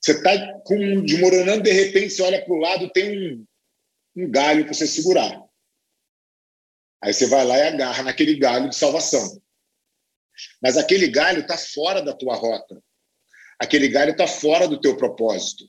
Você 0.00 0.12
está 0.12 0.30
desmoronando, 1.04 1.62
de 1.62 1.72
repente 1.72 2.10
você 2.10 2.22
olha 2.22 2.42
para 2.44 2.54
o 2.54 2.58
lado, 2.58 2.90
tem 2.90 3.34
um, 3.34 3.44
um 4.16 4.30
galho 4.30 4.64
para 4.64 4.74
você 4.74 4.86
segurar. 4.86 5.42
Aí 7.02 7.12
você 7.12 7.26
vai 7.26 7.44
lá 7.44 7.56
e 7.56 7.62
agarra 7.62 8.02
naquele 8.02 8.36
galho 8.36 8.68
de 8.68 8.76
salvação. 8.76 9.40
Mas 10.62 10.76
aquele 10.76 11.08
galho 11.08 11.40
está 11.40 11.56
fora 11.56 12.02
da 12.02 12.14
tua 12.14 12.34
rota. 12.34 12.82
Aquele 13.58 13.88
galho 13.88 14.12
está 14.12 14.26
fora 14.26 14.66
do 14.66 14.80
teu 14.80 14.96
propósito. 14.96 15.64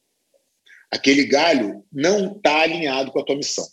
Aquele 0.89 1.25
galho 1.25 1.86
não 1.91 2.36
está 2.36 2.61
alinhado 2.61 3.11
com 3.11 3.19
a 3.19 3.25
tua 3.25 3.36
missão. 3.36 3.65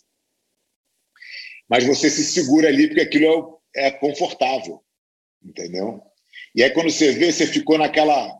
Mas 1.69 1.85
você 1.85 2.09
se 2.09 2.23
segura 2.23 2.69
ali 2.69 2.87
porque 2.87 3.01
aquilo 3.01 3.61
é, 3.75 3.87
é 3.87 3.91
confortável, 3.91 4.83
entendeu? 5.43 6.01
E 6.55 6.63
aí, 6.63 6.71
quando 6.71 6.89
você 6.89 7.11
vê, 7.11 7.31
você 7.31 7.45
ficou 7.45 7.77
naquela. 7.77 8.39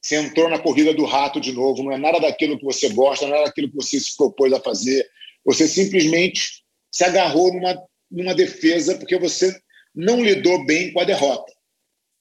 Você 0.00 0.16
entrou 0.16 0.48
na 0.48 0.58
corrida 0.58 0.92
do 0.92 1.04
rato 1.04 1.40
de 1.40 1.52
novo, 1.52 1.82
não 1.82 1.92
é 1.92 1.98
nada 1.98 2.18
daquilo 2.18 2.58
que 2.58 2.64
você 2.64 2.88
gosta, 2.88 3.24
não 3.24 3.34
é 3.34 3.36
nada 3.38 3.48
daquilo 3.48 3.68
que 3.68 3.76
você 3.76 4.00
se 4.00 4.16
propôs 4.16 4.52
a 4.52 4.60
fazer. 4.60 5.08
Você 5.44 5.68
simplesmente 5.68 6.64
se 6.90 7.04
agarrou 7.04 7.52
numa, 7.52 7.80
numa 8.12 8.34
defesa 8.34 8.96
porque 8.96 9.18
você 9.18 9.60
não 9.94 10.22
lidou 10.22 10.64
bem 10.64 10.92
com 10.92 11.00
a 11.00 11.04
derrota. 11.04 11.52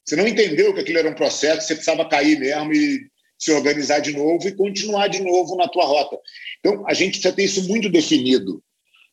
Você 0.05 0.15
não 0.15 0.27
entendeu 0.27 0.73
que 0.73 0.79
aquilo 0.79 0.99
era 0.99 1.09
um 1.09 1.15
processo, 1.15 1.67
você 1.67 1.75
precisava 1.75 2.07
cair 2.07 2.39
mesmo 2.39 2.73
e 2.73 3.09
se 3.37 3.51
organizar 3.51 3.99
de 3.99 4.13
novo 4.13 4.47
e 4.47 4.55
continuar 4.55 5.07
de 5.07 5.21
novo 5.21 5.55
na 5.55 5.67
tua 5.67 5.85
rota. 5.85 6.17
Então, 6.59 6.87
a 6.87 6.93
gente 6.93 7.13
precisa 7.13 7.33
ter 7.33 7.43
isso 7.43 7.67
muito 7.67 7.89
definido. 7.89 8.63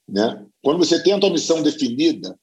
Né? 0.09 0.47
Quando 0.63 0.79
você 0.79 1.03
tem 1.03 1.13
a 1.13 1.19
tua 1.19 1.31
missão 1.31 1.63
definida, 1.63 2.39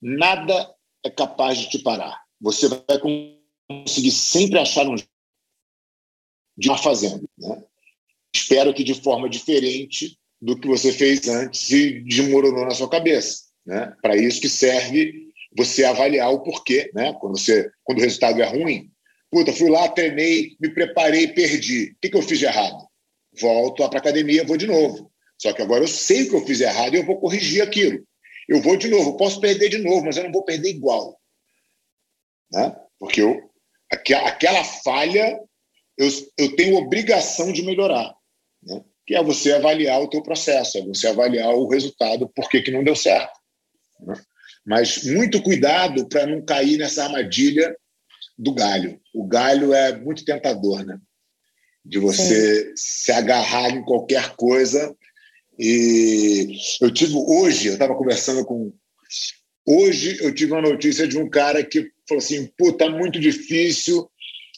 nada 0.00 0.74
é 1.04 1.10
capaz 1.10 1.58
de 1.58 1.70
te 1.70 1.78
parar 1.78 2.28
você 2.40 2.68
vai 2.68 2.98
conseguir 3.68 4.10
sempre 4.10 4.58
achar 4.58 4.86
um 4.86 4.96
de 6.56 6.68
uma 6.68 6.78
fazenda. 6.78 7.24
Né? 7.36 7.64
Espero 8.34 8.74
que 8.74 8.84
de 8.84 8.94
forma 8.94 9.28
diferente 9.28 10.18
do 10.40 10.58
que 10.58 10.68
você 10.68 10.92
fez 10.92 11.26
antes 11.28 11.70
e 11.70 12.00
desmoronou 12.02 12.64
na 12.64 12.74
sua 12.74 12.88
cabeça. 12.88 13.47
Né? 13.68 13.92
Para 14.02 14.16
isso 14.16 14.40
que 14.40 14.48
serve 14.48 15.28
você 15.56 15.84
avaliar 15.84 16.32
o 16.32 16.42
porquê. 16.42 16.90
Né? 16.94 17.14
Quando, 17.20 17.38
você, 17.38 17.70
quando 17.84 17.98
o 17.98 18.02
resultado 18.02 18.42
é 18.42 18.46
ruim, 18.46 18.90
puta, 19.30 19.52
fui 19.52 19.68
lá, 19.68 19.88
treinei, 19.88 20.56
me 20.58 20.72
preparei, 20.72 21.28
perdi. 21.28 21.92
O 21.92 21.96
que, 22.00 22.08
que 22.08 22.16
eu 22.16 22.22
fiz 22.22 22.38
de 22.38 22.46
errado? 22.46 22.88
Volto 23.40 23.88
para 23.88 23.98
a 23.98 24.00
academia, 24.00 24.44
vou 24.44 24.56
de 24.56 24.66
novo. 24.66 25.12
Só 25.36 25.52
que 25.52 25.62
agora 25.62 25.84
eu 25.84 25.88
sei 25.88 26.22
o 26.22 26.30
que 26.30 26.36
eu 26.36 26.46
fiz 26.46 26.60
errado 26.60 26.94
e 26.94 26.96
eu 26.96 27.04
vou 27.04 27.20
corrigir 27.20 27.62
aquilo. 27.62 28.02
Eu 28.48 28.62
vou 28.62 28.76
de 28.76 28.88
novo, 28.88 29.16
posso 29.16 29.40
perder 29.40 29.68
de 29.68 29.78
novo, 29.78 30.06
mas 30.06 30.16
eu 30.16 30.24
não 30.24 30.32
vou 30.32 30.42
perder 30.42 30.70
igual 30.70 31.18
né? 32.50 32.74
porque 32.98 33.22
eu, 33.22 33.50
aquela 33.90 34.64
falha 34.64 35.38
eu, 35.96 36.08
eu 36.38 36.56
tenho 36.56 36.76
obrigação 36.76 37.52
de 37.52 37.62
melhorar, 37.62 38.14
né? 38.62 38.84
que 39.06 39.14
é 39.14 39.22
você 39.22 39.52
avaliar 39.52 40.00
o 40.00 40.08
teu 40.08 40.22
processo, 40.22 40.78
é 40.78 40.82
você 40.82 41.08
avaliar 41.08 41.54
o 41.54 41.66
resultado, 41.66 42.28
por 42.28 42.48
que, 42.48 42.60
que 42.60 42.70
não 42.70 42.84
deu 42.84 42.94
certo. 42.94 43.37
Né? 44.00 44.14
Mas 44.64 45.04
muito 45.04 45.42
cuidado 45.42 46.06
para 46.08 46.26
não 46.26 46.44
cair 46.44 46.78
nessa 46.78 47.04
armadilha 47.04 47.74
do 48.36 48.52
galho. 48.52 49.00
O 49.14 49.26
galho 49.26 49.72
é 49.72 49.96
muito 49.96 50.24
tentador, 50.24 50.84
né? 50.84 50.98
De 51.84 51.98
você 51.98 52.66
Sim. 52.66 52.72
se 52.76 53.12
agarrar 53.12 53.70
em 53.70 53.82
qualquer 53.82 54.36
coisa. 54.36 54.94
E 55.58 56.56
eu 56.80 56.90
tive 56.90 57.14
hoje, 57.16 57.68
eu 57.68 57.72
estava 57.72 57.96
conversando 57.96 58.44
com. 58.44 58.72
Hoje 59.66 60.18
eu 60.20 60.34
tive 60.34 60.52
uma 60.52 60.62
notícia 60.62 61.06
de 61.08 61.18
um 61.18 61.28
cara 61.28 61.64
que 61.64 61.90
falou 62.08 62.22
assim, 62.22 62.46
pô, 62.56 62.72
tá 62.72 62.88
muito 62.88 63.18
difícil. 63.18 64.08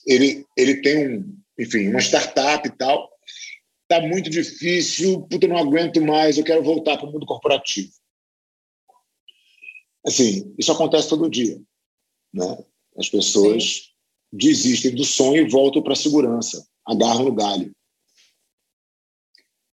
Ele, 0.07 0.45
ele 0.57 0.83
tem 0.83 1.09
um, 1.09 1.37
enfim, 1.59 1.89
uma 1.89 2.01
startup 2.01 2.67
e 2.67 2.71
tal. 2.73 3.09
Tá 3.89 4.01
muito 4.01 4.31
difícil, 4.31 5.23
puta, 5.23 5.49
não 5.49 5.57
aguento 5.57 6.01
mais, 6.01 6.39
eu 6.39 6.45
quero 6.45 6.63
voltar 6.63 6.97
para 6.97 7.09
o 7.09 7.13
mundo 7.13 7.27
corporativo. 7.27 7.91
Assim, 10.07 10.55
isso 10.59 10.73
acontece 10.73 11.09
todo 11.09 11.31
dia, 11.31 11.61
né? 12.33 12.65
As 12.97 13.09
pessoas 13.09 13.65
Sim. 13.65 13.81
desistem 14.33 14.95
do 14.95 15.05
sonho 15.05 15.47
e 15.47 15.51
voltam 15.51 15.83
para 15.83 15.93
a 15.93 15.97
segurança, 15.97 16.67
agarram 16.87 17.25
no 17.25 17.35
galho. 17.35 17.71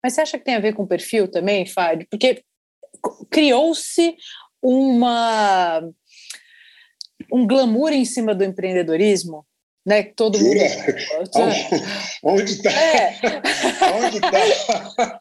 Mas 0.02 0.14
você 0.14 0.20
acha 0.22 0.38
que 0.38 0.44
tem 0.44 0.54
a 0.54 0.60
ver 0.60 0.74
com 0.74 0.82
o 0.82 0.88
perfil 0.88 1.28
também, 1.28 1.64
Fábio? 1.66 2.06
Porque 2.10 2.42
criou-se 3.30 4.16
uma 4.60 5.82
um 7.32 7.46
glamour 7.46 7.92
em 7.92 8.04
cima 8.04 8.34
do 8.34 8.44
empreendedorismo, 8.44 9.46
né? 9.86 10.02
Que 10.02 10.14
todo 10.14 10.38
mundo. 10.38 10.60
Onde 12.22 12.52
está? 12.52 12.70
É. 12.70 13.20
Onde 14.04 14.16
está? 14.16 15.18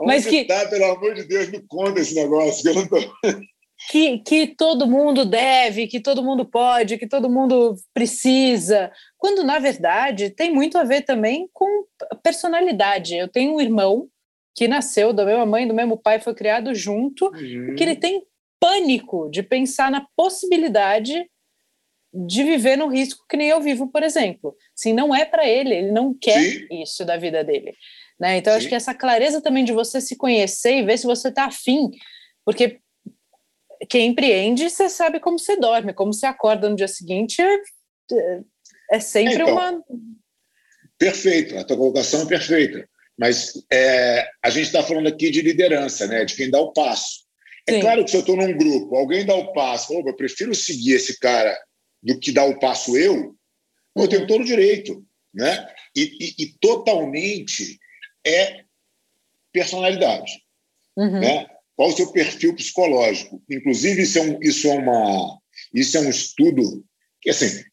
Mas 0.00 0.26
que 0.26 0.36
está, 0.38 0.66
pelo 0.68 0.84
amor 0.84 1.14
de 1.14 1.24
Deus, 1.24 1.48
me 1.50 1.60
conta 1.66 2.00
esse 2.00 2.14
negócio 2.14 2.62
que 2.62 2.68
eu 2.68 2.74
não 2.74 2.86
tô. 2.86 2.98
Que, 3.90 4.18
que 4.18 4.46
todo 4.46 4.86
mundo 4.86 5.24
deve, 5.26 5.86
que 5.86 6.00
todo 6.00 6.22
mundo 6.22 6.44
pode, 6.44 6.96
que 6.96 7.06
todo 7.06 7.28
mundo 7.28 7.76
precisa, 7.92 8.90
quando 9.18 9.42
na 9.44 9.58
verdade 9.58 10.30
tem 10.30 10.52
muito 10.52 10.78
a 10.78 10.84
ver 10.84 11.02
também 11.02 11.48
com 11.52 11.84
personalidade. 12.22 13.14
Eu 13.14 13.28
tenho 13.28 13.54
um 13.54 13.60
irmão 13.60 14.08
que 14.54 14.68
nasceu 14.68 15.12
da 15.12 15.24
mesma 15.24 15.44
mãe, 15.44 15.66
do 15.66 15.74
mesmo 15.74 15.98
pai, 15.98 16.20
foi 16.20 16.34
criado 16.34 16.74
junto, 16.74 17.26
uhum. 17.26 17.74
que 17.76 17.82
ele 17.82 17.96
tem 17.96 18.22
pânico 18.60 19.28
de 19.30 19.42
pensar 19.42 19.90
na 19.90 20.06
possibilidade 20.16 21.28
de 22.14 22.44
viver 22.44 22.76
no 22.76 22.86
risco 22.86 23.24
que 23.28 23.36
nem 23.36 23.48
eu 23.48 23.60
vivo, 23.60 23.90
por 23.90 24.02
exemplo. 24.02 24.56
Sim, 24.74 24.92
não 24.92 25.14
é 25.14 25.24
para 25.24 25.46
ele, 25.46 25.74
ele 25.74 25.92
não 25.92 26.14
quer 26.14 26.40
Sim. 26.40 26.82
isso 26.82 27.04
da 27.04 27.16
vida 27.16 27.42
dele. 27.42 27.74
Né? 28.18 28.36
Então, 28.36 28.54
acho 28.54 28.68
que 28.68 28.74
essa 28.74 28.94
clareza 28.94 29.42
também 29.42 29.64
de 29.64 29.72
você 29.72 30.00
se 30.00 30.16
conhecer 30.16 30.76
e 30.78 30.82
ver 30.82 30.96
se 30.96 31.06
você 31.06 31.28
está 31.28 31.46
afim, 31.46 31.90
porque 32.44 32.78
quem 33.88 34.10
empreende, 34.10 34.70
você 34.70 34.88
sabe 34.88 35.20
como 35.20 35.38
você 35.38 35.56
dorme, 35.56 35.92
como 35.92 36.12
você 36.12 36.26
acorda 36.26 36.68
no 36.68 36.76
dia 36.76 36.88
seguinte, 36.88 37.40
é, 37.40 38.40
é 38.90 39.00
sempre 39.00 39.34
então, 39.34 39.52
uma. 39.52 39.84
Perfeito, 40.98 41.58
a 41.58 41.64
tua 41.64 41.76
colocação 41.76 42.22
é 42.22 42.26
perfeita. 42.26 42.88
Mas 43.16 43.52
é, 43.72 44.28
a 44.42 44.50
gente 44.50 44.66
está 44.66 44.82
falando 44.82 45.06
aqui 45.06 45.30
de 45.30 45.40
liderança, 45.40 46.06
né? 46.06 46.24
de 46.24 46.34
quem 46.34 46.50
dá 46.50 46.60
o 46.60 46.72
passo. 46.72 47.24
É 47.66 47.80
claro 47.80 48.04
que 48.04 48.10
se 48.10 48.16
eu 48.16 48.20
estou 48.20 48.36
num 48.36 48.56
grupo, 48.56 48.94
alguém 48.94 49.24
dá 49.24 49.34
o 49.34 49.52
passo, 49.52 49.94
eu 49.94 50.16
prefiro 50.16 50.54
seguir 50.54 50.94
esse 50.94 51.18
cara 51.18 51.56
do 52.02 52.18
que 52.18 52.30
dar 52.30 52.44
o 52.44 52.58
passo 52.58 52.96
eu, 52.96 53.34
eu 53.96 54.08
tenho 54.08 54.26
todo 54.26 54.42
o 54.42 54.46
direito. 54.46 55.04
Né? 55.32 55.66
E, 55.96 56.02
e, 56.20 56.44
e 56.44 56.58
totalmente 56.60 57.78
é 58.24 58.64
personalidade. 59.52 60.32
Uhum. 60.96 61.20
Né? 61.20 61.46
Qual 61.76 61.88
o 61.88 61.92
seu 61.92 62.12
perfil 62.12 62.54
psicológico? 62.54 63.42
Inclusive, 63.50 64.02
isso 64.02 64.18
é, 64.18 64.22
um, 64.22 64.38
isso 64.40 64.68
é, 64.68 64.74
uma, 64.74 65.38
isso 65.72 65.96
é 65.96 66.00
um 66.00 66.10
estudo 66.10 66.84
que, 67.20 67.30
assim, 67.30 67.64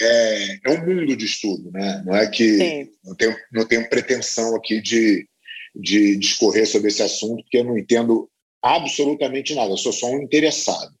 é, 0.00 0.58
é 0.66 0.70
um 0.70 0.86
mundo 0.86 1.16
de 1.16 1.24
estudo, 1.24 1.70
né? 1.70 2.02
Não 2.04 2.16
é 2.16 2.28
que 2.28 2.90
não 3.04 3.14
tenho, 3.14 3.36
não 3.52 3.66
tenho 3.66 3.88
pretensão 3.88 4.56
aqui 4.56 4.80
de, 4.80 5.28
de 5.74 6.16
discorrer 6.16 6.66
sobre 6.66 6.88
esse 6.88 7.02
assunto, 7.02 7.42
porque 7.42 7.58
eu 7.58 7.64
não 7.64 7.78
entendo 7.78 8.28
absolutamente 8.62 9.54
nada, 9.54 9.70
eu 9.70 9.76
sou 9.76 9.92
só 9.92 10.08
um 10.10 10.22
interessado. 10.22 10.92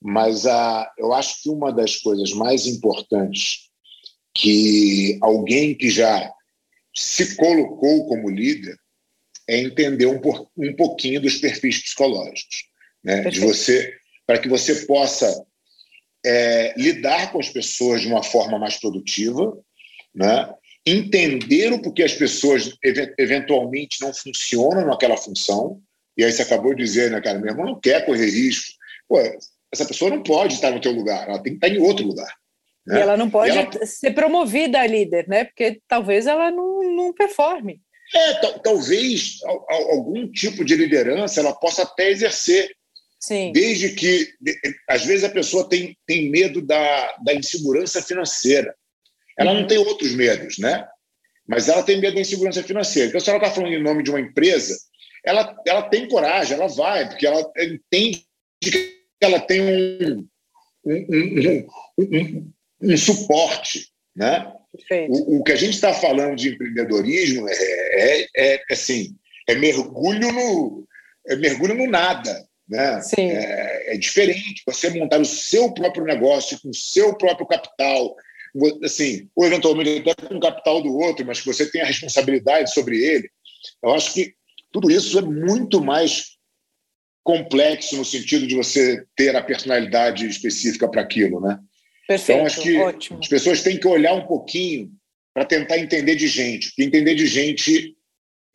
Mas 0.00 0.46
a, 0.46 0.92
eu 0.98 1.12
acho 1.12 1.42
que 1.42 1.50
uma 1.50 1.72
das 1.72 1.96
coisas 1.96 2.32
mais 2.32 2.66
importantes 2.66 3.68
que 4.34 5.18
alguém 5.20 5.74
que 5.74 5.90
já 5.90 6.32
se 6.94 7.36
colocou 7.36 8.06
como 8.06 8.30
líder 8.30 8.76
é 9.48 9.58
entender 9.58 10.06
um, 10.06 10.20
um 10.56 10.76
pouquinho 10.76 11.20
dos 11.20 11.36
perfis 11.36 11.82
psicológicos, 11.82 12.66
né? 13.02 13.22
De 13.30 13.40
você, 13.40 13.94
para 14.26 14.38
que 14.38 14.48
você 14.48 14.86
possa 14.86 15.44
é, 16.24 16.74
lidar 16.76 17.32
com 17.32 17.40
as 17.40 17.48
pessoas 17.48 18.02
de 18.02 18.08
uma 18.08 18.22
forma 18.22 18.58
mais 18.58 18.76
produtiva, 18.76 19.56
né? 20.14 20.52
entender 20.90 21.72
o 21.72 21.82
porquê 21.82 22.02
as 22.02 22.14
pessoas 22.14 22.76
eventualmente 23.18 24.00
não 24.00 24.12
funcionam 24.12 24.86
naquela 24.86 25.16
função. 25.16 25.80
E 26.16 26.24
aí 26.24 26.32
você 26.32 26.42
acabou 26.42 26.74
de 26.74 26.82
dizer, 26.82 27.10
né, 27.10 27.20
cara, 27.20 27.38
meu 27.38 27.50
irmão 27.50 27.66
não 27.66 27.80
quer 27.80 28.04
correr 28.04 28.30
risco. 28.30 28.72
Pô, 29.06 29.18
essa 29.72 29.84
pessoa 29.84 30.10
não 30.10 30.22
pode 30.22 30.54
estar 30.54 30.70
no 30.70 30.80
teu 30.80 30.92
lugar, 30.92 31.28
ela 31.28 31.42
tem 31.42 31.58
que 31.58 31.66
estar 31.66 31.68
em 31.68 31.80
outro 31.80 32.06
lugar. 32.06 32.32
Né? 32.86 32.98
E 32.98 33.02
ela 33.02 33.16
não 33.16 33.28
pode 33.28 33.56
ela... 33.56 33.86
ser 33.86 34.12
promovida 34.12 34.80
a 34.80 34.86
líder, 34.86 35.28
né? 35.28 35.44
Porque 35.44 35.80
talvez 35.86 36.26
ela 36.26 36.50
não, 36.50 36.82
não 36.94 37.12
performe. 37.12 37.82
É, 38.14 38.34
talvez 38.60 39.38
algum 39.44 40.30
tipo 40.30 40.64
de 40.64 40.74
liderança 40.74 41.40
ela 41.40 41.52
possa 41.52 41.82
até 41.82 42.10
exercer, 42.10 42.70
Sim. 43.20 43.52
Desde 43.52 43.90
que, 43.90 44.32
às 44.88 45.04
vezes, 45.04 45.24
a 45.24 45.28
pessoa 45.28 45.68
tem, 45.68 45.96
tem 46.06 46.30
medo 46.30 46.62
da, 46.62 47.16
da 47.24 47.34
insegurança 47.34 48.00
financeira. 48.00 48.74
Ela 49.36 49.52
uhum. 49.52 49.60
não 49.60 49.66
tem 49.66 49.78
outros 49.78 50.14
medos, 50.14 50.58
né? 50.58 50.86
Mas 51.46 51.68
ela 51.68 51.82
tem 51.82 52.00
medo 52.00 52.14
da 52.14 52.20
insegurança 52.20 52.62
financeira. 52.62 53.08
Então, 53.08 53.20
se 53.20 53.28
ela 53.28 53.38
está 53.38 53.50
falando 53.50 53.72
em 53.72 53.82
nome 53.82 54.02
de 54.02 54.10
uma 54.10 54.20
empresa, 54.20 54.76
ela, 55.24 55.56
ela 55.66 55.82
tem 55.82 56.08
coragem, 56.08 56.56
ela 56.56 56.68
vai, 56.68 57.08
porque 57.08 57.26
ela 57.26 57.40
entende 57.58 58.24
que 58.62 58.98
ela 59.20 59.40
tem 59.40 59.60
um, 59.62 60.28
um, 60.84 61.66
um, 61.98 62.52
um 62.82 62.96
suporte, 62.96 63.88
né? 64.14 64.52
O, 65.08 65.38
o, 65.38 65.44
que 65.44 65.52
a 65.52 65.56
gente 65.56 65.74
está 65.74 65.94
falando 65.94 66.36
de 66.36 66.50
empreendedorismo 66.50 67.48
é, 67.48 67.54
é, 67.54 68.28
é, 68.36 68.62
assim, 68.70 69.16
é 69.48 69.54
mergulho 69.54 70.32
no 70.32 70.86
é 71.26 71.36
mergulho 71.36 71.74
no 71.74 71.86
nada, 71.86 72.46
né? 72.68 73.00
É, 73.30 73.94
é, 73.94 73.98
diferente 73.98 74.62
você 74.66 74.90
montar 74.90 75.20
o 75.20 75.24
seu 75.24 75.72
próprio 75.72 76.04
negócio 76.04 76.58
com 76.60 76.70
o 76.70 76.74
seu 76.74 77.16
próprio 77.16 77.46
capital, 77.46 78.14
assim, 78.82 79.28
ou 79.36 79.46
eventualmente 79.46 80.08
até 80.08 80.26
com 80.26 80.36
o 80.36 80.40
capital 80.40 80.82
do 80.82 80.96
outro, 80.96 81.24
mas 81.26 81.40
que 81.40 81.46
você 81.46 81.70
tem 81.70 81.82
a 81.82 81.86
responsabilidade 81.86 82.72
sobre 82.72 83.02
ele. 83.02 83.30
Eu 83.82 83.94
acho 83.94 84.12
que 84.12 84.34
tudo 84.72 84.90
isso 84.90 85.18
é 85.18 85.22
muito 85.22 85.82
mais 85.82 86.38
complexo 87.22 87.96
no 87.96 88.04
sentido 88.04 88.46
de 88.46 88.54
você 88.54 89.04
ter 89.14 89.36
a 89.36 89.42
personalidade 89.42 90.26
específica 90.26 90.88
para 90.88 91.02
aquilo, 91.02 91.40
né? 91.40 91.58
Perfeito, 92.08 92.38
então 92.38 92.46
acho 92.46 92.62
que 92.62 92.78
ótimo. 92.78 93.18
as 93.18 93.28
pessoas 93.28 93.62
têm 93.62 93.78
que 93.78 93.86
olhar 93.86 94.14
um 94.14 94.26
pouquinho 94.26 94.90
para 95.34 95.44
tentar 95.44 95.78
entender 95.78 96.16
de 96.16 96.26
gente, 96.26 96.68
porque 96.68 96.82
entender 96.82 97.14
de 97.14 97.26
gente 97.26 97.94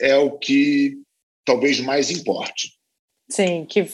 é 0.01 0.17
o 0.17 0.39
que 0.39 0.97
talvez 1.45 1.79
mais 1.79 2.09
importe. 2.09 2.73
Sim, 3.29 3.65
que 3.65 3.85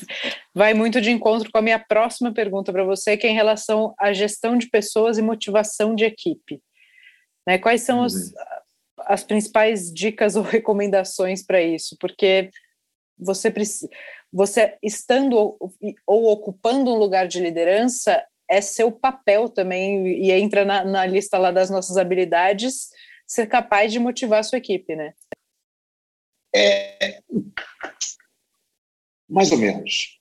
vai 0.55 0.74
muito 0.74 1.01
de 1.01 1.12
encontro 1.12 1.51
com 1.51 1.57
a 1.57 1.62
minha 1.62 1.78
próxima 1.78 2.34
pergunta 2.34 2.72
para 2.72 2.86
você, 2.86 3.18
que 3.18 3.28
é 3.28 3.30
em 3.30 3.36
relação 3.36 3.93
à 3.99 4.14
gestão 4.14 4.57
de 4.57 4.70
pessoas 4.70 5.18
e 5.18 5.22
motivação 5.22 5.93
de 5.93 6.05
equipe. 6.05 6.62
Né? 7.45 7.57
Quais 7.57 7.82
são 7.82 7.99
uhum. 7.99 8.05
as, 8.05 8.34
as 8.99 9.24
principais 9.26 9.93
dicas 9.93 10.38
ou 10.38 10.43
recomendações 10.43 11.45
para 11.45 11.62
isso? 11.62 11.97
Porque 11.99 12.49
você, 13.18 13.53
você 14.32 14.78
estando 14.82 15.57
ou, 16.07 16.32
ocupando 16.32 16.93
um 16.93 16.97
lugar 16.97 17.28
de 17.28 17.41
liderança, 17.41 18.24
é 18.49 18.61
seu 18.61 18.91
papel 18.91 19.47
também, 19.47 20.07
e 20.07 20.31
entra 20.31 20.65
na, 20.65 20.83
na 20.83 21.05
lista 21.05 21.37
lá 21.37 21.51
das 21.51 21.69
nossas 21.69 21.97
habilidades, 21.97 22.89
ser 23.27 23.47
capaz 23.47 23.91
de 23.91 23.99
motivar 23.99 24.39
a 24.39 24.43
sua 24.43 24.57
equipe, 24.57 24.95
né? 24.95 25.13
É, 26.55 27.21
mais 29.29 29.51
ou 29.51 29.57
menos. 29.59 30.19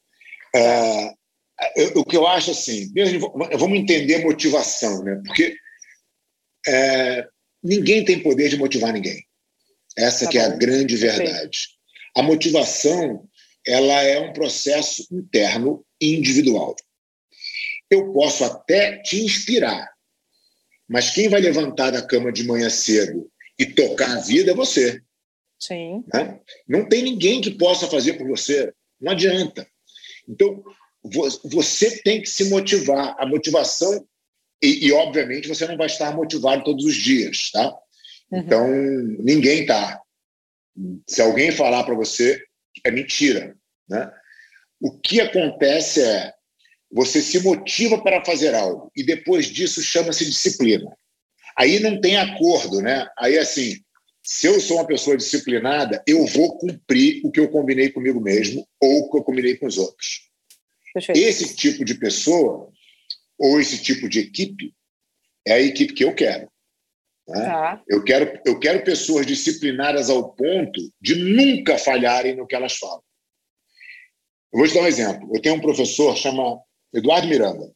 É, 0.55 1.15
o 1.97 2.05
que 2.05 2.17
eu 2.17 2.27
acho 2.27 2.51
assim, 2.51 2.93
vamos 3.59 3.79
entender 3.79 4.19
motivação, 4.19 5.03
né? 5.03 5.21
Porque 5.25 5.57
é, 6.67 7.27
ninguém 7.63 8.05
tem 8.05 8.23
poder 8.23 8.51
de 8.51 8.59
motivar 8.59 8.93
ninguém. 8.93 9.25
Essa 9.97 10.27
tá 10.27 10.31
que 10.31 10.39
bom. 10.39 10.45
é 10.45 10.47
a 10.47 10.57
grande 10.57 10.97
verdade. 10.97 11.69
A 12.15 12.23
motivação, 12.23 13.27
ela 13.67 14.03
é 14.03 14.21
um 14.21 14.33
processo 14.35 15.07
interno 15.11 15.85
individual. 16.01 16.77
Eu 17.91 18.13
posso 18.13 18.45
até 18.45 18.99
te 18.99 19.23
inspirar, 19.25 19.91
mas 20.89 21.11
quem 21.11 21.29
vai 21.29 21.41
levantar 21.41 21.91
da 21.91 22.07
cama 22.07 22.33
de 22.33 22.45
manhã 22.45 22.69
cedo 22.69 23.31
e 23.59 23.67
tocar 23.67 24.11
a 24.17 24.21
vida 24.21 24.53
é 24.53 24.55
você. 24.55 25.03
Sim. 25.59 26.05
Né? 26.13 26.41
Não 26.69 26.89
tem 26.89 27.03
ninguém 27.03 27.41
que 27.41 27.51
possa 27.51 27.89
fazer 27.89 28.15
por 28.15 28.27
você. 28.29 28.73
Não 29.01 29.13
adianta. 29.13 29.67
Então, 30.29 30.63
você 31.45 32.01
tem 32.03 32.23
que 32.23 32.29
se 32.29 32.49
motivar. 32.49 33.17
A 33.19 33.27
motivação, 33.27 34.07
e, 34.63 34.87
e 34.87 34.93
obviamente 34.93 35.49
você 35.49 35.67
não 35.67 35.77
vai 35.77 35.87
estar 35.87 36.15
motivado 36.15 36.65
todos 36.65 36.85
os 36.85 36.95
dias, 36.95 37.51
tá? 37.51 37.77
Uhum. 38.31 38.39
Então, 38.39 38.69
ninguém 39.21 39.63
está. 39.63 40.01
Se 41.07 41.21
alguém 41.21 41.51
falar 41.51 41.85
para 41.85 41.95
você, 41.95 42.41
é 42.85 42.91
mentira. 42.91 43.57
Né? 43.89 44.11
O 44.81 44.99
que 44.99 45.21
acontece 45.21 46.03
é 46.03 46.33
você 46.91 47.21
se 47.21 47.41
motiva 47.41 48.03
para 48.03 48.25
fazer 48.25 48.55
algo 48.55 48.91
e 48.97 49.03
depois 49.03 49.47
disso 49.47 49.83
chama-se 49.83 50.25
disciplina. 50.25 50.91
Aí 51.57 51.81
não 51.81 52.01
tem 52.01 52.17
acordo, 52.17 52.81
né? 52.81 53.07
Aí 53.19 53.39
assim, 53.39 53.77
se 54.23 54.47
eu 54.47 54.61
sou 54.61 54.79
uma 54.79 54.87
pessoa 54.87 55.17
disciplinada, 55.17 56.03
eu 56.07 56.25
vou 56.27 56.57
cumprir 56.59 57.21
o 57.25 57.31
que 57.31 57.41
eu 57.41 57.51
combinei 57.51 57.91
comigo 57.91 58.21
mesmo 58.21 58.67
ou 58.81 59.01
o 59.01 59.11
que 59.11 59.19
eu 59.19 59.25
combinei 59.25 59.57
com 59.57 59.67
os 59.67 59.77
outros. 59.77 60.29
Perfeito. 60.95 61.19
Esse 61.19 61.55
tipo 61.55 61.85
de 61.85 61.95
pessoa 61.95 62.71
ou 63.39 63.61
esse 63.61 63.83
tipo 63.83 64.09
de 64.09 64.21
equipe 64.21 64.75
é 65.47 65.55
a 65.55 65.61
equipe 65.61 65.95
que 65.95 66.05
eu 66.05 66.15
quero. 66.15 66.51
Né? 67.29 67.45
Tá. 67.45 67.83
Eu 67.87 68.03
quero. 68.03 68.41
Eu 68.45 68.59
quero 68.59 68.85
pessoas 68.85 69.27
disciplinadas 69.27 70.09
ao 70.09 70.33
ponto 70.33 70.81
de 71.01 71.15
nunca 71.15 71.79
falharem 71.79 72.35
no 72.35 72.47
que 72.47 72.55
elas 72.55 72.77
falam. 72.77 73.03
Eu 74.53 74.61
vou 74.61 74.69
te 74.69 74.75
dar 74.75 74.81
um 74.81 74.87
exemplo. 74.87 75.31
Eu 75.35 75.43
tenho 75.43 75.57
um 75.57 75.61
professor 75.61 76.17
chama 76.17 76.59
Eduardo 76.93 77.29
Miranda. 77.29 77.75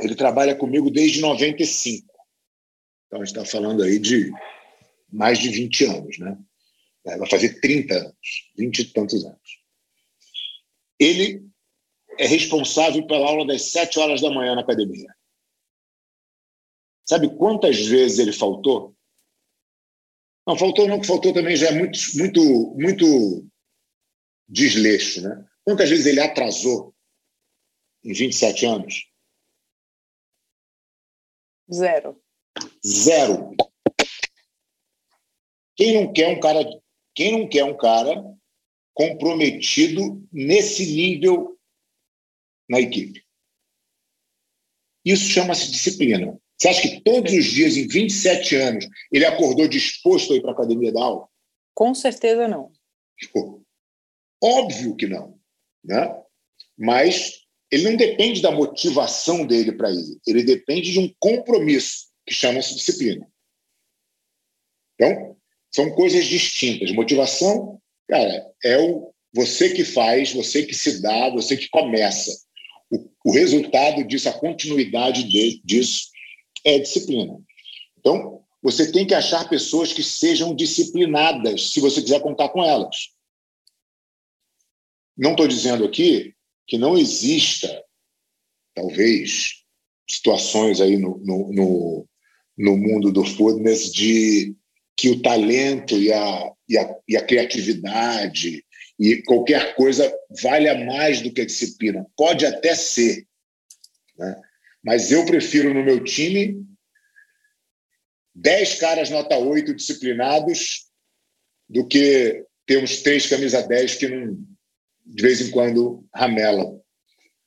Ele 0.00 0.14
trabalha 0.14 0.56
comigo 0.56 0.90
desde 0.90 1.20
95. 1.20 2.12
Então 3.06 3.20
a 3.20 3.24
gente 3.24 3.36
está 3.36 3.44
falando 3.44 3.82
aí 3.82 3.98
de 3.98 4.32
mais 5.12 5.38
de 5.38 5.48
20 5.48 5.84
anos, 5.84 6.18
né? 6.18 6.36
Vai 7.04 7.28
fazer 7.28 7.60
30 7.60 7.94
anos, 7.94 8.50
20 8.56 8.78
e 8.78 8.84
tantos 8.86 9.24
anos. 9.24 9.62
Ele 10.98 11.46
é 12.18 12.26
responsável 12.26 13.06
pela 13.06 13.26
aula 13.26 13.46
das 13.46 13.70
7 13.70 13.98
horas 13.98 14.20
da 14.20 14.30
manhã 14.30 14.54
na 14.54 14.62
academia. 14.62 15.14
Sabe 17.06 17.36
quantas 17.36 17.84
vezes 17.86 18.18
ele 18.18 18.32
faltou? 18.32 18.96
Não, 20.46 20.56
faltou 20.56 20.88
não, 20.88 21.00
que 21.00 21.06
faltou 21.06 21.32
também 21.32 21.56
já 21.56 21.68
é 21.68 21.72
muito, 21.72 21.98
muito, 22.16 22.74
muito 22.78 23.46
desleixo, 24.48 25.22
né? 25.22 25.46
Quantas 25.64 25.88
vezes 25.88 26.06
ele 26.06 26.20
atrasou 26.20 26.93
em 28.04 28.12
27 28.12 28.66
anos? 28.66 29.10
Zero. 31.72 32.20
Zero. 32.86 33.56
Quem 35.76 35.94
não 35.94 36.12
quer 36.12 36.28
um 36.28 36.38
cara, 36.38 36.60
quem 37.14 37.32
não 37.40 37.48
quer 37.48 37.64
um 37.64 37.76
cara 37.76 38.22
comprometido 38.92 40.22
nesse 40.30 40.86
nível 40.86 41.58
na 42.68 42.80
equipe? 42.80 43.24
Isso 45.04 45.24
chama-se 45.24 45.70
disciplina. 45.70 46.38
Você 46.56 46.68
acha 46.68 46.82
que 46.82 47.00
todos 47.00 47.32
os 47.32 47.44
dias, 47.44 47.76
em 47.76 47.88
27 47.88 48.56
anos, 48.56 48.86
ele 49.10 49.26
acordou 49.26 49.66
disposto 49.66 50.32
a 50.32 50.36
ir 50.36 50.40
para 50.40 50.50
a 50.50 50.54
academia 50.54 50.92
da 50.92 51.02
aula? 51.02 51.28
Com 51.74 51.94
certeza 51.94 52.46
não. 52.46 52.72
Pô, 53.32 53.62
óbvio 54.42 54.94
que 54.94 55.06
não. 55.06 55.38
né? 55.82 56.22
mas 56.76 57.43
ele 57.74 57.90
não 57.90 57.96
depende 57.96 58.40
da 58.40 58.52
motivação 58.52 59.44
dele 59.44 59.72
para 59.72 59.90
ir, 59.90 60.20
ele 60.24 60.44
depende 60.44 60.92
de 60.92 61.00
um 61.00 61.12
compromisso 61.18 62.06
que 62.24 62.32
chama-se 62.32 62.76
disciplina. 62.76 63.28
Então, 64.94 65.36
são 65.72 65.90
coisas 65.90 66.24
distintas. 66.24 66.92
Motivação, 66.92 67.80
cara, 68.08 68.46
é 68.62 68.78
o 68.78 69.12
você 69.34 69.74
que 69.74 69.84
faz, 69.84 70.32
você 70.32 70.64
que 70.64 70.74
se 70.74 71.02
dá, 71.02 71.28
você 71.30 71.56
que 71.56 71.68
começa. 71.68 72.30
O, 72.88 73.10
o 73.24 73.32
resultado 73.32 74.04
disso, 74.04 74.28
a 74.28 74.32
continuidade 74.32 75.24
de, 75.24 75.60
disso 75.64 76.10
é 76.64 76.78
disciplina. 76.78 77.36
Então, 77.98 78.40
você 78.62 78.92
tem 78.92 79.04
que 79.04 79.14
achar 79.14 79.48
pessoas 79.48 79.92
que 79.92 80.04
sejam 80.04 80.54
disciplinadas, 80.54 81.70
se 81.70 81.80
você 81.80 82.00
quiser 82.00 82.22
contar 82.22 82.50
com 82.50 82.62
elas. 82.62 83.08
Não 85.16 85.32
estou 85.32 85.48
dizendo 85.48 85.84
aqui 85.84 86.33
que 86.66 86.78
não 86.78 86.96
exista, 86.96 87.82
talvez, 88.74 89.64
situações 90.08 90.80
aí 90.80 90.96
no, 90.96 91.18
no, 91.18 91.52
no, 91.52 92.08
no 92.56 92.76
mundo 92.76 93.12
do 93.12 93.24
fitness 93.24 93.92
de 93.92 94.54
que 94.96 95.10
o 95.10 95.20
talento 95.22 95.96
e 95.96 96.12
a, 96.12 96.52
e 96.68 96.78
a, 96.78 96.96
e 97.08 97.16
a 97.16 97.24
criatividade 97.24 98.64
e 98.98 99.22
qualquer 99.22 99.74
coisa 99.74 100.12
valha 100.42 100.84
mais 100.84 101.20
do 101.20 101.32
que 101.32 101.40
a 101.40 101.46
disciplina. 101.46 102.06
Pode 102.16 102.46
até 102.46 102.74
ser, 102.74 103.26
né? 104.16 104.40
mas 104.84 105.10
eu 105.10 105.24
prefiro 105.26 105.74
no 105.74 105.84
meu 105.84 106.02
time 106.04 106.64
10 108.34 108.74
caras 108.76 109.10
nota 109.10 109.36
8 109.36 109.74
disciplinados 109.74 110.86
do 111.68 111.86
que 111.86 112.44
ter 112.66 112.82
uns 112.82 113.02
três 113.02 113.26
camisa 113.26 113.66
10 113.66 113.94
que 113.96 114.08
não, 114.08 114.38
de 115.04 115.22
vez 115.22 115.40
em 115.40 115.50
quando 115.50 116.04
ramelam. 116.14 116.80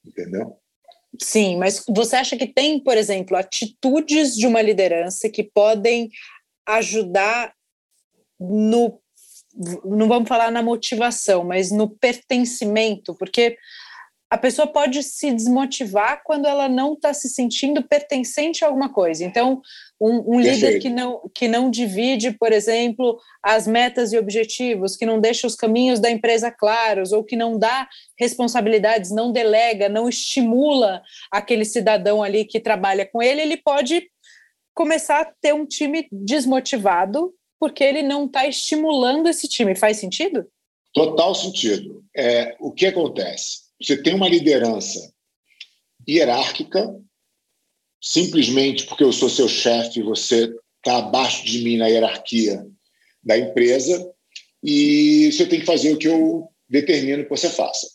Entendeu? 0.05 0.57
Sim, 1.21 1.57
mas 1.57 1.83
você 1.87 2.15
acha 2.15 2.37
que 2.37 2.47
tem, 2.47 2.79
por 2.79 2.97
exemplo, 2.97 3.35
atitudes 3.35 4.35
de 4.35 4.45
uma 4.45 4.61
liderança 4.61 5.29
que 5.29 5.43
podem 5.43 6.09
ajudar 6.65 7.53
no 8.39 9.01
não 9.83 10.07
vamos 10.07 10.29
falar 10.29 10.51
na 10.51 10.61
motivação, 10.61 11.43
mas 11.43 11.71
no 11.71 11.89
pertencimento, 11.89 13.15
porque 13.15 13.57
a 14.29 14.37
pessoa 14.37 14.67
pode 14.67 15.01
se 15.03 15.31
desmotivar 15.31 16.21
quando 16.25 16.45
ela 16.45 16.67
não 16.67 16.93
está 16.93 17.13
se 17.13 17.29
sentindo 17.29 17.81
pertencente 17.81 18.63
a 18.63 18.67
alguma 18.67 18.91
coisa. 18.91 19.23
Então, 19.23 19.61
um, 19.99 20.35
um 20.35 20.39
líder 20.39 20.79
que 20.79 20.89
não, 20.89 21.21
que 21.33 21.47
não 21.47 21.69
divide, 21.69 22.31
por 22.31 22.51
exemplo, 22.51 23.17
as 23.41 23.65
metas 23.65 24.11
e 24.11 24.17
objetivos, 24.17 24.97
que 24.97 25.05
não 25.05 25.21
deixa 25.21 25.47
os 25.47 25.55
caminhos 25.55 26.01
da 26.01 26.11
empresa 26.11 26.51
claros, 26.51 27.13
ou 27.13 27.23
que 27.23 27.37
não 27.37 27.57
dá 27.57 27.87
responsabilidades, 28.19 29.11
não 29.11 29.31
delega, 29.31 29.87
não 29.87 30.09
estimula 30.09 31.01
aquele 31.31 31.63
cidadão 31.63 32.21
ali 32.21 32.43
que 32.43 32.59
trabalha 32.59 33.05
com 33.05 33.23
ele, 33.23 33.41
ele 33.41 33.57
pode 33.57 34.09
começar 34.73 35.21
a 35.21 35.33
ter 35.41 35.53
um 35.53 35.65
time 35.65 36.05
desmotivado 36.11 37.33
porque 37.59 37.83
ele 37.83 38.03
não 38.03 38.25
está 38.25 38.45
estimulando 38.45 39.27
esse 39.27 39.47
time. 39.47 39.73
Faz 39.73 39.97
sentido? 39.97 40.45
Total 40.93 41.33
sentido. 41.33 42.03
É, 42.15 42.55
o 42.59 42.71
que 42.71 42.85
acontece? 42.85 43.66
Você 43.81 44.01
tem 44.01 44.13
uma 44.13 44.29
liderança 44.29 45.11
hierárquica, 46.07 46.95
simplesmente 48.01 48.85
porque 48.85 49.03
eu 49.03 49.11
sou 49.11 49.29
seu 49.29 49.47
chefe, 49.47 50.01
você 50.01 50.53
está 50.77 50.97
abaixo 50.97 51.45
de 51.45 51.61
mim 51.61 51.77
na 51.77 51.87
hierarquia 51.87 52.65
da 53.23 53.37
empresa 53.37 54.09
e 54.63 55.31
você 55.31 55.45
tem 55.45 55.59
que 55.59 55.65
fazer 55.65 55.91
o 55.91 55.97
que 55.97 56.07
eu 56.07 56.49
determino 56.69 57.23
que 57.23 57.29
você 57.29 57.49
faça. 57.49 57.87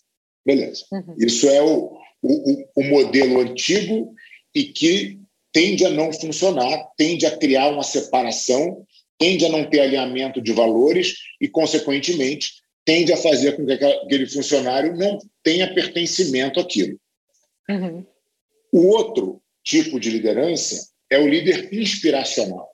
Beleza. 0.44 0.84
Uhum. 0.92 1.14
Isso 1.18 1.48
é 1.48 1.62
o, 1.62 1.96
o, 2.22 2.64
o 2.76 2.84
modelo 2.84 3.40
antigo 3.40 4.14
e 4.54 4.64
que 4.64 5.18
tende 5.52 5.84
a 5.84 5.90
não 5.90 6.12
funcionar, 6.12 6.90
tende 6.96 7.26
a 7.26 7.36
criar 7.36 7.68
uma 7.68 7.82
separação, 7.82 8.84
tende 9.18 9.44
a 9.44 9.48
não 9.48 9.68
ter 9.68 9.80
alinhamento 9.80 10.40
de 10.40 10.52
valores 10.52 11.14
e, 11.40 11.48
consequentemente, 11.48 12.61
tende 12.84 13.12
a 13.12 13.16
fazer 13.16 13.56
com 13.56 13.64
que 13.66 13.72
aquele 13.72 14.26
funcionário 14.26 14.96
não 14.96 15.18
tenha 15.42 15.72
pertencimento 15.72 16.60
àquilo. 16.60 16.98
Uhum. 17.68 18.06
O 18.72 18.86
outro 18.88 19.42
tipo 19.62 20.00
de 20.00 20.10
liderança 20.10 20.90
é 21.10 21.18
o 21.18 21.28
líder 21.28 21.72
inspiracional. 21.72 22.70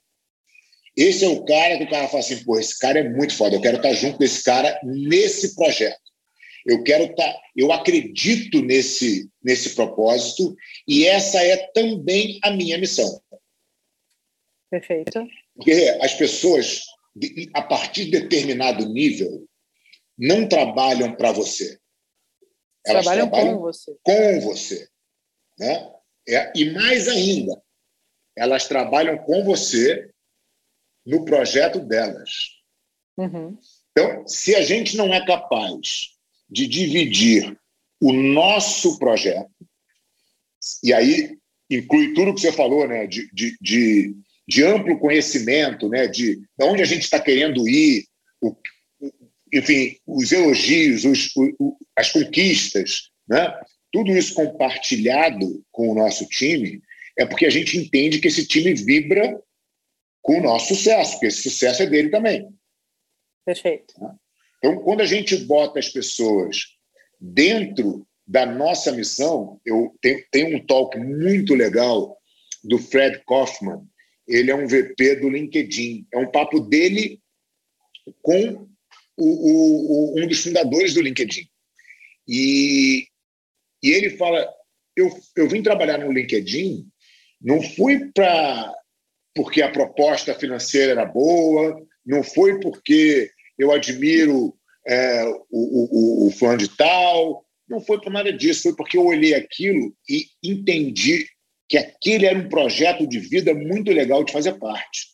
Esse 0.96 1.24
é 1.24 1.28
o 1.28 1.44
cara 1.44 1.78
que 1.78 1.84
o 1.84 1.90
cara 1.90 2.08
fala 2.08 2.20
assim, 2.20 2.42
pô, 2.42 2.58
esse 2.58 2.78
cara 2.78 2.98
é 2.98 3.08
muito 3.08 3.34
foda, 3.36 3.54
eu 3.54 3.60
quero 3.60 3.76
estar 3.76 3.92
junto 3.92 4.18
desse 4.18 4.42
cara 4.42 4.80
nesse 4.82 5.54
projeto. 5.54 6.00
Eu 6.66 6.82
quero 6.82 7.04
estar, 7.04 7.40
eu 7.56 7.72
acredito 7.72 8.60
nesse 8.62 9.28
nesse 9.42 9.74
propósito 9.74 10.54
e 10.86 11.06
essa 11.06 11.42
é 11.42 11.56
também 11.72 12.38
a 12.42 12.50
minha 12.50 12.76
missão. 12.76 13.22
Perfeito. 14.70 15.26
Porque 15.54 15.72
as 16.02 16.14
pessoas 16.14 16.82
a 17.54 17.62
partir 17.62 18.06
de 18.06 18.20
determinado 18.20 18.86
nível 18.88 19.47
não 20.18 20.48
trabalham 20.48 21.14
para 21.14 21.30
você. 21.30 21.78
Elas 22.84 23.04
trabalham, 23.04 23.30
trabalham, 23.30 23.56
com 23.56 23.62
você. 23.62 23.96
Com 24.02 24.40
você. 24.40 24.88
Né? 25.58 25.92
É, 26.28 26.52
e 26.54 26.70
mais 26.72 27.08
ainda, 27.08 27.62
elas 28.36 28.66
trabalham 28.66 29.16
com 29.18 29.44
você 29.44 30.10
no 31.06 31.24
projeto 31.24 31.80
delas. 31.80 32.30
Uhum. 33.16 33.58
Então, 33.92 34.26
se 34.26 34.54
a 34.54 34.62
gente 34.62 34.96
não 34.96 35.12
é 35.12 35.24
capaz 35.24 36.14
de 36.48 36.66
dividir 36.66 37.58
o 38.00 38.12
nosso 38.12 38.98
projeto, 38.98 39.50
e 40.82 40.92
aí 40.92 41.36
inclui 41.70 42.14
tudo 42.14 42.34
que 42.34 42.40
você 42.40 42.52
falou, 42.52 42.86
né, 42.86 43.06
de, 43.06 43.28
de, 43.32 43.56
de, 43.60 44.14
de 44.46 44.64
amplo 44.64 44.98
conhecimento, 44.98 45.88
né, 45.88 46.06
de, 46.06 46.36
de 46.36 46.64
onde 46.64 46.82
a 46.82 46.86
gente 46.86 47.02
está 47.02 47.18
querendo 47.20 47.68
ir, 47.68 48.06
o, 48.40 48.54
enfim, 49.52 49.96
os 50.06 50.32
elogios, 50.32 51.04
os, 51.04 51.30
o, 51.36 51.76
as 51.96 52.10
conquistas, 52.10 53.10
né? 53.28 53.52
tudo 53.92 54.16
isso 54.16 54.34
compartilhado 54.34 55.64
com 55.70 55.90
o 55.90 55.94
nosso 55.94 56.26
time, 56.26 56.82
é 57.18 57.26
porque 57.26 57.46
a 57.46 57.50
gente 57.50 57.76
entende 57.76 58.20
que 58.20 58.28
esse 58.28 58.46
time 58.46 58.74
vibra 58.74 59.40
com 60.22 60.38
o 60.38 60.42
nosso 60.42 60.74
sucesso, 60.74 61.12
porque 61.12 61.26
esse 61.26 61.42
sucesso 61.42 61.82
é 61.82 61.86
dele 61.86 62.10
também. 62.10 62.48
Perfeito. 63.44 63.94
Né? 64.00 64.14
Então, 64.58 64.78
quando 64.80 65.00
a 65.00 65.06
gente 65.06 65.36
bota 65.36 65.78
as 65.78 65.88
pessoas 65.88 66.76
dentro 67.20 68.06
da 68.26 68.44
nossa 68.44 68.92
missão, 68.92 69.60
eu 69.64 69.94
tenho, 70.00 70.24
tenho 70.30 70.56
um 70.56 70.66
talk 70.66 70.98
muito 70.98 71.54
legal 71.54 72.16
do 72.62 72.78
Fred 72.78 73.22
Kaufman, 73.26 73.86
ele 74.28 74.50
é 74.50 74.54
um 74.54 74.66
VP 74.66 75.16
do 75.16 75.30
LinkedIn. 75.30 76.06
É 76.12 76.18
um 76.18 76.30
papo 76.30 76.60
dele 76.60 77.18
com 78.20 78.68
o, 79.18 80.14
o, 80.14 80.20
um 80.20 80.26
dos 80.26 80.42
fundadores 80.42 80.94
do 80.94 81.02
LinkedIn. 81.02 81.48
E, 82.26 83.06
e 83.82 83.90
ele 83.90 84.10
fala: 84.10 84.48
eu, 84.96 85.10
eu 85.36 85.48
vim 85.48 85.62
trabalhar 85.62 85.98
no 85.98 86.12
LinkedIn, 86.12 86.86
não 87.40 87.62
fui 87.62 88.10
para 88.12 88.74
porque 89.34 89.62
a 89.62 89.70
proposta 89.70 90.34
financeira 90.34 90.92
era 90.92 91.04
boa, 91.04 91.80
não 92.04 92.24
foi 92.24 92.58
porque 92.58 93.30
eu 93.56 93.70
admiro 93.70 94.52
é, 94.86 95.24
o, 95.50 96.24
o, 96.24 96.26
o 96.26 96.30
fã 96.32 96.56
de 96.56 96.68
tal, 96.76 97.46
não 97.68 97.80
foi 97.80 98.00
por 98.00 98.10
nada 98.10 98.32
disso, 98.32 98.62
foi 98.62 98.74
porque 98.74 98.96
eu 98.96 99.06
olhei 99.06 99.34
aquilo 99.34 99.94
e 100.08 100.26
entendi 100.42 101.28
que 101.68 101.76
aquele 101.76 102.26
era 102.26 102.38
um 102.38 102.48
projeto 102.48 103.06
de 103.06 103.20
vida 103.20 103.54
muito 103.54 103.92
legal 103.92 104.24
de 104.24 104.32
fazer 104.32 104.54
parte. 104.54 105.06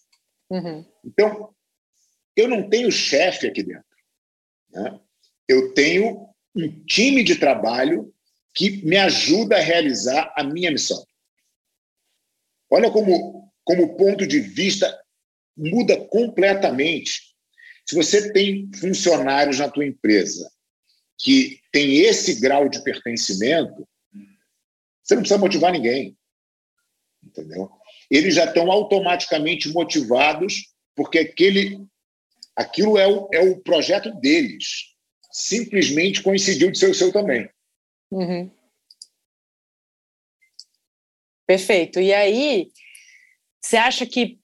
Uhum. 0.48 0.86
Então, 1.04 1.50
eu 2.36 2.48
não 2.48 2.68
tenho 2.68 2.90
chefe 2.92 3.48
aqui 3.48 3.62
dentro. 3.62 3.84
Né? 4.74 5.00
Eu 5.48 5.72
tenho 5.72 6.28
um 6.54 6.84
time 6.84 7.22
de 7.22 7.36
trabalho 7.36 8.12
que 8.54 8.84
me 8.84 8.96
ajuda 8.96 9.56
a 9.56 9.60
realizar 9.60 10.32
a 10.36 10.44
minha 10.44 10.70
missão. 10.70 11.04
Olha 12.70 12.90
como, 12.90 13.52
como 13.64 13.84
o 13.84 13.96
ponto 13.96 14.26
de 14.26 14.40
vista 14.40 14.96
muda 15.56 16.06
completamente. 16.06 17.34
Se 17.86 17.94
você 17.94 18.32
tem 18.32 18.70
funcionários 18.78 19.58
na 19.58 19.68
tua 19.68 19.84
empresa 19.84 20.50
que 21.18 21.60
tem 21.70 21.98
esse 21.98 22.40
grau 22.40 22.68
de 22.68 22.82
pertencimento, 22.82 23.86
você 25.02 25.14
não 25.14 25.22
precisa 25.22 25.38
motivar 25.38 25.72
ninguém. 25.72 26.16
Entendeu? 27.22 27.70
Eles 28.10 28.34
já 28.34 28.44
estão 28.44 28.70
automaticamente 28.70 29.68
motivados 29.70 30.72
porque 30.94 31.18
aquele 31.18 31.86
Aquilo 32.56 32.98
é 32.98 33.06
o, 33.06 33.28
é 33.32 33.40
o 33.40 33.60
projeto 33.60 34.12
deles. 34.20 34.94
Simplesmente 35.32 36.22
coincidiu 36.22 36.70
de 36.70 36.78
ser 36.78 36.90
o 36.90 36.94
seu 36.94 37.12
também. 37.12 37.48
Uhum. 38.10 38.50
Perfeito. 41.46 42.00
E 42.00 42.12
aí, 42.14 42.68
você 43.60 43.76
acha 43.76 44.06
que 44.06 44.38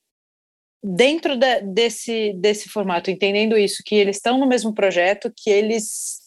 dentro 0.82 1.38
da, 1.38 1.60
desse, 1.60 2.32
desse 2.34 2.68
formato, 2.68 3.10
entendendo 3.10 3.56
isso, 3.56 3.82
que 3.84 3.94
eles 3.94 4.16
estão 4.16 4.38
no 4.38 4.46
mesmo 4.46 4.74
projeto, 4.74 5.32
que 5.36 5.50
eles 5.50 6.20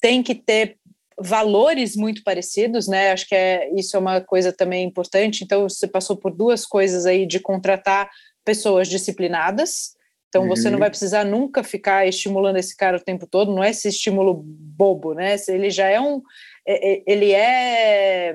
têm 0.00 0.22
que 0.22 0.34
ter 0.34 0.78
valores 1.18 1.94
muito 1.94 2.22
parecidos, 2.24 2.88
né? 2.88 3.12
Acho 3.12 3.26
que 3.28 3.34
é, 3.34 3.70
isso 3.74 3.94
é 3.94 4.00
uma 4.00 4.20
coisa 4.22 4.52
também 4.52 4.86
importante. 4.86 5.44
Então, 5.44 5.68
você 5.68 5.86
passou 5.86 6.16
por 6.16 6.34
duas 6.34 6.64
coisas 6.64 7.04
aí 7.04 7.26
de 7.26 7.38
contratar 7.38 8.10
pessoas 8.44 8.88
disciplinadas. 8.88 9.94
Então, 10.30 10.42
uhum. 10.42 10.48
você 10.48 10.70
não 10.70 10.74
uhum. 10.74 10.80
vai 10.80 10.90
precisar 10.90 11.24
nunca 11.24 11.64
ficar 11.64 12.06
estimulando 12.06 12.56
esse 12.56 12.76
cara 12.76 12.96
o 12.96 13.02
tempo 13.02 13.26
todo, 13.26 13.52
não 13.52 13.64
é 13.64 13.70
esse 13.70 13.88
estímulo 13.88 14.32
bobo, 14.32 15.12
né? 15.12 15.34
Ele 15.48 15.70
já 15.70 15.88
é 15.88 16.00
um. 16.00 16.22
É, 16.64 16.92
é, 16.92 17.02
ele 17.04 17.32
é 17.32 18.32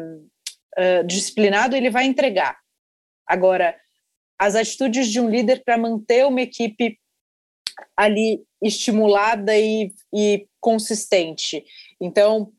uh, 0.77 1.07
disciplinado, 1.07 1.73
ele 1.73 1.89
vai 1.89 2.05
entregar. 2.05 2.57
Agora, 3.25 3.75
as 4.37 4.55
atitudes 4.55 5.07
de 5.07 5.21
um 5.21 5.29
líder 5.29 5.63
para 5.63 5.77
manter 5.77 6.25
uma 6.25 6.41
equipe 6.41 6.99
ali 7.95 8.43
estimulada 8.61 9.57
e, 9.57 9.93
e 10.13 10.47
consistente. 10.59 11.63
Então, 11.99 12.51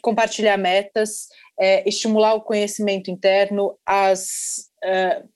compartilhar 0.00 0.56
metas, 0.56 1.28
é, 1.58 1.88
estimular 1.88 2.34
o 2.34 2.42
conhecimento 2.42 3.10
interno, 3.10 3.76
as 3.84 4.70
uh, 4.84 5.28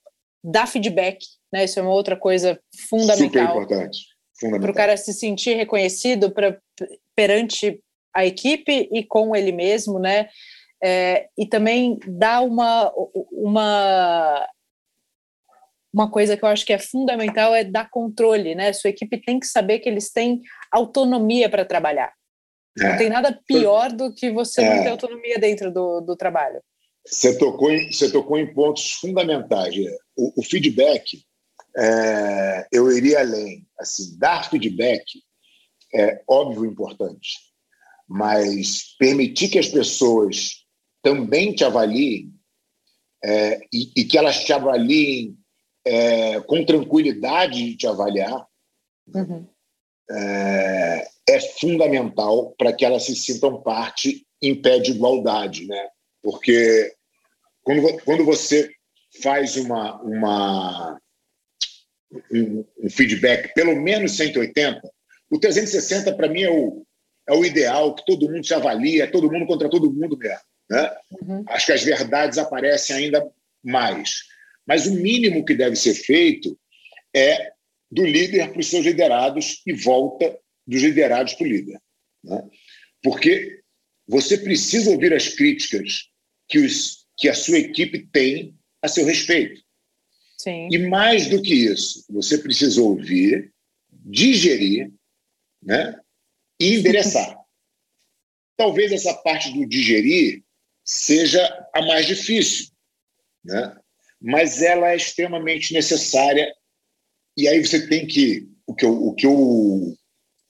dar 0.44 0.66
feedback, 0.66 1.18
né? 1.52 1.64
Isso 1.64 1.78
é 1.78 1.82
uma 1.82 1.92
outra 1.92 2.16
coisa 2.16 2.60
fundamental. 2.88 3.28
Super 3.28 3.42
importante. 3.42 3.98
Para 4.60 4.70
o 4.70 4.74
cara 4.74 4.96
se 4.96 5.12
sentir 5.12 5.56
reconhecido 5.56 6.30
pra, 6.30 6.56
perante 7.14 7.80
a 8.14 8.24
equipe 8.24 8.88
e 8.92 9.04
com 9.04 9.34
ele 9.34 9.52
mesmo, 9.52 9.98
né? 9.98 10.28
É, 10.82 11.28
e 11.36 11.44
também 11.46 11.98
dar 12.06 12.40
uma, 12.40 12.92
uma 13.32 14.48
uma 15.92 16.10
coisa 16.10 16.36
que 16.36 16.44
eu 16.44 16.48
acho 16.48 16.64
que 16.64 16.72
é 16.72 16.78
fundamental 16.78 17.54
é 17.54 17.64
dar 17.64 17.90
controle, 17.90 18.54
né? 18.54 18.72
Sua 18.72 18.90
equipe 18.90 19.20
tem 19.20 19.40
que 19.40 19.46
saber 19.46 19.78
que 19.80 19.88
eles 19.88 20.12
têm 20.12 20.42
autonomia 20.70 21.48
para 21.48 21.64
trabalhar. 21.64 22.12
É. 22.78 22.90
Não 22.90 22.96
tem 22.96 23.08
nada 23.08 23.38
pior 23.46 23.90
do 23.90 24.14
que 24.14 24.30
você 24.30 24.62
é. 24.62 24.74
não 24.74 24.82
ter 24.82 24.90
autonomia 24.90 25.38
dentro 25.38 25.72
do, 25.72 26.00
do 26.00 26.16
trabalho. 26.16 26.62
Você 27.04 27.36
tocou, 27.38 27.72
em, 27.72 27.90
você 27.90 28.12
tocou 28.12 28.38
em 28.38 28.52
pontos 28.52 28.92
fundamentais. 28.92 29.74
O, 30.16 30.40
o 30.40 30.42
feedback, 30.44 31.24
é, 31.76 32.66
eu 32.72 32.90
iria 32.90 33.20
além. 33.20 33.66
Assim, 33.78 34.16
dar 34.18 34.48
feedback 34.48 35.04
é 35.94 36.22
óbvio 36.26 36.66
importante, 36.66 37.38
mas 38.06 38.94
permitir 38.98 39.48
que 39.48 39.58
as 39.58 39.68
pessoas 39.68 40.64
também 41.02 41.54
te 41.54 41.64
avaliem 41.64 42.32
é, 43.24 43.60
e, 43.72 43.92
e, 43.96 44.04
que 44.04 44.18
elas 44.18 44.44
te 44.44 44.52
avaliem 44.52 45.36
é, 45.84 46.40
com 46.40 46.64
tranquilidade 46.64 47.64
de 47.64 47.76
te 47.76 47.86
avaliar 47.86 48.46
uhum. 49.14 49.46
é, 50.10 51.08
é, 51.28 51.40
fundamental 51.58 52.54
para 52.58 52.72
que 52.72 52.84
elas 52.84 53.04
se 53.04 53.16
sintam 53.16 53.62
parte 53.62 54.26
em 54.40 54.60
pé 54.60 54.78
de 54.78 54.92
igualdade, 54.92 55.66
né? 55.66 55.88
Porque 56.22 56.94
quando, 57.62 58.04
quando 58.04 58.24
você 58.24 58.70
faz 59.22 59.56
uma, 59.56 60.00
uma 60.02 61.00
um, 62.32 62.64
feedback 62.90 63.52
pelo 63.54 63.76
menos 63.76 64.16
180, 64.16 64.80
o 65.30 65.38
360 65.38 66.14
para 66.14 66.28
mim 66.28 66.42
é 66.42 66.50
o, 66.50 66.86
é 67.28 67.32
o 67.34 67.44
ideal, 67.44 67.94
que 67.94 68.04
todo 68.06 68.30
mundo 68.30 68.46
se 68.46 68.54
avalia, 68.54 69.04
é 69.04 69.06
todo 69.06 69.30
mundo 69.30 69.46
contra 69.46 69.68
todo 69.68 69.92
mundo 69.92 70.16
mesmo. 70.16 70.40
Né? 70.70 70.96
Uhum. 71.22 71.44
Acho 71.48 71.66
que 71.66 71.72
as 71.72 71.82
verdades 71.82 72.38
aparecem 72.38 72.96
ainda 72.96 73.26
mais. 73.62 74.22
Mas 74.66 74.86
o 74.86 74.94
mínimo 74.94 75.44
que 75.44 75.54
deve 75.54 75.76
ser 75.76 75.94
feito 75.94 76.58
é 77.14 77.52
do 77.90 78.04
líder 78.04 78.50
para 78.50 78.60
os 78.60 78.68
seus 78.68 78.84
liderados 78.84 79.62
e 79.66 79.72
volta 79.72 80.38
dos 80.66 80.82
liderados 80.82 81.34
para 81.34 81.46
o 81.46 81.50
líder. 81.50 81.80
Né? 82.24 82.42
Porque 83.02 83.60
você 84.06 84.38
precisa 84.38 84.90
ouvir 84.90 85.12
as 85.12 85.28
críticas 85.28 86.08
que, 86.48 86.58
os, 86.58 87.06
que 87.16 87.28
a 87.28 87.34
sua 87.34 87.58
equipe 87.58 88.06
tem 88.12 88.54
a 88.82 88.88
seu 88.88 89.04
respeito. 89.04 89.60
Sim. 90.38 90.68
E 90.70 90.78
mais 90.88 91.28
do 91.28 91.42
que 91.42 91.54
isso, 91.54 92.04
você 92.08 92.38
precisa 92.38 92.80
ouvir, 92.80 93.52
digerir 93.90 94.92
né? 95.62 95.98
e 96.60 96.76
endereçar. 96.76 97.36
Talvez 98.56 98.92
essa 98.92 99.14
parte 99.14 99.52
do 99.52 99.66
digerir 99.66 100.42
seja 100.84 101.42
a 101.74 101.82
mais 101.82 102.06
difícil. 102.06 102.68
Né? 103.44 103.76
mas 104.20 104.62
ela 104.62 104.90
é 104.90 104.96
extremamente 104.96 105.72
necessária. 105.72 106.52
E 107.36 107.46
aí 107.46 107.64
você 107.64 107.86
tem 107.86 108.06
que. 108.06 108.48
O 108.66 108.74
que 108.74 108.84
eu, 108.84 108.92
o 108.92 109.14
que 109.14 109.26
eu 109.26 109.96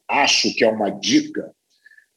acho 0.08 0.52
que 0.54 0.64
é 0.64 0.68
uma 0.68 0.90
dica 0.90 1.52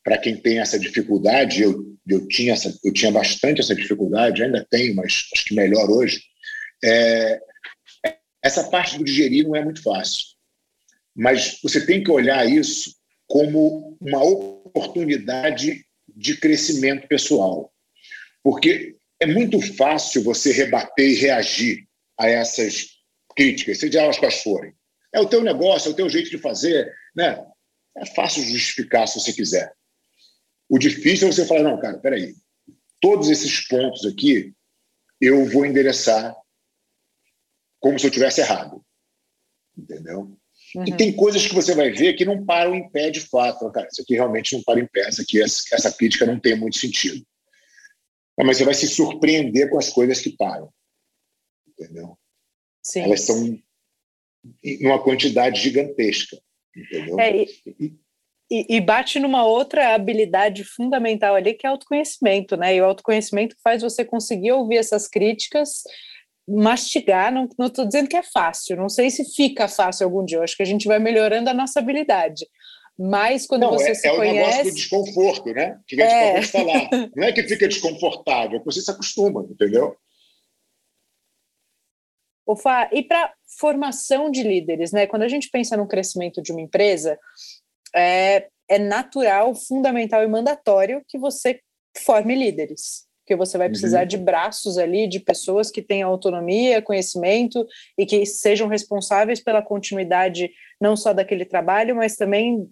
para 0.03 0.17
quem 0.17 0.35
tem 0.35 0.59
essa 0.59 0.79
dificuldade, 0.79 1.61
eu, 1.61 1.95
eu, 2.07 2.27
tinha 2.27 2.53
essa, 2.53 2.75
eu 2.83 2.91
tinha 2.91 3.11
bastante 3.11 3.61
essa 3.61 3.75
dificuldade, 3.75 4.41
ainda 4.41 4.65
tenho, 4.71 4.95
mas 4.95 5.29
acho 5.33 5.45
que 5.45 5.53
melhor 5.53 5.91
hoje. 5.91 6.23
É, 6.83 7.39
essa 8.43 8.69
parte 8.69 8.97
do 8.97 9.03
digerir 9.03 9.47
não 9.47 9.55
é 9.55 9.63
muito 9.63 9.81
fácil. 9.81 10.23
Mas 11.15 11.59
você 11.61 11.85
tem 11.85 12.03
que 12.03 12.11
olhar 12.11 12.47
isso 12.49 12.95
como 13.27 13.97
uma 14.01 14.23
oportunidade 14.23 15.85
de 16.15 16.37
crescimento 16.37 17.07
pessoal. 17.07 17.71
Porque 18.43 18.95
é 19.19 19.25
muito 19.25 19.61
fácil 19.75 20.23
você 20.23 20.51
rebater 20.51 21.09
e 21.09 21.15
reagir 21.15 21.87
a 22.17 22.27
essas 22.27 22.87
críticas, 23.35 23.79
seja 23.79 24.01
elas 24.01 24.17
quais 24.17 24.41
forem. 24.41 24.73
É 25.13 25.19
o 25.19 25.27
teu 25.27 25.43
negócio, 25.43 25.89
é 25.89 25.91
o 25.91 25.95
teu 25.95 26.09
jeito 26.09 26.29
de 26.29 26.37
fazer, 26.37 26.91
né? 27.15 27.45
É 27.97 28.05
fácil 28.05 28.43
justificar 28.43 29.07
se 29.07 29.19
você 29.19 29.33
quiser. 29.33 29.73
O 30.69 30.79
difícil 30.79 31.27
é 31.27 31.31
você 31.31 31.45
falar, 31.45 31.63
não, 31.63 31.79
cara, 31.79 31.97
peraí, 31.99 32.33
todos 32.99 33.29
esses 33.29 33.67
pontos 33.67 34.05
aqui 34.05 34.53
eu 35.19 35.45
vou 35.45 35.65
endereçar 35.65 36.35
como 37.81 37.99
se 37.99 38.07
eu 38.07 38.11
tivesse 38.11 38.39
errado. 38.39 38.81
Entendeu? 39.77 40.37
Uhum. 40.75 40.85
E 40.87 40.95
tem 40.95 41.13
coisas 41.13 41.45
que 41.45 41.53
você 41.55 41.75
vai 41.75 41.91
ver 41.91 42.13
que 42.13 42.23
não 42.23 42.45
param 42.45 42.73
em 42.73 42.89
pé 42.89 43.09
de 43.09 43.19
fato. 43.19 43.69
Cara, 43.71 43.87
isso 43.91 44.01
aqui 44.01 44.13
realmente 44.13 44.55
não 44.55 44.63
para 44.63 44.79
em 44.79 44.87
pé, 44.87 45.09
isso 45.09 45.21
aqui, 45.21 45.41
essa, 45.41 45.63
essa 45.73 45.91
crítica 45.91 46.25
não 46.25 46.39
tem 46.39 46.57
muito 46.57 46.77
sentido. 46.77 47.25
Mas 48.37 48.57
você 48.57 48.63
vai 48.63 48.73
se 48.73 48.87
surpreender 48.87 49.69
com 49.69 49.77
as 49.77 49.89
coisas 49.89 50.21
que 50.21 50.35
param. 50.35 50.71
Entendeu? 51.67 52.17
Sim. 52.81 53.01
Elas 53.01 53.21
são 53.21 53.59
numa 54.81 55.03
quantidade 55.03 55.61
gigantesca. 55.61 56.37
Entendeu? 56.75 57.19
É, 57.19 57.43
e, 57.43 57.97
e, 58.49 58.77
e, 58.77 58.81
bate 58.81 59.19
numa 59.19 59.45
outra 59.45 59.93
habilidade 59.93 60.63
fundamental 60.63 61.35
ali, 61.35 61.53
que 61.53 61.67
é 61.67 61.69
autoconhecimento, 61.69 62.55
né? 62.55 62.75
E 62.75 62.81
o 62.81 62.85
autoconhecimento 62.85 63.55
faz 63.63 63.81
você 63.81 64.03
conseguir 64.03 64.53
ouvir 64.53 64.77
essas 64.77 65.07
críticas, 65.07 65.83
mastigar. 66.51 67.31
Não 67.31 67.47
estou 67.67 67.85
dizendo 67.85 68.07
que 68.07 68.17
é 68.17 68.23
fácil, 68.23 68.77
não 68.77 68.89
sei 68.89 69.09
se 69.09 69.23
fica 69.33 69.67
fácil 69.67 70.05
algum 70.05 70.23
dia. 70.25 70.39
Eu 70.39 70.43
acho 70.43 70.55
que 70.55 70.63
a 70.63 70.65
gente 70.65 70.87
vai 70.87 70.99
melhorando 70.99 71.49
a 71.49 71.53
nossa 71.53 71.79
habilidade. 71.79 72.45
Mas 72.97 73.47
quando 73.47 73.63
não, 73.63 73.71
você 73.71 73.91
é, 73.91 73.93
se 73.95 74.07
é 74.07 74.15
conhece... 74.15 74.37
É 74.37 74.41
o 74.41 74.45
negócio 74.45 74.63
do 74.63 74.75
desconforto, 74.75 75.53
né? 75.53 75.79
Que 75.87 76.01
a 76.01 76.05
gente 76.05 76.13
é. 76.13 76.39
de 76.39 76.47
falar. 76.47 76.89
Não 77.15 77.23
é 77.23 77.31
que 77.31 77.43
fica 77.43 77.67
desconfortável, 77.67 78.57
é 78.57 78.59
que 78.59 78.65
você 78.65 78.81
se 78.81 78.91
acostuma, 78.91 79.43
entendeu? 79.49 79.95
Ufa, 82.47 82.89
e 82.91 83.01
para 83.01 83.33
formação 83.59 84.29
de 84.29 84.43
líderes, 84.43 84.91
né? 84.91 85.07
Quando 85.07 85.23
a 85.23 85.27
gente 85.27 85.49
pensa 85.49 85.77
no 85.77 85.87
crescimento 85.87 86.41
de 86.41 86.51
uma 86.51 86.61
empresa, 86.61 87.17
é, 87.95 88.49
é 88.69 88.77
natural, 88.77 89.55
fundamental 89.55 90.23
e 90.23 90.27
mandatório 90.27 91.03
que 91.07 91.17
você 91.17 91.59
forme 91.97 92.35
líderes 92.35 93.09
porque 93.21 93.35
você 93.35 93.57
vai 93.57 93.69
precisar 93.69 94.01
uhum. 94.01 94.07
de 94.07 94.17
braços 94.17 94.77
ali, 94.77 95.07
de 95.07 95.19
pessoas 95.19 95.69
que 95.69 95.81
tenham 95.81 96.09
autonomia, 96.09 96.81
conhecimento 96.81 97.65
e 97.97 98.05
que 98.05 98.25
sejam 98.25 98.67
responsáveis 98.67 99.39
pela 99.39 99.61
continuidade 99.61 100.51
não 100.79 100.97
só 100.97 101.13
daquele 101.13 101.45
trabalho, 101.45 101.95
mas 101.95 102.15
também 102.15 102.67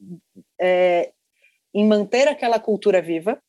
é, 0.60 1.12
em 1.74 1.88
manter 1.88 2.28
aquela 2.28 2.60
cultura 2.60 3.02
viva. 3.02 3.40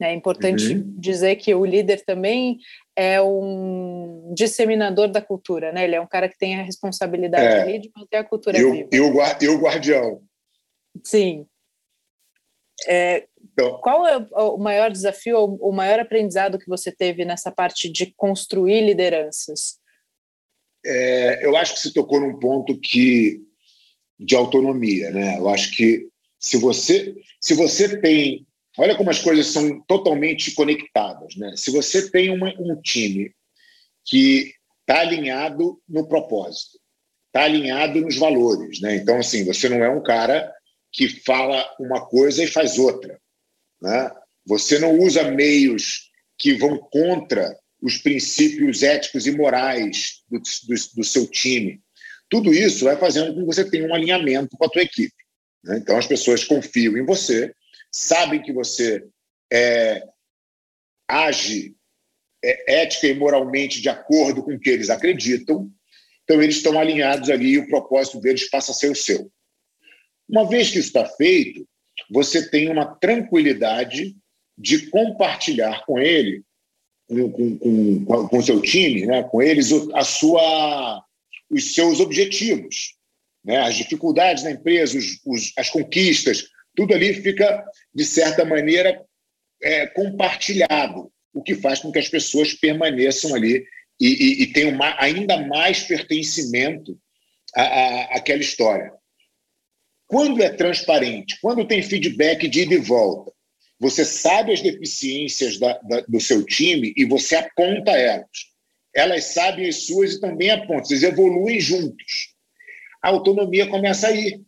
É 0.00 0.12
importante 0.12 0.74
uhum. 0.74 0.94
dizer 0.98 1.36
que 1.36 1.54
o 1.54 1.64
líder 1.64 2.04
também 2.04 2.58
é 2.96 3.22
um 3.22 4.32
disseminador 4.34 5.08
da 5.08 5.22
cultura, 5.22 5.70
né? 5.70 5.84
Ele 5.84 5.94
é 5.94 6.00
um 6.00 6.08
cara 6.08 6.28
que 6.28 6.36
tem 6.36 6.58
a 6.58 6.62
responsabilidade 6.62 7.44
é. 7.44 7.62
ali 7.62 7.78
de 7.78 7.90
manter 7.96 8.16
a 8.16 8.24
cultura 8.24 8.58
viva. 8.58 8.88
E 8.90 9.00
o 9.48 9.60
guardião. 9.60 10.22
Sim. 11.04 11.46
É, 12.88 13.28
então, 13.52 13.78
Qual 13.82 14.06
é 14.06 14.16
o 14.16 14.56
maior 14.56 14.90
desafio, 14.90 15.58
o 15.60 15.72
maior 15.72 16.00
aprendizado 16.00 16.58
que 16.58 16.68
você 16.68 16.90
teve 16.90 17.24
nessa 17.24 17.50
parte 17.50 17.90
de 17.90 18.12
construir 18.16 18.80
lideranças? 18.80 19.78
É, 20.84 21.44
eu 21.46 21.56
acho 21.56 21.74
que 21.74 21.80
você 21.80 21.92
tocou 21.92 22.20
num 22.20 22.38
ponto 22.38 22.78
que 22.78 23.40
de 24.18 24.34
autonomia, 24.34 25.10
né? 25.10 25.38
Eu 25.38 25.48
acho 25.48 25.76
que 25.76 26.08
se 26.38 26.56
você 26.56 27.14
se 27.40 27.54
você 27.54 28.00
tem, 28.00 28.46
olha 28.78 28.96
como 28.96 29.10
as 29.10 29.18
coisas 29.18 29.46
são 29.46 29.80
totalmente 29.82 30.52
conectadas, 30.54 31.36
né? 31.36 31.54
Se 31.56 31.70
você 31.70 32.10
tem 32.10 32.30
uma, 32.30 32.54
um 32.58 32.80
time 32.80 33.32
que 34.04 34.54
está 34.80 35.00
alinhado 35.00 35.80
no 35.88 36.08
propósito, 36.08 36.78
está 37.26 37.44
alinhado 37.44 38.00
nos 38.00 38.16
valores, 38.16 38.80
né? 38.80 38.96
Então 38.96 39.18
assim, 39.18 39.44
você 39.44 39.68
não 39.68 39.84
é 39.84 39.90
um 39.90 40.02
cara 40.02 40.52
que 40.90 41.08
fala 41.22 41.64
uma 41.78 42.06
coisa 42.06 42.42
e 42.42 42.48
faz 42.48 42.78
outra. 42.78 43.20
Né? 43.82 44.10
Você 44.46 44.78
não 44.78 44.96
usa 44.98 45.30
meios 45.30 46.10
que 46.38 46.54
vão 46.54 46.78
contra 46.78 47.54
os 47.80 47.98
princípios 47.98 48.82
éticos 48.82 49.26
e 49.26 49.32
morais 49.32 50.22
do, 50.30 50.38
do, 50.38 50.74
do 50.96 51.04
seu 51.04 51.26
time. 51.26 51.82
Tudo 52.30 52.54
isso 52.54 52.84
vai 52.84 52.96
fazendo 52.96 53.34
com 53.34 53.40
que 53.40 53.46
você 53.46 53.68
tenha 53.68 53.86
um 53.86 53.94
alinhamento 53.94 54.56
com 54.56 54.64
a 54.64 54.68
tua 54.68 54.82
equipe. 54.82 55.12
Né? 55.64 55.78
Então, 55.78 55.98
as 55.98 56.06
pessoas 56.06 56.44
confiam 56.44 56.96
em 56.96 57.04
você, 57.04 57.52
sabem 57.90 58.40
que 58.40 58.52
você 58.52 59.04
é, 59.52 60.02
age 61.08 61.74
é, 62.42 62.82
ética 62.82 63.08
e 63.08 63.14
moralmente 63.14 63.82
de 63.82 63.88
acordo 63.88 64.42
com 64.42 64.54
o 64.54 64.60
que 64.60 64.70
eles 64.70 64.88
acreditam, 64.88 65.70
então 66.22 66.40
eles 66.40 66.56
estão 66.56 66.78
alinhados 66.78 67.28
ali 67.28 67.50
e 67.50 67.58
o 67.58 67.68
propósito 67.68 68.20
deles 68.20 68.48
passa 68.48 68.70
a 68.70 68.74
ser 68.74 68.90
o 68.90 68.96
seu. 68.96 69.30
Uma 70.28 70.48
vez 70.48 70.70
que 70.70 70.78
isso 70.78 70.88
está 70.88 71.04
feito, 71.04 71.68
você 72.12 72.46
tem 72.48 72.68
uma 72.68 72.84
tranquilidade 72.84 74.14
de 74.56 74.86
compartilhar 74.90 75.84
com 75.86 75.98
ele, 75.98 76.42
com, 77.08 77.58
com, 77.58 78.28
com, 78.28 78.38
o 78.38 78.42
seu 78.42 78.60
time, 78.60 79.06
né, 79.06 79.22
com 79.22 79.42
eles, 79.42 79.72
a 79.94 80.04
sua, 80.04 81.02
os 81.50 81.74
seus 81.74 82.00
objetivos, 82.00 82.96
né, 83.42 83.58
as 83.58 83.76
dificuldades 83.76 84.44
da 84.44 84.50
empresa, 84.50 84.98
os, 84.98 85.20
os, 85.24 85.52
as 85.56 85.70
conquistas, 85.70 86.48
tudo 86.76 86.94
ali 86.94 87.14
fica, 87.14 87.64
de 87.94 88.04
certa 88.04 88.44
maneira, 88.44 89.02
é, 89.62 89.86
compartilhado, 89.86 91.10
o 91.32 91.42
que 91.42 91.54
faz 91.54 91.80
com 91.80 91.90
que 91.90 91.98
as 91.98 92.08
pessoas 92.08 92.52
permaneçam 92.52 93.34
ali 93.34 93.64
e, 93.98 94.06
e, 94.06 94.42
e 94.42 94.52
tenham 94.52 94.78
ainda 94.98 95.38
mais 95.46 95.82
pertencimento 95.82 96.98
à, 97.54 97.62
à, 97.62 98.04
àquela 98.16 98.40
história. 98.40 98.92
Quando 100.12 100.42
é 100.42 100.50
transparente, 100.50 101.38
quando 101.40 101.66
tem 101.66 101.82
feedback 101.82 102.46
de 102.46 102.64
ida 102.64 102.74
e 102.74 102.76
volta, 102.76 103.32
você 103.80 104.04
sabe 104.04 104.52
as 104.52 104.60
deficiências 104.60 105.58
da, 105.58 105.78
da, 105.78 106.02
do 106.02 106.20
seu 106.20 106.44
time 106.44 106.92
e 106.94 107.06
você 107.06 107.36
aponta 107.36 107.92
elas. 107.92 108.28
Elas 108.94 109.24
sabem 109.24 109.66
as 109.66 109.86
suas 109.86 110.12
e 110.12 110.20
também 110.20 110.50
apontam. 110.50 110.84
Vocês 110.84 111.02
evoluem 111.02 111.58
juntos. 111.58 112.34
A 113.02 113.08
autonomia 113.08 113.66
começa 113.66 114.08
aí. 114.08 114.42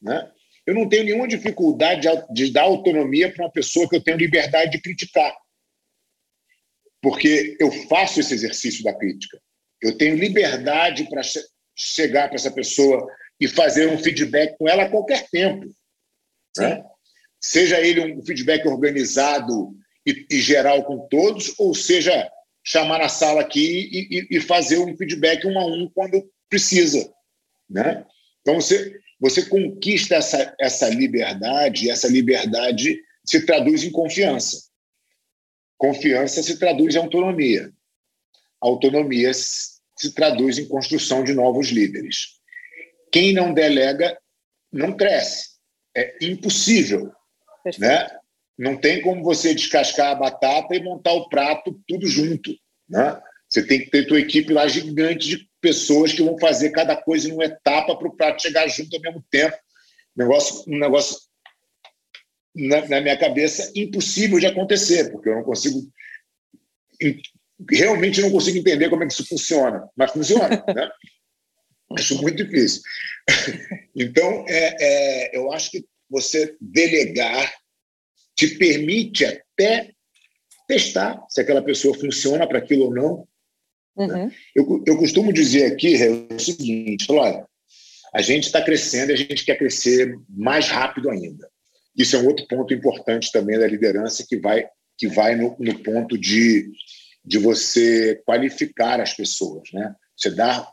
Né? 0.00 0.26
Eu 0.66 0.74
não 0.74 0.88
tenho 0.88 1.04
nenhuma 1.04 1.28
dificuldade 1.28 2.08
de, 2.32 2.50
dar 2.50 2.62
autonomia 2.62 3.30
para 3.30 3.44
uma 3.44 3.52
pessoa 3.52 3.86
que 3.86 3.96
eu 3.96 4.02
tenho 4.02 4.16
liberdade 4.16 4.70
de 4.70 4.80
criticar. 4.80 5.36
Porque 7.02 7.58
eu 7.60 7.70
faço 7.90 8.20
esse 8.20 8.32
exercício 8.32 8.82
da 8.82 8.94
crítica. 8.94 9.38
Eu 9.82 9.98
tenho 9.98 10.16
liberdade 10.16 11.04
para 11.10 11.22
che 11.22 11.40
chegar 11.76 12.28
para 12.28 12.36
essa 12.36 12.50
pessoa 12.50 13.06
e 13.40 13.48
fazer 13.48 13.88
um 13.88 13.98
feedback 13.98 14.56
com 14.58 14.68
ela 14.68 14.84
a 14.84 14.90
qualquer 14.90 15.28
tempo. 15.30 15.66
Né? 16.58 16.84
seja 17.40 17.80
ele 17.80 18.12
um 18.12 18.22
feedback 18.22 18.66
organizado 18.68 19.74
e, 20.06 20.26
e, 20.30 20.40
geral 20.40 20.84
com 20.84 21.08
todos, 21.08 21.54
ou 21.58 21.74
seja, 21.74 22.30
chamar 22.62 23.00
a 23.00 23.08
sala 23.08 23.40
aqui 23.40 23.88
e, 24.10 24.36
e, 24.36 24.40
fazer 24.40 24.78
um 24.78 24.96
feedback 24.96 25.46
um 25.46 25.58
a 25.58 25.64
um 25.64 25.88
quando 25.88 26.30
precisa. 26.48 27.10
Né? 27.68 28.04
Então, 28.40 28.60
você, 28.60 28.98
você 29.18 29.46
conquista 29.46 30.16
essa, 30.16 30.54
essa 30.60 30.88
liberdade, 30.88 31.86
e 31.86 31.90
essa 31.90 32.08
liberdade 32.08 33.00
se 33.24 33.46
traduz 33.46 33.84
em 33.84 33.90
confiança. 33.90 34.68
Confiança 35.78 36.42
se 36.42 36.58
traduz 36.58 36.94
em 36.94 36.98
autonomia. 36.98 37.72
Autonomia 38.60 39.32
se 39.32 40.12
traduz 40.14 40.58
em 40.58 40.68
construção 40.68 41.24
de 41.24 41.32
novos 41.32 41.68
líderes. 41.68 42.39
Quem 43.10 43.32
não 43.32 43.52
delega 43.52 44.18
não 44.72 44.96
cresce. 44.96 45.50
É 45.96 46.16
impossível 46.22 47.12
né? 47.78 48.08
Não 48.58 48.76
tem 48.76 49.00
como 49.00 49.22
você 49.22 49.54
descascar 49.54 50.10
a 50.10 50.14
batata 50.14 50.74
e 50.74 50.82
montar 50.82 51.12
o 51.12 51.28
prato 51.28 51.80
tudo 51.86 52.06
junto. 52.06 52.54
Né? 52.88 53.20
Você 53.48 53.66
tem 53.66 53.80
que 53.80 53.90
ter 53.90 54.06
tua 54.06 54.20
equipe 54.20 54.52
lá 54.52 54.68
gigante 54.68 55.28
de 55.28 55.50
pessoas 55.60 56.12
que 56.12 56.22
vão 56.22 56.38
fazer 56.38 56.70
cada 56.70 56.96
coisa 56.96 57.28
em 57.28 57.32
uma 57.32 57.44
etapa 57.44 57.96
para 57.96 58.08
o 58.08 58.16
prato 58.16 58.42
chegar 58.42 58.68
junto 58.68 58.94
ao 58.96 59.02
mesmo 59.02 59.24
tempo. 59.30 59.56
Negócio, 60.16 60.64
um 60.68 60.78
negócio 60.78 61.18
na, 62.54 62.86
na, 62.88 63.00
minha 63.00 63.16
cabeça 63.16 63.70
impossível 63.74 64.38
de 64.38 64.46
acontecer, 64.46 65.10
porque 65.10 65.28
eu 65.28 65.36
não 65.36 65.44
consigo 65.44 65.80
realmente 67.70 68.20
não 68.20 68.30
consigo 68.30 68.58
entender 68.58 68.90
como 68.90 69.02
é 69.02 69.06
que 69.06 69.12
isso 69.12 69.26
funciona, 69.26 69.88
mas 69.96 70.10
funciona, 70.10 70.48
né? 70.74 70.90
Acho 71.96 72.20
muito 72.20 72.44
difícil. 72.44 72.82
Então, 73.94 74.44
é, 74.48 74.76
é, 74.80 75.36
eu 75.36 75.52
acho 75.52 75.70
que 75.72 75.84
você 76.08 76.56
delegar 76.60 77.52
te 78.36 78.56
permite 78.56 79.24
até 79.24 79.90
testar 80.66 81.22
se 81.28 81.40
aquela 81.40 81.60
pessoa 81.60 81.98
funciona 81.98 82.46
para 82.46 82.58
aquilo 82.58 82.84
ou 82.84 82.94
não. 82.94 83.28
Uhum. 83.96 84.30
Eu, 84.54 84.84
eu 84.86 84.96
costumo 84.96 85.32
dizer 85.32 85.66
aqui 85.66 86.00
é 86.02 86.08
o 86.08 86.38
seguinte: 86.38 87.10
olha, 87.10 87.44
a 88.14 88.22
gente 88.22 88.44
está 88.44 88.62
crescendo 88.62 89.10
e 89.10 89.14
a 89.14 89.16
gente 89.16 89.44
quer 89.44 89.56
crescer 89.56 90.16
mais 90.28 90.68
rápido 90.68 91.10
ainda. 91.10 91.48
Isso 91.96 92.16
é 92.16 92.18
um 92.18 92.26
outro 92.26 92.46
ponto 92.46 92.72
importante 92.72 93.30
também 93.32 93.58
da 93.58 93.66
liderança 93.66 94.24
que 94.26 94.36
vai, 94.36 94.66
que 94.96 95.08
vai 95.08 95.36
no, 95.36 95.56
no 95.58 95.78
ponto 95.80 96.16
de, 96.16 96.70
de 97.24 97.38
você 97.38 98.20
qualificar 98.24 99.00
as 99.00 99.12
pessoas. 99.12 99.70
Né? 99.72 99.94
Você 100.16 100.30
dá, 100.30 100.66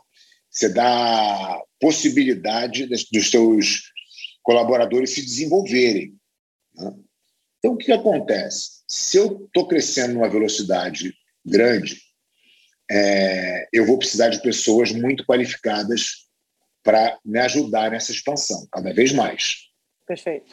você 0.58 0.68
dá 0.68 1.62
possibilidade 1.80 2.86
dos 2.86 3.30
seus 3.30 3.92
colaboradores 4.42 5.10
se 5.10 5.22
desenvolverem. 5.22 6.18
Né? 6.74 6.96
Então, 7.58 7.74
o 7.74 7.76
que 7.76 7.92
acontece? 7.92 8.82
Se 8.88 9.18
eu 9.18 9.44
estou 9.46 9.68
crescendo 9.68 10.14
numa 10.14 10.28
velocidade 10.28 11.14
grande, 11.46 12.00
é, 12.90 13.68
eu 13.72 13.86
vou 13.86 13.98
precisar 13.98 14.30
de 14.30 14.42
pessoas 14.42 14.90
muito 14.90 15.24
qualificadas 15.24 16.28
para 16.82 17.16
me 17.24 17.38
ajudar 17.38 17.92
nessa 17.92 18.10
expansão, 18.10 18.66
cada 18.72 18.92
vez 18.92 19.12
mais. 19.12 19.68
Perfeito. 20.06 20.52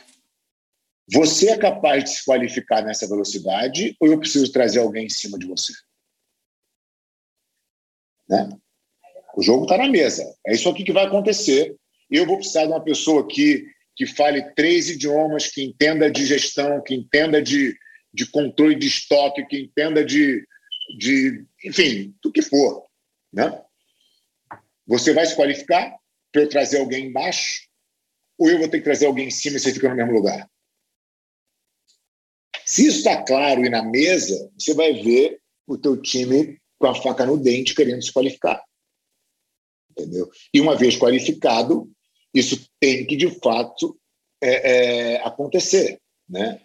Você 1.11 1.49
é 1.49 1.57
capaz 1.57 2.03
de 2.03 2.09
se 2.11 2.25
qualificar 2.25 2.83
nessa 2.83 3.07
velocidade 3.07 3.95
ou 3.99 4.07
eu 4.07 4.19
preciso 4.19 4.51
trazer 4.51 4.79
alguém 4.79 5.05
em 5.05 5.09
cima 5.09 5.39
de 5.39 5.47
você? 5.47 5.73
Né? 8.29 8.49
O 9.36 9.41
jogo 9.41 9.63
está 9.63 9.77
na 9.77 9.89
mesa. 9.89 10.23
É 10.47 10.53
isso 10.53 10.69
aqui 10.69 10.83
que 10.83 10.93
vai 10.93 11.05
acontecer. 11.05 11.75
Eu 12.09 12.25
vou 12.25 12.38
precisar 12.38 12.65
de 12.65 12.71
uma 12.71 12.83
pessoa 12.83 13.27
que 13.27 13.65
que 13.95 14.05
fale 14.05 14.43
três 14.53 14.89
idiomas, 14.89 15.47
que 15.47 15.63
entenda 15.63 16.11
de 16.11 16.25
gestão, 16.25 16.83
que 16.83 16.93
entenda 16.93 17.41
de, 17.41 17.75
de 18.13 18.29
controle 18.29 18.75
de 18.75 18.88
estoque, 18.88 19.45
que 19.45 19.57
entenda 19.57 20.03
de, 20.03 20.45
de 20.97 21.45
enfim, 21.63 22.13
do 22.21 22.31
que 22.31 22.41
for. 22.41 22.86
Né? 23.31 23.57
Você 24.86 25.13
vai 25.13 25.25
se 25.25 25.36
qualificar 25.36 25.95
para 26.31 26.41
eu 26.41 26.49
trazer 26.49 26.79
alguém 26.79 27.05
embaixo 27.05 27.65
ou 28.38 28.49
eu 28.49 28.59
vou 28.59 28.67
ter 28.67 28.79
que 28.79 28.83
trazer 28.83 29.05
alguém 29.05 29.27
em 29.27 29.31
cima 29.31 29.55
e 29.55 29.59
você 29.59 29.73
fica 29.73 29.88
no 29.88 29.95
mesmo 29.95 30.11
lugar? 30.11 30.49
Se 32.65 32.86
isso 32.86 32.97
está 32.97 33.23
claro 33.23 33.63
e 33.63 33.69
na 33.69 33.81
mesa, 33.81 34.51
você 34.57 34.73
vai 34.73 34.91
ver 34.91 35.39
o 35.65 35.77
teu 35.77 35.95
time 36.01 36.59
com 36.77 36.88
a 36.88 36.95
faca 36.95 37.25
no 37.25 37.38
dente 37.38 37.73
querendo 37.73 38.03
se 38.03 38.11
qualificar. 38.11 38.61
Entendeu? 39.97 40.29
E 40.53 40.59
uma 40.59 40.75
vez 40.75 40.97
qualificado, 40.97 41.89
isso 42.33 42.69
tem 42.79 43.05
que, 43.05 43.15
de 43.15 43.29
fato, 43.39 43.97
é, 44.41 45.13
é, 45.13 45.21
acontecer. 45.21 45.99
Né? 46.27 46.61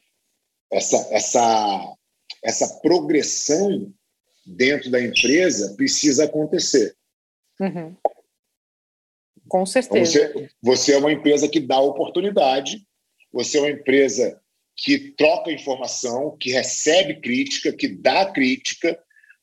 Essa, 0.70 0.96
essa, 1.12 1.94
essa 2.42 2.80
progressão 2.80 3.92
dentro 4.44 4.90
da 4.90 5.00
empresa 5.00 5.74
precisa 5.76 6.24
acontecer. 6.24 6.96
Uhum. 7.60 7.96
Com 9.48 9.66
certeza. 9.66 10.32
Você, 10.32 10.50
você, 10.62 10.92
é 10.92 10.98
uma 10.98 11.12
empresa 11.12 11.48
que 11.48 11.60
dá 11.60 11.80
oportunidade, 11.80 12.86
você 13.32 13.58
é 13.58 13.60
uma 13.60 13.70
empresa 13.70 14.40
que 14.76 15.10
troca 15.12 15.52
informação, 15.52 16.36
que 16.38 16.50
recebe 16.50 17.20
crítica, 17.20 17.72
que 17.72 17.88
dá 17.88 18.26
crítica, 18.32 18.98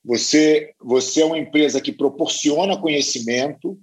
você, 0.07 0.73
você 0.79 1.21
é 1.21 1.25
uma 1.25 1.37
empresa 1.37 1.81
que 1.81 1.91
proporciona 1.91 2.79
conhecimento, 2.79 3.77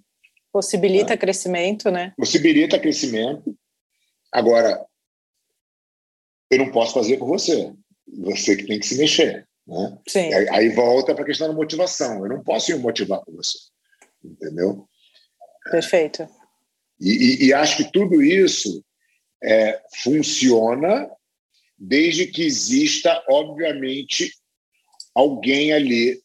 Possibilita 0.50 1.10
né? 1.10 1.16
crescimento, 1.16 1.90
né? 1.90 2.14
Possibilita 2.16 2.78
crescimento. 2.78 3.54
Agora, 4.32 4.86
eu 6.50 6.58
não 6.58 6.70
posso 6.70 6.94
fazer 6.94 7.18
por 7.18 7.26
você. 7.26 7.72
Você 8.20 8.56
que 8.56 8.64
tem 8.64 8.78
que 8.78 8.86
se 8.86 8.96
mexer. 8.96 9.46
Né? 9.66 9.98
Sim. 10.08 10.32
Aí, 10.32 10.48
aí 10.48 10.68
volta 10.68 11.12
para 11.12 11.24
a 11.24 11.26
questão 11.26 11.48
da 11.48 11.54
motivação. 11.54 12.22
Eu 12.22 12.28
não 12.28 12.42
posso 12.42 12.72
me 12.72 12.78
motivar 12.78 13.20
por 13.22 13.34
você. 13.34 13.58
Entendeu? 14.24 14.88
Perfeito. 15.70 16.26
E, 17.00 17.10
e, 17.10 17.46
e 17.46 17.52
acho 17.52 17.76
que 17.76 17.92
tudo 17.92 18.22
isso 18.22 18.82
é, 19.42 19.82
funciona 20.04 21.10
desde 21.76 22.28
que 22.28 22.44
exista, 22.44 23.24
obviamente, 23.28 24.32
alguém 25.14 25.72
ali 25.72 26.20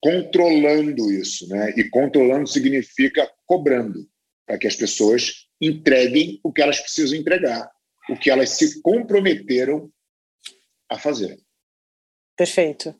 controlando 0.00 1.12
isso, 1.12 1.48
né? 1.48 1.70
E 1.76 1.88
controlando 1.88 2.48
significa 2.48 3.30
cobrando 3.46 4.08
para 4.46 4.58
que 4.58 4.66
as 4.66 4.74
pessoas 4.74 5.48
entreguem 5.60 6.40
o 6.42 6.52
que 6.52 6.60
elas 6.60 6.80
precisam 6.80 7.18
entregar, 7.18 7.70
o 8.10 8.16
que 8.16 8.30
elas 8.30 8.50
se 8.50 8.82
comprometeram 8.82 9.90
a 10.90 10.98
fazer. 10.98 11.38
Perfeito. 12.36 12.94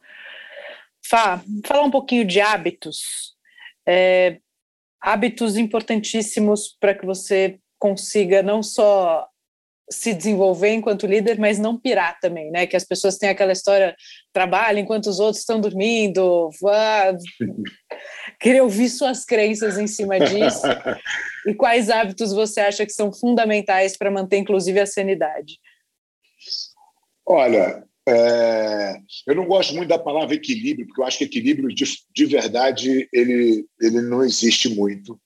Fá, 1.04 1.42
falar 1.66 1.82
um 1.82 1.90
pouquinho 1.90 2.24
de 2.24 2.40
hábitos. 2.40 3.34
É, 3.86 4.40
hábitos 5.00 5.56
importantíssimos 5.56 6.76
para 6.78 6.94
que 6.94 7.04
você 7.04 7.58
consiga 7.78 8.42
não 8.42 8.62
só 8.62 9.28
se 9.92 10.14
desenvolver 10.14 10.70
enquanto 10.70 11.06
líder, 11.06 11.38
mas 11.38 11.58
não 11.58 11.78
pirar 11.78 12.18
também, 12.18 12.50
né? 12.50 12.66
Que 12.66 12.76
as 12.76 12.84
pessoas 12.84 13.18
têm 13.18 13.28
aquela 13.28 13.52
história, 13.52 13.94
trabalha 14.32 14.80
enquanto 14.80 15.06
os 15.06 15.20
outros 15.20 15.40
estão 15.40 15.60
dormindo, 15.60 16.50
ah, 16.66 17.12
queria 18.40 18.62
ouvir 18.62 18.88
suas 18.88 19.24
crenças 19.24 19.78
em 19.78 19.86
cima 19.86 20.18
disso. 20.18 20.62
e 21.46 21.54
quais 21.54 21.90
hábitos 21.90 22.32
você 22.32 22.60
acha 22.60 22.86
que 22.86 22.92
são 22.92 23.12
fundamentais 23.12 23.96
para 23.96 24.10
manter, 24.10 24.38
inclusive, 24.38 24.80
a 24.80 24.86
sanidade? 24.86 25.58
Olha, 27.26 27.84
é, 28.08 28.96
eu 29.26 29.34
não 29.34 29.46
gosto 29.46 29.74
muito 29.74 29.88
da 29.88 29.98
palavra 29.98 30.34
equilíbrio, 30.34 30.86
porque 30.86 31.00
eu 31.00 31.06
acho 31.06 31.18
que 31.18 31.24
equilíbrio 31.24 31.68
de, 31.68 31.84
de 32.14 32.26
verdade 32.26 33.08
ele, 33.12 33.64
ele 33.80 34.00
não 34.00 34.24
existe 34.24 34.68
muito 34.68 35.20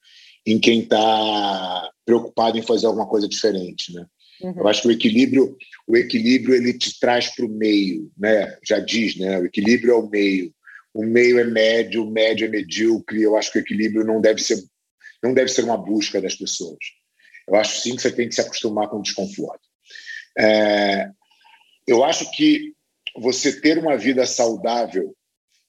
em 0.47 0.61
quem 0.61 0.81
está 0.81 1.91
preocupado 2.05 2.59
em 2.59 2.63
fazer 2.63 2.87
alguma 2.87 3.07
coisa 3.07 3.27
diferente, 3.27 3.93
né? 3.93 4.07
Uhum. 4.41 4.55
Eu 4.57 4.69
acho 4.69 4.83
que 4.83 4.89
o 4.89 4.93
equilíbrio, 4.93 5.57
o 5.87 5.97
equilíbrio 5.97 6.55
ele 6.55 6.73
te 6.73 6.99
traz 6.99 7.35
para 7.35 7.47
o 7.47 7.49
meio, 7.49 8.11
né? 8.17 8.59
Já 8.65 8.79
diz, 8.79 9.17
né? 9.17 9.39
O 9.39 9.47
equilíbrio 9.47 9.93
é 9.93 9.97
o 9.97 10.09
meio. 10.09 10.55
O 10.93 11.05
meio 11.05 11.39
é 11.39 11.45
médio, 11.45 12.05
o 12.05 12.11
médio 12.11 12.47
é 12.47 12.49
medíocre. 12.49 13.23
Eu 13.23 13.37
acho 13.37 13.53
que 13.53 13.59
o 13.59 13.61
equilíbrio 13.61 14.05
não 14.05 14.21
deve 14.21 14.43
ser, 14.43 14.63
não 15.23 15.35
deve 15.35 15.51
ser 15.51 15.65
uma 15.65 15.77
busca 15.77 16.21
das 16.21 16.35
pessoas. 16.35 16.79
Eu 17.47 17.55
acho 17.55 17.81
sim 17.81 17.95
que 17.95 18.03
você 18.03 18.11
tem 18.11 18.29
que 18.29 18.35
se 18.35 18.41
acostumar 18.41 18.89
com 18.89 18.99
o 18.99 19.03
desconforto. 19.03 19.67
É, 20.39 21.11
eu 21.87 22.05
acho 22.05 22.31
que 22.33 22.75
você 23.17 23.61
ter 23.61 23.79
uma 23.79 23.97
vida 23.97 24.27
saudável 24.27 25.15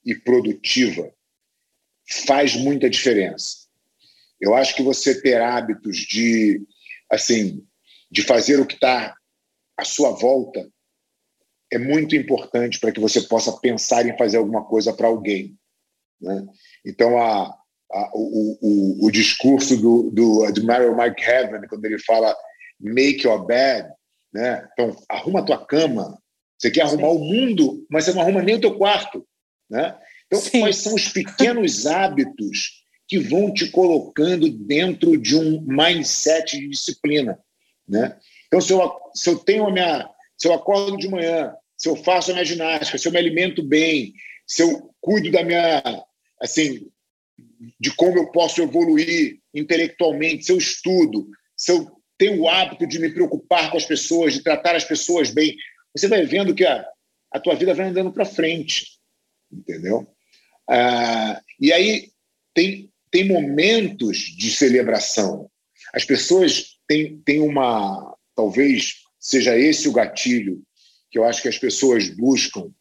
e 0.05 0.15
produtiva 0.15 1.11
faz 2.25 2.55
muita 2.55 2.89
diferença. 2.89 3.67
Eu 4.39 4.55
acho 4.55 4.75
que 4.75 4.83
você 4.83 5.19
ter 5.19 5.41
hábitos 5.41 5.97
de, 5.97 6.61
assim, 7.09 7.66
de 8.09 8.23
fazer 8.23 8.59
o 8.59 8.65
que 8.65 8.75
está 8.75 9.15
à 9.77 9.85
sua 9.85 10.11
volta 10.11 10.67
é 11.71 11.77
muito 11.77 12.15
importante 12.15 12.79
para 12.79 12.91
que 12.91 12.99
você 12.99 13.21
possa 13.21 13.51
pensar 13.59 14.05
em 14.05 14.17
fazer 14.17 14.37
alguma 14.37 14.63
coisa 14.63 14.93
para 14.93 15.07
alguém. 15.07 15.55
Né? 16.19 16.45
Então, 16.85 17.17
a, 17.21 17.53
a, 17.91 18.11
o, 18.13 18.57
o, 18.61 19.05
o, 19.05 19.11
discurso 19.11 19.75
do, 19.77 20.09
do 20.11 20.43
Admiral 20.45 20.95
Mike 20.95 21.21
Heaven, 21.21 21.67
quando 21.67 21.85
ele 21.85 21.99
fala 21.99 22.35
make 22.79 23.25
your 23.25 23.45
bed, 23.45 23.87
né? 24.33 24.67
então 24.71 24.95
arruma 25.09 25.41
a 25.41 25.43
tua 25.43 25.65
cama. 25.65 26.17
Você 26.57 26.71
quer 26.71 26.81
arrumar 26.81 27.09
Sim. 27.09 27.15
o 27.15 27.19
mundo, 27.19 27.85
mas 27.89 28.05
você 28.05 28.13
não 28.13 28.21
arruma 28.21 28.41
nem 28.41 28.55
o 28.55 28.61
teu 28.61 28.77
quarto. 28.77 29.27
Né? 29.69 29.95
Então, 30.25 30.39
Sim. 30.39 30.61
quais 30.61 30.77
são 30.77 30.95
os 30.95 31.09
pequenos 31.09 31.85
hábitos 31.87 32.83
que 33.07 33.19
vão 33.19 33.53
te 33.53 33.69
colocando 33.69 34.49
dentro 34.49 35.17
de 35.17 35.35
um 35.35 35.61
mindset 35.61 36.57
de 36.57 36.69
disciplina? 36.69 37.39
Né? 37.87 38.17
Então, 38.47 38.59
se 38.59 38.73
eu, 38.73 38.91
se 39.13 39.29
eu 39.29 39.39
tenho 39.39 39.67
a 39.67 39.71
minha. 39.71 40.09
Se 40.37 40.47
eu 40.47 40.53
acordo 40.53 40.97
de 40.97 41.07
manhã, 41.07 41.51
se 41.75 41.89
eu 41.89 41.95
faço 41.95 42.29
a 42.29 42.33
minha 42.33 42.45
ginástica, 42.45 42.97
se 42.97 43.07
eu 43.07 43.11
me 43.11 43.17
alimento 43.17 43.63
bem, 43.63 44.13
se 44.45 44.61
eu 44.61 44.93
cuido 45.01 45.31
da 45.31 45.43
minha. 45.43 45.81
Assim, 46.39 46.87
de 47.79 47.93
como 47.95 48.17
eu 48.17 48.31
posso 48.31 48.61
evoluir 48.61 49.39
intelectualmente, 49.53 50.45
se 50.45 50.51
eu 50.51 50.57
estudo, 50.57 51.27
se 51.55 51.71
eu 51.71 51.91
tenho 52.17 52.41
o 52.41 52.49
hábito 52.49 52.85
de 52.87 52.99
me 52.99 53.09
preocupar 53.09 53.71
com 53.71 53.77
as 53.77 53.85
pessoas, 53.85 54.33
de 54.33 54.43
tratar 54.43 54.75
as 54.75 54.83
pessoas 54.83 55.31
bem, 55.31 55.55
você 55.95 56.07
vai 56.07 56.25
vendo 56.25 56.53
que 56.53 56.65
a, 56.65 56.87
a 57.31 57.39
tua 57.39 57.55
vida 57.55 57.73
vai 57.73 57.87
andando 57.87 58.11
para 58.11 58.25
frente, 58.25 58.99
entendeu? 59.51 60.07
Ah, 60.69 61.41
e 61.59 61.71
aí 61.71 62.11
tem, 62.53 62.91
tem 63.11 63.27
momentos 63.27 64.17
de 64.17 64.51
celebração. 64.51 65.49
As 65.93 66.03
pessoas 66.03 66.76
tem, 66.87 67.17
tem 67.19 67.39
uma. 67.39 68.15
Talvez 68.35 68.95
seja 69.19 69.57
esse 69.57 69.89
o 69.89 69.91
gatilho 69.91 70.61
que 71.09 71.17
eu 71.17 71.23
acho 71.23 71.41
que 71.41 71.47
as 71.47 71.57
pessoas 71.57 72.09
buscam 72.09 72.71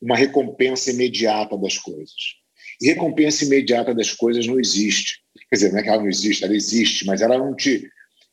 uma 0.00 0.16
recompensa 0.16 0.90
imediata 0.90 1.56
das 1.56 1.78
coisas. 1.78 2.14
E 2.80 2.88
recompensa 2.88 3.44
imediata 3.44 3.94
das 3.94 4.12
coisas 4.12 4.46
não 4.46 4.58
existe. 4.58 5.22
Quer 5.48 5.56
dizer, 5.56 5.72
não 5.72 5.78
é 5.78 5.82
que 5.82 5.88
ela 5.88 6.02
não 6.02 6.08
existe, 6.08 6.44
ela 6.44 6.54
existe, 6.54 7.06
mas 7.06 7.22
ela 7.22 7.38
não 7.38 7.54
te. 7.54 7.88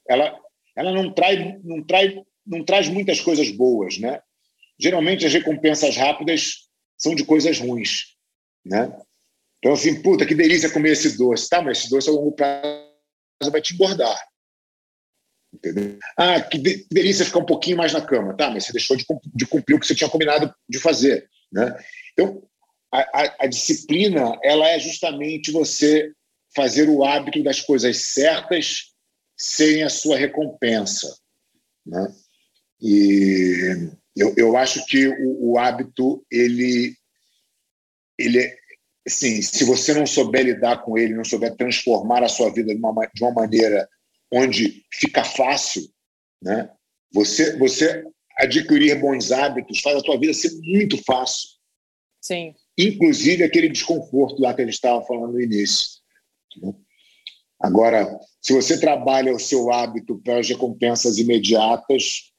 Ela, 0.08 0.38
ela 0.76 0.92
não, 0.92 1.14
traz, 1.14 1.40
não, 1.64 1.84
traz, 1.84 2.14
não 2.46 2.64
traz 2.64 2.90
muitas 2.90 3.22
coisas 3.22 3.50
boas, 3.52 3.98
né? 3.98 4.20
Geralmente 4.80 5.26
as 5.26 5.34
recompensas 5.34 5.96
rápidas 5.96 6.68
são 6.98 7.14
de 7.14 7.24
coisas 7.24 7.60
ruins, 7.60 8.16
né? 8.66 8.92
Então, 9.60 9.74
assim, 9.74 10.02
puta, 10.02 10.26
que 10.26 10.34
delícia 10.34 10.72
comer 10.72 10.94
esse 10.94 11.18
doce. 11.18 11.48
Tá, 11.48 11.62
mas 11.62 11.80
esse 11.80 11.90
doce 11.90 12.10
a 12.10 12.12
longo 12.12 12.32
prazo 12.32 13.52
vai 13.52 13.62
te 13.62 13.76
engordar. 13.76 14.31
Entendeu? 15.54 16.00
Ah, 16.18 16.40
que 16.42 16.58
delícia 16.90 17.26
ficar 17.26 17.40
um 17.40 17.46
pouquinho 17.46 17.78
mais 17.78 17.92
na 17.92 18.02
cama. 18.02 18.36
Tá, 18.36 18.50
mas 18.50 18.66
você 18.66 18.74
deixou 18.74 18.96
de, 18.96 19.46
cumprir 19.46 19.76
o 19.76 19.80
que 19.80 19.88
você 19.88 19.96
tinha 19.96 20.10
combinado 20.10 20.54
de 20.68 20.80
fazer. 20.80 21.30
Né? 21.52 21.76
Então, 22.14 22.42
a, 22.92 23.00
a, 23.00 23.36
a, 23.42 23.48
disciplina 23.48 24.38
ela 24.44 24.68
é 24.68 24.80
justamente 24.80 25.52
você 25.52 26.12
fazer 26.56 26.90
o 26.90 27.04
hábito 27.04 27.44
das 27.44 27.62
coisas 27.62 27.98
certas 27.98 28.92
sem 29.38 29.84
a 29.84 29.90
sua 29.90 30.18
recompensa. 30.18 31.14
Né? 31.86 32.14
E 32.82 33.90
eu, 34.16 34.34
eu 34.38 34.58
acho 34.58 34.86
que 34.86 35.08
o, 35.08 35.52
o 35.52 35.58
hábito, 35.58 36.26
ele, 36.32 36.96
ele 38.18 38.40
é, 38.40 38.58
assim, 39.06 39.42
se 39.42 39.64
você 39.64 39.94
não 39.94 40.06
souber 40.06 40.46
lidar 40.46 40.82
com 40.84 40.98
ele, 40.98 41.16
não 41.16 41.26
souber 41.26 41.56
transformar 41.56 42.24
a 42.24 42.30
sua 42.30 42.52
vida 42.54 42.74
de 42.74 42.80
uma, 42.80 43.06
de 43.14 43.24
uma 43.24 43.34
maneira 43.34 43.88
onde 44.32 44.86
fica 44.94 45.24
fácil, 45.24 45.84
né? 46.42 46.70
Você, 47.14 47.58
você 47.58 48.06
adquirir 48.38 49.00
bons 49.00 49.32
hábitos 49.32 49.82
faz 49.82 49.98
a 49.98 50.02
tua 50.02 50.20
vida 50.20 50.34
ser 50.34 50.52
muito 50.62 50.98
fácil. 51.04 51.50
Sim. 52.22 52.54
Inclusive 52.78 53.44
aquele 53.44 53.70
desconforto 53.70 54.42
lá 54.42 54.54
que 54.54 54.62
a 54.62 54.66
gente 54.66 54.76
estava 54.76 55.04
falando 55.06 55.34
no 55.34 55.42
início. 55.42 56.00
Né? 56.58 56.74
Agora, 57.60 58.20
se 58.42 58.54
você 58.54 58.80
trabalha 58.80 59.34
o 59.34 59.40
seu 59.40 59.72
hábito 59.72 60.20
para 60.24 60.40
as 60.40 60.48
recompensas 60.48 61.18
imediatas, 61.18 62.32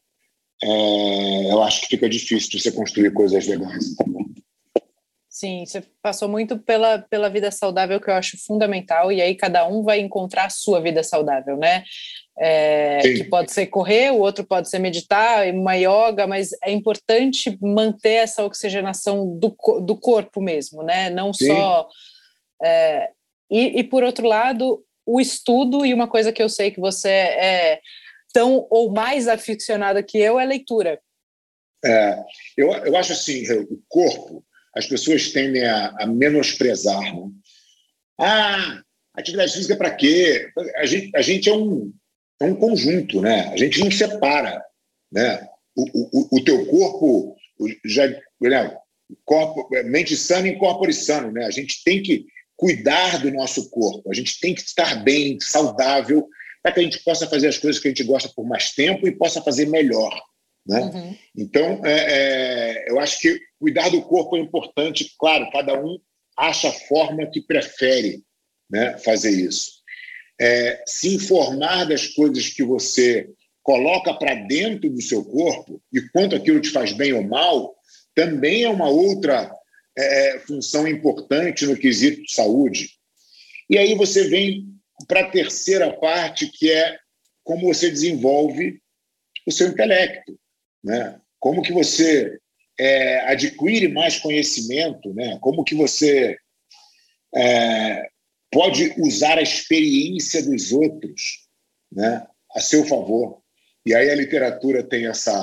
é, 0.62 1.53
eu 1.53 1.62
acho 1.62 1.82
que 1.82 1.88
fica 1.88 2.09
difícil 2.09 2.59
você 2.59 2.72
construir 2.72 3.12
coisas 3.12 3.47
legais. 3.47 3.95
Sim, 5.43 5.66
você 5.66 5.82
passou 6.01 6.28
muito 6.28 6.57
pela, 6.57 7.01
pela 7.01 7.28
vida 7.28 7.51
saudável, 7.51 8.01
que 8.01 8.09
eu 8.09 8.14
acho 8.14 8.38
fundamental, 8.47 9.11
e 9.11 9.20
aí 9.20 9.34
cada 9.34 9.66
um 9.66 9.82
vai 9.82 9.99
encontrar 9.99 10.45
a 10.45 10.51
sua 10.51 10.80
vida 10.80 11.03
saudável, 11.03 11.57
né? 11.57 11.82
É, 12.38 13.01
que 13.01 13.24
pode 13.24 13.51
ser 13.51 13.66
correr, 13.66 14.12
o 14.12 14.20
outro 14.20 14.45
pode 14.45 14.70
ser 14.70 14.78
meditar, 14.78 15.53
uma 15.53 15.74
yoga, 15.74 16.28
mas 16.28 16.51
é 16.62 16.70
importante 16.70 17.59
manter 17.61 18.22
essa 18.22 18.45
oxigenação 18.45 19.36
do, 19.36 19.49
do 19.80 19.97
corpo 19.97 20.40
mesmo, 20.40 20.84
né? 20.84 21.11
Não 21.11 21.32
Sim. 21.32 21.49
só. 21.49 21.88
É, 22.62 23.11
e, 23.51 23.80
e, 23.80 23.82
por 23.82 24.05
outro 24.05 24.28
lado, 24.28 24.84
o 25.05 25.20
estudo, 25.20 25.84
e 25.84 25.93
uma 25.93 26.07
coisa 26.07 26.30
que 26.30 26.40
eu 26.40 26.49
sei 26.49 26.70
que 26.70 26.78
você 26.78 27.09
é 27.09 27.80
tão 28.32 28.64
ou 28.70 28.93
mais 28.93 29.26
aficionada 29.26 30.05
que 30.05 30.18
eu, 30.18 30.38
é 30.38 30.45
leitura. 30.45 31.01
É, 31.84 32.22
eu, 32.57 32.70
eu 32.70 32.97
acho 32.97 33.12
assim, 33.12 33.43
o 33.53 33.82
corpo 33.88 34.45
as 34.75 34.87
pessoas 34.87 35.31
tendem 35.31 35.64
a, 35.64 35.95
a 35.99 36.07
menosprezar. 36.07 37.01
Né? 37.01 37.31
Ah, 38.18 38.83
atividade 39.14 39.53
física 39.53 39.77
para 39.77 39.95
quê? 39.95 40.51
A 40.77 40.87
gente, 40.87 41.16
a 41.16 41.23
gente 41.23 41.49
é, 41.49 41.53
um, 41.53 41.93
é 42.41 42.45
um 42.45 42.55
conjunto, 42.55 43.20
né? 43.20 43.49
A 43.53 43.57
gente 43.57 43.81
não 43.81 43.91
separa, 43.91 44.62
né? 45.11 45.47
O, 45.77 45.85
o, 45.93 46.37
o 46.39 46.45
teu 46.45 46.66
corpo 46.66 47.37
já, 47.85 48.07
né? 48.41 48.77
corpo, 49.25 49.68
mente 49.85 50.16
sana 50.16 50.49
e 50.49 50.59
corpo 50.59 50.91
sano, 50.93 51.33
né? 51.33 51.45
A 51.47 51.51
gente 51.51 51.83
tem 51.85 52.03
que 52.03 52.27
cuidar 52.57 53.20
do 53.20 53.31
nosso 53.33 53.68
corpo, 53.70 54.11
a 54.11 54.14
gente 54.14 54.39
tem 54.41 54.55
que 54.55 54.61
estar 54.61 55.03
bem, 55.03 55.39
saudável, 55.41 56.29
para 56.62 56.73
que 56.73 56.81
a 56.81 56.83
gente 56.83 57.03
possa 57.03 57.27
fazer 57.27 57.49
as 57.49 57.59
coisas 57.59 57.81
que 57.81 57.89
a 57.89 57.91
gente 57.91 58.05
gosta 58.05 58.31
por 58.35 58.47
mais 58.47 58.70
tempo 58.70 59.07
e 59.07 59.16
possa 59.16 59.43
fazer 59.43 59.66
melhor. 59.66 60.14
Né? 60.66 60.81
Uhum. 60.81 61.16
Então, 61.37 61.81
é, 61.85 61.91
é, 61.93 62.91
eu 62.91 63.01
acho 63.01 63.18
que 63.20 63.37
cuidar 63.63 63.91
do 63.91 64.03
corpo 64.03 64.37
é 64.37 64.41
importante. 64.41 65.15
Claro, 65.17 65.49
cada 65.53 65.81
um 65.81 66.01
acha 66.37 66.69
a 66.69 66.73
forma 66.73 67.31
que 67.31 67.41
prefere 67.41 68.25
né, 68.69 68.99
fazer 68.99 69.31
isso. 69.31 69.71
É, 70.41 70.83
se 70.85 71.15
informar 71.15 71.85
das 71.85 72.09
coisas 72.09 72.49
que 72.49 72.65
você 72.65 73.31
coloca 73.63 74.13
para 74.15 74.35
dentro 74.35 74.91
do 74.91 75.01
seu 75.01 75.25
corpo 75.25 75.81
e 75.93 76.01
quanto 76.09 76.35
aquilo 76.35 76.61
te 76.61 76.71
faz 76.71 76.93
bem 76.93 77.13
ou 77.13 77.23
mal, 77.23 77.77
também 78.17 78.65
é 78.65 78.69
uma 78.69 78.89
outra 78.89 79.55
é, 79.97 80.41
função 80.41 80.89
importante 80.89 81.65
no 81.65 81.77
quesito 81.77 82.29
saúde. 82.29 82.91
E 83.71 83.79
aí 83.79 83.95
você 83.95 84.25
vem 84.29 84.67
para 85.07 85.21
a 85.21 85.31
terceira 85.31 85.93
parte, 85.93 86.49
que 86.49 86.69
é 86.73 86.99
como 87.45 87.73
você 87.73 87.89
desenvolve 87.89 88.81
o 89.47 89.53
seu 89.53 89.69
intelecto. 89.69 90.37
Né? 90.83 91.21
Como 91.39 91.63
que 91.63 91.73
você 91.73 92.41
é, 92.79 93.20
adquire 93.31 93.89
mais 93.89 94.18
conhecimento, 94.18 95.12
né? 95.14 95.39
como 95.41 95.64
que 95.64 95.75
você 95.75 96.37
é, 97.35 98.09
pode 98.51 98.95
usar 98.99 99.39
a 99.39 99.43
experiência 99.43 100.43
dos 100.43 100.73
outros 100.73 101.49
né? 101.91 102.27
a 102.55 102.61
seu 102.61 102.85
favor. 102.87 103.41
E 103.85 103.95
aí 103.95 104.11
a 104.11 104.14
literatura 104.14 104.83
tem 104.83 105.07
essa, 105.07 105.43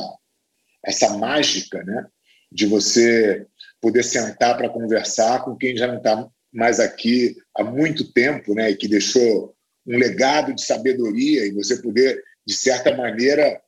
essa 0.85 1.17
mágica 1.17 1.83
né? 1.83 2.07
de 2.51 2.65
você 2.65 3.45
poder 3.81 4.03
sentar 4.03 4.57
para 4.57 4.69
conversar 4.69 5.43
com 5.43 5.55
quem 5.55 5.75
já 5.77 5.87
não 5.87 5.97
está 5.97 6.29
mais 6.51 6.79
aqui 6.79 7.35
há 7.55 7.63
muito 7.63 8.11
tempo, 8.11 8.53
né? 8.53 8.71
E 8.71 8.75
que 8.75 8.87
deixou 8.87 9.55
um 9.87 9.97
legado 9.97 10.53
de 10.53 10.63
sabedoria 10.63 11.45
e 11.45 11.51
você 11.51 11.81
poder, 11.81 12.21
de 12.45 12.53
certa 12.53 12.95
maneira, 12.95 13.61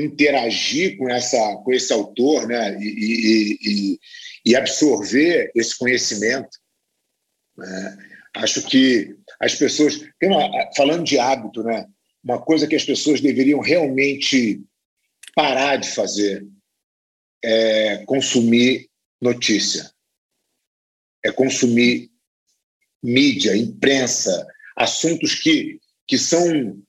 interagir 0.00 0.96
com 0.96 1.08
essa 1.08 1.56
com 1.64 1.72
esse 1.72 1.92
autor, 1.92 2.46
né? 2.46 2.76
E, 2.80 3.58
e, 3.62 4.00
e, 4.46 4.56
absorver 4.56 5.50
esse 5.54 5.78
conhecimento. 5.78 6.58
Né? 7.56 7.98
Acho 8.36 8.62
que 8.62 9.16
as 9.40 9.54
pessoas, 9.54 10.00
uma, 10.22 10.50
falando 10.76 11.04
de 11.04 11.18
hábito, 11.18 11.62
né? 11.62 11.86
Uma 12.22 12.40
coisa 12.40 12.66
que 12.66 12.74
as 12.74 12.84
pessoas 12.84 13.20
deveriam 13.20 13.60
realmente 13.60 14.60
parar 15.34 15.76
de 15.76 15.90
fazer 15.90 16.46
é 17.42 18.04
consumir 18.06 18.88
notícia, 19.20 19.90
é 21.24 21.30
consumir 21.30 22.10
mídia, 23.02 23.54
imprensa, 23.54 24.46
assuntos 24.74 25.34
que, 25.34 25.78
que 26.06 26.16
são 26.16 26.82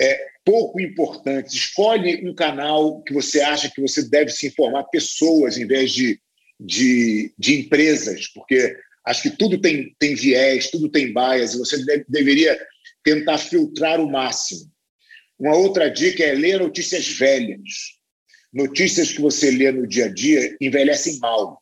é, 0.00 0.26
pouco 0.46 0.80
importantes. 0.80 1.52
Escolhe 1.52 2.24
um 2.26 2.32
canal 2.32 3.02
que 3.02 3.12
você 3.12 3.40
acha 3.40 3.68
que 3.68 3.82
você 3.82 4.08
deve 4.08 4.30
se 4.30 4.46
informar 4.46 4.84
pessoas 4.84 5.58
em 5.58 5.66
vez 5.66 5.90
de, 5.90 6.20
de, 6.58 7.34
de 7.36 7.60
empresas, 7.60 8.28
porque 8.28 8.78
acho 9.04 9.22
que 9.24 9.30
tudo 9.30 9.60
tem, 9.60 9.94
tem 9.98 10.14
viés, 10.14 10.70
tudo 10.70 10.88
tem 10.88 11.12
bias, 11.12 11.52
e 11.52 11.58
você 11.58 11.84
deve, 11.84 12.04
deveria 12.08 12.56
tentar 13.02 13.38
filtrar 13.38 14.00
o 14.00 14.08
máximo. 14.08 14.70
Uma 15.36 15.56
outra 15.56 15.90
dica 15.90 16.22
é 16.22 16.32
ler 16.32 16.60
notícias 16.60 17.08
velhas. 17.08 17.96
Notícias 18.52 19.10
que 19.10 19.20
você 19.20 19.50
lê 19.50 19.70
no 19.72 19.86
dia 19.86 20.06
a 20.06 20.08
dia 20.08 20.56
envelhecem 20.60 21.18
mal. 21.18 21.60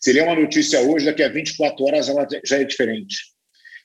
Se 0.00 0.12
lê 0.12 0.22
uma 0.22 0.34
notícia 0.34 0.80
hoje, 0.80 1.04
daqui 1.04 1.22
a 1.22 1.28
24 1.28 1.84
horas 1.84 2.08
ela 2.08 2.26
já 2.44 2.58
é 2.58 2.64
diferente. 2.64 3.16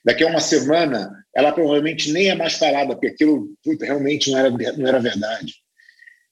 Daqui 0.04 0.24
a 0.24 0.26
uma 0.26 0.40
semana, 0.40 1.21
ela 1.34 1.52
provavelmente 1.52 2.12
nem 2.12 2.30
é 2.30 2.34
mais 2.34 2.54
falada, 2.54 2.94
porque 2.94 3.08
aquilo 3.08 3.54
realmente 3.80 4.30
não 4.30 4.38
era, 4.38 4.50
não 4.50 4.86
era 4.86 5.00
verdade. 5.00 5.54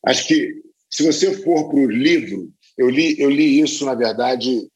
Acho 0.05 0.27
que, 0.27 0.63
se 0.91 1.03
você 1.05 1.33
for 1.43 1.69
para 1.69 1.79
o 1.79 1.91
livro, 1.91 2.53
eu 2.77 2.89
li, 2.89 3.19
eu 3.19 3.31
li 3.31 3.61
isso, 3.61 3.85
na 3.85 3.95
verdade, 3.95 4.69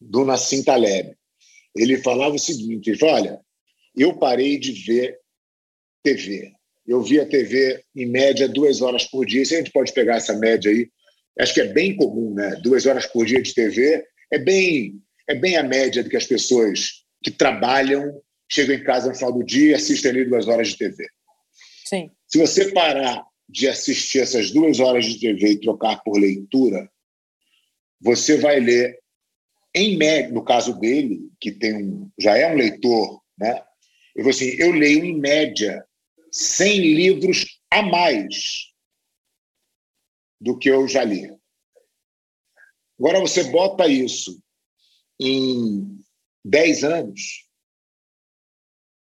do 0.00 0.24
Nassim 0.24 0.62
Taleb. 0.62 1.14
Ele 1.74 1.98
falava 1.98 2.34
o 2.34 2.38
seguinte: 2.38 2.90
ele 2.90 2.98
falou, 2.98 3.14
olha, 3.14 3.40
eu 3.96 4.16
parei 4.16 4.58
de 4.58 4.72
ver 4.72 5.18
TV. 6.02 6.52
Eu 6.86 7.02
via 7.02 7.26
TV, 7.26 7.82
em 7.94 8.06
média, 8.06 8.48
duas 8.48 8.80
horas 8.80 9.04
por 9.04 9.26
dia. 9.26 9.44
Se 9.44 9.54
a 9.54 9.58
gente 9.58 9.72
pode 9.72 9.92
pegar 9.92 10.16
essa 10.16 10.38
média 10.38 10.70
aí, 10.70 10.88
acho 11.40 11.52
que 11.52 11.60
é 11.60 11.72
bem 11.72 11.96
comum, 11.96 12.32
né? 12.32 12.60
Duas 12.62 12.86
horas 12.86 13.06
por 13.06 13.26
dia 13.26 13.42
de 13.42 13.52
TV 13.52 14.04
é 14.30 14.38
bem, 14.38 15.00
é 15.28 15.34
bem 15.34 15.56
a 15.56 15.62
média 15.62 16.02
do 16.02 16.08
que 16.08 16.16
as 16.16 16.26
pessoas 16.26 17.04
que 17.22 17.30
trabalham 17.30 18.22
chegam 18.48 18.76
em 18.76 18.84
casa 18.84 19.08
no 19.08 19.14
final 19.14 19.32
do 19.32 19.44
dia 19.44 19.72
e 19.72 19.74
assistem 19.74 20.10
ali 20.10 20.24
duas 20.24 20.46
horas 20.48 20.68
de 20.68 20.78
TV. 20.78 21.06
Sim. 21.84 22.10
Se 22.26 22.38
você 22.38 22.72
parar 22.72 23.24
de 23.48 23.68
assistir 23.68 24.20
essas 24.20 24.50
duas 24.50 24.80
horas 24.80 25.04
de 25.04 25.20
TV 25.20 25.52
e 25.52 25.60
trocar 25.60 26.02
por 26.02 26.18
leitura, 26.18 26.90
você 28.00 28.36
vai 28.36 28.60
ler, 28.60 28.98
em 29.74 29.96
média, 29.96 30.32
no 30.32 30.44
caso 30.44 30.78
dele, 30.78 31.30
que 31.40 31.52
tem 31.52 31.76
um, 31.76 32.10
já 32.18 32.36
é 32.36 32.52
um 32.52 32.56
leitor, 32.56 33.22
né? 33.38 33.62
Eu 34.14 34.24
vou 34.24 34.30
assim, 34.30 34.46
eu 34.58 34.72
leio 34.72 35.04
em 35.04 35.18
média 35.18 35.84
100 36.32 36.80
livros 36.94 37.60
a 37.70 37.82
mais 37.82 38.72
do 40.40 40.58
que 40.58 40.68
eu 40.68 40.88
já 40.88 41.04
li. 41.04 41.30
Agora 42.98 43.20
você 43.20 43.44
bota 43.44 43.86
isso 43.86 44.40
em 45.20 45.98
10 46.44 46.84
anos, 46.84 47.45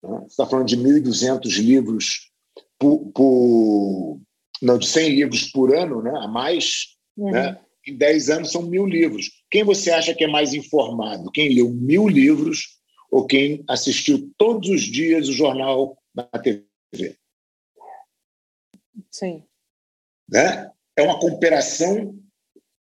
né? 0.04 0.20
você 0.20 0.26
está 0.26 0.46
falando 0.46 0.68
de 0.68 0.78
1.200 0.78 1.62
livros 1.62 2.32
por, 2.78 3.00
por, 3.12 4.22
não, 4.62 4.78
de 4.78 4.88
100 4.88 5.16
livros 5.16 5.52
por 5.52 5.76
ano, 5.76 6.02
né? 6.02 6.12
a 6.22 6.28
mais, 6.28 6.98
uhum. 7.18 7.32
né? 7.32 7.60
em 7.88 7.98
10 7.98 8.30
anos 8.30 8.52
são 8.52 8.64
mil 8.64 8.86
livros. 8.86 9.44
Quem 9.50 9.64
você 9.64 9.92
acha 9.92 10.14
que 10.14 10.24
é 10.24 10.28
mais 10.28 10.54
informado? 10.54 11.32
Quem 11.32 11.54
leu 11.54 11.70
mil 11.70 12.08
livros 12.08 12.80
ou 13.12 13.26
quem 13.26 13.64
assistiu 13.68 14.32
todos 14.38 14.70
os 14.70 14.82
dias 14.82 15.30
o 15.30 15.34
jornal 15.34 15.98
na 16.14 16.24
TV? 16.24 16.66
Sim. 19.12 19.44
Né? 20.30 20.72
É 20.96 21.02
uma 21.04 21.20
comparação 21.20 22.18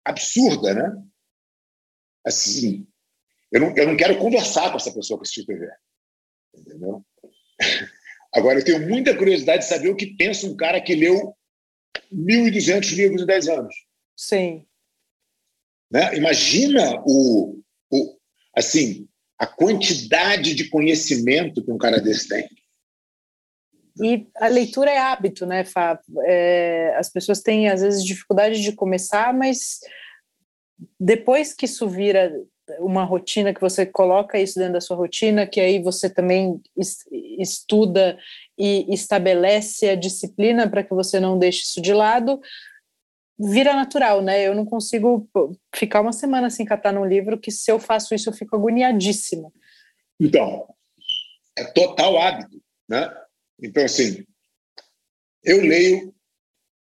absurda, 0.05 0.75
né? 0.75 1.03
Assim, 2.25 2.87
eu 3.53 3.61
não, 3.61 3.77
eu 3.77 3.87
não 3.87 3.97
quero 3.97 4.19
conversar 4.19 4.71
com 4.71 4.77
essa 4.77 4.93
pessoa 4.93 5.19
que 5.19 5.23
assistiu 5.23 5.47
TV. 5.47 5.69
Entendeu? 6.57 7.05
Agora, 8.33 8.59
eu 8.59 8.65
tenho 8.65 8.89
muita 8.89 9.17
curiosidade 9.17 9.63
de 9.63 9.69
saber 9.69 9.89
o 9.89 9.97
que 9.97 10.15
pensa 10.17 10.47
um 10.47 10.57
cara 10.57 10.81
que 10.81 10.95
leu 10.95 11.35
1.200 12.13 12.95
livros 12.95 13.23
em 13.23 13.27
10 13.27 13.49
anos. 13.49 13.75
Sim. 14.17 14.67
Né? 15.91 16.17
Imagina 16.17 17.03
o, 17.07 17.61
o, 17.91 18.19
assim, 18.55 19.09
a 19.39 19.47
quantidade 19.47 20.55
de 20.55 20.69
conhecimento 20.69 21.65
que 21.65 21.71
um 21.71 21.79
cara 21.79 22.01
desse 22.01 22.29
tem. 22.29 22.49
E 24.03 24.27
a 24.37 24.49
leitura 24.49 24.91
é 24.91 24.99
hábito, 24.99 25.47
né, 25.47 25.65
Fábio? 25.65 26.05
É, 26.25 26.95
as 26.97 27.09
pessoas 27.09 27.41
têm, 27.41 27.69
às 27.69 27.81
vezes, 27.81 28.05
dificuldade 28.05 28.61
de 28.61 28.73
começar, 28.73 29.33
mas 29.33 29.81
depois 31.01 31.55
que 31.55 31.65
isso 31.65 31.89
vira 31.89 32.31
uma 32.79 33.05
rotina, 33.05 33.55
que 33.55 33.61
você 33.61 33.87
coloca 33.87 34.39
isso 34.39 34.59
dentro 34.59 34.75
da 34.75 34.81
sua 34.81 34.97
rotina, 34.97 35.47
que 35.47 35.61
aí 35.61 35.83
você 35.83 36.11
também 36.11 36.61
estuda 37.39 38.19
e 38.59 38.93
estabelece 38.93 39.89
a 39.89 39.95
disciplina 39.95 40.69
para 40.69 40.83
que 40.83 40.95
você 40.95 41.21
não 41.21 41.39
deixe 41.39 41.65
isso 41.65 41.81
de 41.81 41.93
lado, 41.93 42.41
vira 43.39 43.75
natural, 43.75 44.23
né? 44.23 44.47
Eu 44.47 44.55
não 44.55 44.65
consigo 44.65 45.29
ficar 45.75 46.01
uma 46.01 46.13
semana 46.13 46.49
sem 46.51 46.65
catar 46.65 46.93
num 46.93 47.05
livro 47.05 47.39
que 47.39 47.51
se 47.51 47.71
eu 47.71 47.79
faço 47.79 48.15
isso 48.15 48.29
eu 48.29 48.35
fico 48.35 48.57
agoniadíssima. 48.57 49.53
Então, 50.19 50.67
é 51.57 51.65
total 51.65 52.19
hábito, 52.19 52.63
né? 52.89 53.15
Então, 53.63 53.85
assim, 53.85 54.25
eu 55.45 55.61
leio 55.61 56.16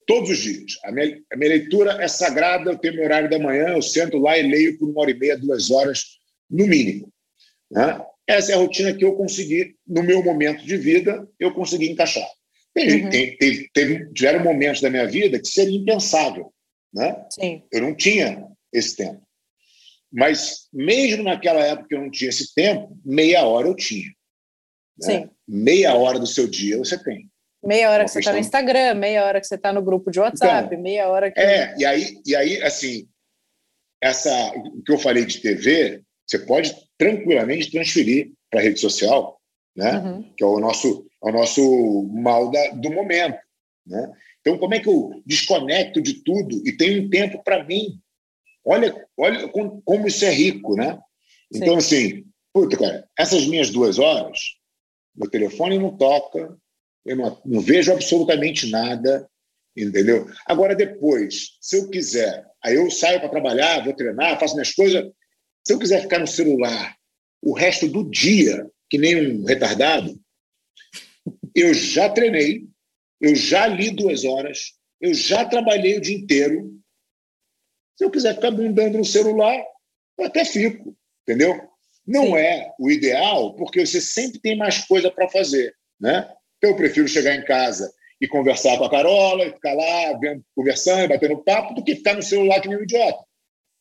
todos 0.05 0.29
os 0.29 0.37
dias. 0.37 0.77
A 0.83 0.91
minha, 0.91 1.21
a 1.31 1.37
minha, 1.37 1.49
leitura 1.49 2.01
é 2.01 2.07
sagrada, 2.07 2.71
eu 2.71 2.77
tenho 2.77 2.95
meu 2.95 3.03
horário 3.03 3.29
da 3.29 3.39
manhã, 3.39 3.69
eu 3.69 3.81
sento 3.81 4.17
lá 4.17 4.37
e 4.37 4.43
leio 4.43 4.77
por 4.77 4.89
uma 4.89 5.01
hora 5.01 5.11
e 5.11 5.19
meia, 5.19 5.37
duas 5.37 5.71
horas, 5.71 6.17
no 6.49 6.67
mínimo. 6.67 7.11
Né? 7.71 7.99
Essa 8.27 8.51
é 8.51 8.55
a 8.55 8.57
rotina 8.57 8.93
que 8.93 9.05
eu 9.05 9.15
consegui, 9.15 9.75
no 9.87 10.03
meu 10.03 10.23
momento 10.23 10.65
de 10.65 10.77
vida, 10.77 11.27
eu 11.39 11.53
consegui 11.53 11.89
encaixar. 11.89 12.27
Tem, 12.73 13.05
uhum. 13.05 13.09
tem, 13.09 13.37
teve, 13.37 13.69
teve, 13.73 14.13
tiveram 14.13 14.43
momentos 14.43 14.81
da 14.81 14.89
minha 14.89 15.07
vida 15.07 15.39
que 15.39 15.47
seria 15.47 15.77
impensável. 15.77 16.53
Né? 16.93 17.25
Sim. 17.29 17.63
Eu 17.71 17.81
não 17.81 17.95
tinha 17.95 18.47
esse 18.73 18.95
tempo. 18.95 19.21
Mas, 20.11 20.67
mesmo 20.73 21.23
naquela 21.23 21.59
época 21.61 21.87
que 21.89 21.95
eu 21.95 22.01
não 22.01 22.11
tinha 22.11 22.29
esse 22.29 22.53
tempo, 22.53 22.97
meia 23.03 23.45
hora 23.45 23.67
eu 23.67 23.75
tinha. 23.75 24.09
Né? 25.01 25.29
Meia 25.47 25.93
hora 25.93 26.19
do 26.19 26.27
seu 26.27 26.47
dia 26.47 26.77
você 26.77 27.01
tem. 27.01 27.29
Meia 27.65 27.89
hora 27.89 28.05
que 28.05 28.11
você 28.11 28.19
está 28.19 28.31
no 28.31 28.37
Instagram, 28.37 28.93
meia 28.93 29.25
hora 29.25 29.41
que 29.41 29.47
você 29.47 29.55
está 29.55 29.73
no 29.73 29.81
grupo 29.81 30.11
de 30.11 30.19
WhatsApp, 30.19 30.67
então, 30.67 30.81
meia 30.81 31.09
hora 31.09 31.31
que. 31.31 31.39
É, 31.39 31.75
e 31.77 31.85
aí, 31.85 32.21
e 32.25 32.35
aí, 32.35 32.61
assim, 32.61 33.07
essa, 34.01 34.31
o 34.55 34.83
que 34.83 34.91
eu 34.91 34.99
falei 34.99 35.25
de 35.25 35.39
TV, 35.39 36.03
você 36.27 36.39
pode 36.39 36.75
tranquilamente 36.97 37.71
transferir 37.71 38.31
para 38.49 38.59
a 38.59 38.63
rede 38.63 38.79
social, 38.79 39.39
né? 39.75 39.97
Uhum. 39.97 40.33
que 40.37 40.43
é 40.43 40.47
o 40.47 40.59
nosso, 40.59 41.07
é 41.23 41.29
o 41.29 41.33
nosso 41.33 42.09
mal 42.13 42.51
da, 42.51 42.69
do 42.69 42.91
momento. 42.91 43.39
Né? 43.85 44.11
Então, 44.41 44.57
como 44.57 44.73
é 44.73 44.79
que 44.79 44.87
eu 44.87 45.21
desconecto 45.25 46.01
de 46.01 46.23
tudo 46.23 46.61
e 46.67 46.75
tenho 46.75 47.03
um 47.03 47.09
tempo 47.09 47.43
para 47.43 47.63
mim? 47.63 47.99
Olha, 48.63 49.07
olha 49.17 49.47
como, 49.49 49.81
como, 49.83 50.07
isso 50.07 50.25
é 50.25 50.29
rico, 50.29 50.75
né? 50.75 50.99
Então, 51.53 51.79
Sim. 51.79 51.97
assim, 51.97 52.25
puta, 52.53 52.77
cara, 52.77 53.07
essas 53.17 53.45
minhas 53.47 53.69
duas 53.69 53.99
horas, 53.99 54.39
meu 55.15 55.29
telefone 55.29 55.77
não 55.77 55.95
toca, 55.95 56.55
eu 57.05 57.15
não, 57.15 57.41
não 57.45 57.61
vejo 57.61 57.91
absolutamente 57.91 58.69
nada, 58.69 59.29
entendeu? 59.75 60.27
Agora, 60.45 60.75
depois, 60.75 61.57
se 61.61 61.77
eu 61.77 61.89
quiser, 61.89 62.45
aí 62.63 62.75
eu 62.75 62.89
saio 62.89 63.19
para 63.19 63.29
trabalhar, 63.29 63.83
vou 63.83 63.93
treinar, 63.93 64.39
faço 64.39 64.55
minhas 64.55 64.73
coisas. 64.73 65.05
Se 65.65 65.73
eu 65.73 65.79
quiser 65.79 66.01
ficar 66.01 66.19
no 66.19 66.27
celular 66.27 66.95
o 67.41 67.53
resto 67.53 67.87
do 67.87 68.09
dia, 68.09 68.67
que 68.89 68.97
nem 68.97 69.39
um 69.39 69.45
retardado, 69.45 70.19
eu 71.53 71.73
já 71.73 72.09
treinei, 72.09 72.67
eu 73.21 73.35
já 73.35 73.67
li 73.67 73.91
duas 73.91 74.23
horas, 74.23 74.73
eu 74.99 75.13
já 75.13 75.45
trabalhei 75.45 75.97
o 75.97 76.01
dia 76.01 76.17
inteiro, 76.17 76.73
Se 77.97 78.03
eu 78.03 78.11
quiser 78.11 78.35
ficar 78.35 78.51
bundando 78.51 78.97
no 78.97 79.05
celular, 79.05 79.63
eu 80.17 80.25
até 80.25 80.43
fico, 80.43 80.97
entendeu? 81.21 81.69
Não 82.05 82.25
Sim. 82.25 82.37
é 82.37 82.73
o 82.77 82.91
ideal, 82.91 83.55
porque 83.55 83.85
você 83.85 84.01
sempre 84.01 84.39
tem 84.39 84.57
mais 84.57 84.85
coisa 84.85 85.09
para 85.09 85.29
fazer, 85.29 85.73
né? 85.99 86.29
Então 86.57 86.71
eu 86.71 86.75
prefiro 86.75 87.07
chegar 87.07 87.35
em 87.35 87.43
casa 87.45 87.91
e 88.19 88.27
conversar 88.27 88.77
com 88.77 88.85
a 88.85 88.89
Carola, 88.89 89.45
e 89.45 89.51
ficar 89.51 89.73
lá 89.73 90.17
vendo, 90.19 90.43
conversando, 90.55 91.09
batendo 91.09 91.43
papo, 91.43 91.73
do 91.73 91.83
que 91.83 91.95
ficar 91.95 92.15
no 92.15 92.23
celular 92.23 92.61
que 92.61 92.67
nem 92.67 92.77
um 92.77 92.83
idiota. 92.83 93.23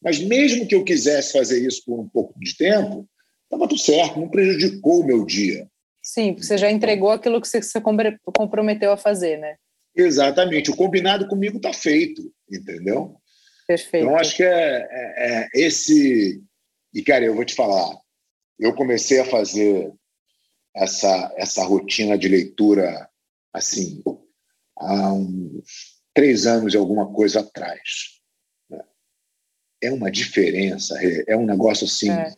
Mas 0.02 0.18
mesmo 0.18 0.66
que 0.66 0.74
eu 0.74 0.84
quisesse 0.84 1.32
fazer 1.32 1.66
isso 1.66 1.82
por 1.84 2.00
um 2.00 2.08
pouco 2.08 2.38
de 2.38 2.56
tempo, 2.56 3.08
estava 3.44 3.68
tudo 3.68 3.80
certo, 3.80 4.20
não 4.20 4.28
prejudicou 4.28 5.00
o 5.00 5.06
meu 5.06 5.24
dia. 5.24 5.66
Sim, 6.02 6.36
você 6.36 6.58
já 6.58 6.70
entregou 6.70 7.10
aquilo 7.10 7.40
que 7.40 7.48
você 7.48 7.62
se 7.62 7.80
comprometeu 7.80 8.92
a 8.92 8.96
fazer, 8.96 9.38
né? 9.38 9.56
Exatamente. 9.96 10.70
O 10.70 10.76
combinado 10.76 11.26
comigo 11.28 11.56
está 11.56 11.72
feito, 11.72 12.30
entendeu? 12.50 13.16
Perfeito. 13.66 14.04
Então, 14.04 14.16
acho 14.18 14.36
que 14.36 14.42
é, 14.42 14.86
é, 14.90 15.14
é, 15.16 15.48
esse. 15.54 16.42
E, 16.92 17.02
cara, 17.02 17.24
eu 17.24 17.34
vou 17.34 17.44
te 17.44 17.54
falar, 17.54 17.96
eu 18.58 18.74
comecei 18.74 19.20
a 19.20 19.24
fazer 19.24 19.90
essa, 20.74 21.32
essa 21.36 21.64
rotina 21.64 22.18
de 22.18 22.28
leitura, 22.28 23.08
assim, 23.52 24.02
há 24.76 25.12
uns 25.12 26.02
três 26.12 26.46
anos 26.46 26.74
e 26.74 26.76
alguma 26.76 27.12
coisa 27.12 27.40
atrás. 27.40 28.20
Né? 28.68 28.82
É 29.82 29.92
uma 29.92 30.10
diferença, 30.10 30.96
é 31.26 31.36
um 31.36 31.46
negócio 31.46 31.86
assim 31.86 32.10
é. 32.10 32.34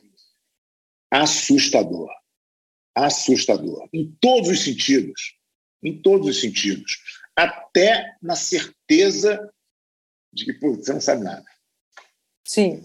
assustador. 1.11 2.11
Assustador. 2.95 3.89
Em 3.93 4.11
todos 4.21 4.51
os 4.51 4.65
sentidos. 4.65 5.37
Em 5.83 6.01
todos 6.01 6.29
os 6.29 6.41
sentidos. 6.41 6.99
Até 7.35 8.17
na 8.23 8.35
certeza 8.35 9.53
de 10.33 10.47
que 10.47 10.55
pô, 10.55 10.75
você 10.75 10.93
não 10.93 11.01
sabe 11.01 11.25
nada. 11.25 11.45
Sim. 12.47 12.83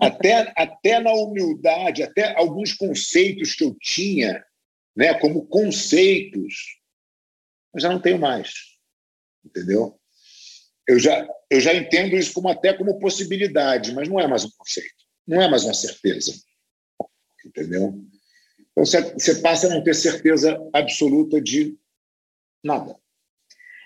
Até, 0.00 0.52
até 0.56 1.00
na 1.00 1.12
humildade, 1.12 2.02
até 2.02 2.36
alguns 2.36 2.72
conceitos 2.72 3.54
que 3.54 3.64
eu 3.64 3.76
tinha, 3.80 4.44
né, 4.96 5.14
como 5.14 5.46
conceitos, 5.46 6.78
eu 7.74 7.80
já 7.80 7.88
não 7.88 8.00
tenho 8.00 8.18
mais. 8.18 8.52
Entendeu? 9.44 9.98
Eu 10.86 10.98
já, 10.98 11.26
eu 11.50 11.60
já 11.60 11.74
entendo 11.74 12.16
isso 12.16 12.32
como 12.32 12.48
até 12.48 12.72
como 12.74 12.98
possibilidade, 12.98 13.92
mas 13.92 14.08
não 14.08 14.18
é 14.18 14.26
mais 14.26 14.44
um 14.44 14.50
conceito, 14.56 15.04
não 15.26 15.40
é 15.40 15.48
mais 15.48 15.64
uma 15.64 15.74
certeza. 15.74 16.32
Entendeu? 17.44 18.02
Então 18.72 18.84
você, 18.84 19.00
você 19.12 19.40
passa 19.40 19.66
a 19.66 19.70
não 19.70 19.82
ter 19.82 19.94
certeza 19.94 20.58
absoluta 20.72 21.40
de 21.40 21.76
nada. 22.62 22.96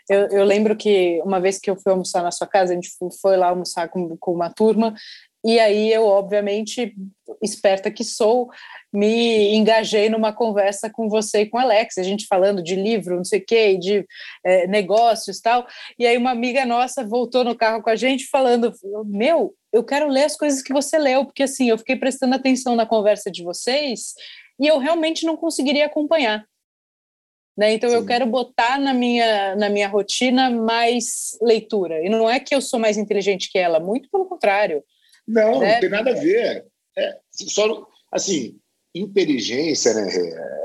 Eu, 0.09 0.29
eu, 0.29 0.45
lembro 0.45 0.77
que 0.77 1.21
uma 1.25 1.41
vez 1.41 1.59
que 1.59 1.71
eu 1.71 1.77
fui 1.77 1.91
almoçar 1.91 2.23
na 2.23 2.31
sua 2.31 2.47
casa, 2.47 2.73
a 2.73 2.75
gente 2.75 2.91
foi 3.21 3.37
lá 3.37 3.49
almoçar 3.49 3.89
com, 3.89 4.17
com 4.17 4.33
uma 4.33 4.51
turma, 4.51 4.95
e 5.47 5.61
aí 5.61 5.93
eu, 5.93 6.05
obviamente, 6.05 6.93
esperta 7.41 7.89
que 7.89 8.03
sou, 8.03 8.49
me 8.93 9.55
engajei 9.55 10.09
numa 10.09 10.33
conversa 10.33 10.91
com 10.91 11.09
você 11.09 11.43
e 11.43 11.47
com 11.47 11.57
Alex, 11.57 11.99
a 11.99 12.03
gente 12.03 12.27
falando 12.27 12.61
de 12.61 12.75
livro, 12.75 13.17
não 13.17 13.25
sei 13.25 13.39
o 13.39 13.45
quê, 13.47 13.77
de 13.77 14.05
é, 14.45 14.67
negócios 14.67 15.41
tal. 15.41 15.65
E 15.97 16.05
aí 16.05 16.17
uma 16.17 16.33
amiga 16.33 16.67
nossa 16.67 17.07
voltou 17.07 17.45
no 17.45 17.55
carro 17.55 17.81
com 17.81 17.91
a 17.91 17.95
gente 17.95 18.27
falando: 18.27 18.73
Meu, 19.05 19.55
eu 19.73 19.85
quero 19.85 20.09
ler 20.09 20.25
as 20.25 20.37
coisas 20.37 20.63
que 20.63 20.73
você 20.73 20.99
leu, 20.99 21.25
porque 21.25 21.45
assim, 21.45 21.71
eu 21.71 21.79
fiquei 21.79 21.95
prestando 21.95 22.35
atenção 22.35 22.75
na 22.75 22.85
conversa 22.85 23.31
de 23.31 23.45
vocês 23.45 24.15
e 24.59 24.67
eu 24.67 24.79
realmente 24.79 25.25
não 25.25 25.37
conseguiria 25.37 25.87
acompanhar. 25.87 26.45
Né? 27.57 27.73
Então 27.73 27.89
Sim. 27.89 27.97
eu 27.97 28.05
quero 28.05 28.27
botar 28.27 28.79
na 28.79 28.93
minha, 28.93 29.57
na 29.57 29.71
minha 29.71 29.89
rotina 29.89 30.51
mais 30.51 31.39
leitura. 31.41 32.05
E 32.05 32.09
não 32.09 32.29
é 32.29 32.39
que 32.39 32.55
eu 32.55 32.61
sou 32.61 32.79
mais 32.79 32.99
inteligente 32.99 33.51
que 33.51 33.59
ela, 33.59 33.81
muito 33.81 34.11
pelo 34.11 34.27
contrário. 34.27 34.85
Não, 35.27 35.61
né? 35.61 35.75
não 35.75 35.81
tem 35.81 35.89
nada 35.89 36.11
a 36.11 36.15
ver. 36.15 36.67
É, 36.97 37.17
só, 37.31 37.87
assim, 38.13 38.59
inteligência 38.95 39.95
né, 39.95 40.09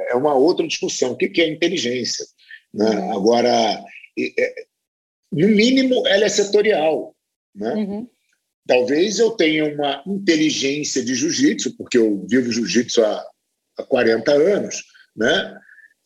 é 0.10 0.16
uma 0.16 0.34
outra 0.36 0.68
discussão. 0.68 1.14
O 1.14 1.18
que 1.18 1.42
é 1.42 1.48
inteligência? 1.48 2.26
Né? 2.74 2.90
Uhum. 2.90 3.18
Agora, 3.18 3.84
é, 4.20 4.66
no 5.32 5.48
mínimo, 5.48 6.06
ela 6.08 6.26
é 6.26 6.30
setorial. 6.30 7.16
Né? 7.56 7.74
Uhum. 7.74 8.08
Talvez 8.68 9.18
eu 9.18 9.32
tenha 9.32 9.66
uma 9.74 10.04
inteligência 10.06 11.04
de 11.04 11.16
jiu-jitsu, 11.16 11.76
porque 11.78 11.98
eu 11.98 12.26
vivo 12.28 12.52
jiu-jitsu 12.52 13.04
há, 13.04 13.26
há 13.78 13.84
40 13.84 14.32
anos, 14.32 14.84
né? 15.16 15.58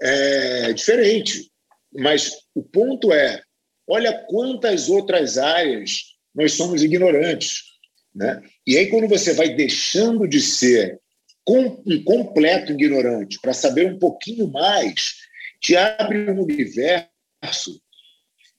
É 0.02 0.74
diferente. 0.74 1.50
Mas 1.94 2.32
o 2.54 2.64
ponto 2.64 3.14
é: 3.14 3.42
olha 3.88 4.26
quantas 4.28 4.90
outras 4.90 5.38
áreas 5.38 6.16
nós 6.34 6.54
somos 6.54 6.84
ignorantes. 6.84 7.64
Né? 8.14 8.42
E 8.66 8.78
aí, 8.78 8.88
quando 8.88 9.08
você 9.08 9.34
vai 9.34 9.50
deixando 9.50 10.28
de 10.28 10.42
ser 10.42 11.00
um 11.48 12.04
completo 12.04 12.72
ignorante 12.72 13.40
para 13.42 13.54
saber 13.54 13.92
um 13.92 14.00
pouquinho 14.00 14.48
mais, 14.48 15.16
te 15.62 15.76
abre 15.76 16.32
um 16.32 16.42
universo. 16.42 17.80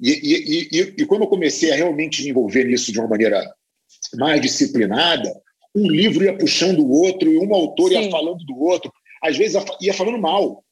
E, 0.01 0.11
e, 0.11 0.69
e, 0.73 0.95
e 0.99 1.07
quando 1.07 1.23
eu 1.23 1.29
comecei 1.29 1.73
a 1.73 1.75
realmente 1.75 2.23
me 2.23 2.31
envolver 2.31 2.65
nisso 2.65 2.93
de 2.93 2.99
uma 2.99 3.09
maneira 3.09 3.43
mais 4.15 4.41
disciplinada, 4.41 5.33
um 5.75 5.89
livro 5.91 6.25
ia 6.25 6.37
puxando 6.37 6.81
o 6.81 6.91
outro 6.91 7.31
e 7.31 7.39
um 7.39 7.55
autor 7.55 7.91
Sim. 7.91 8.03
ia 8.03 8.11
falando 8.11 8.45
do 8.45 8.59
outro, 8.59 8.93
às 9.23 9.37
vezes 9.37 9.63
ia 9.81 9.95
falando 9.95 10.19
mal. 10.19 10.65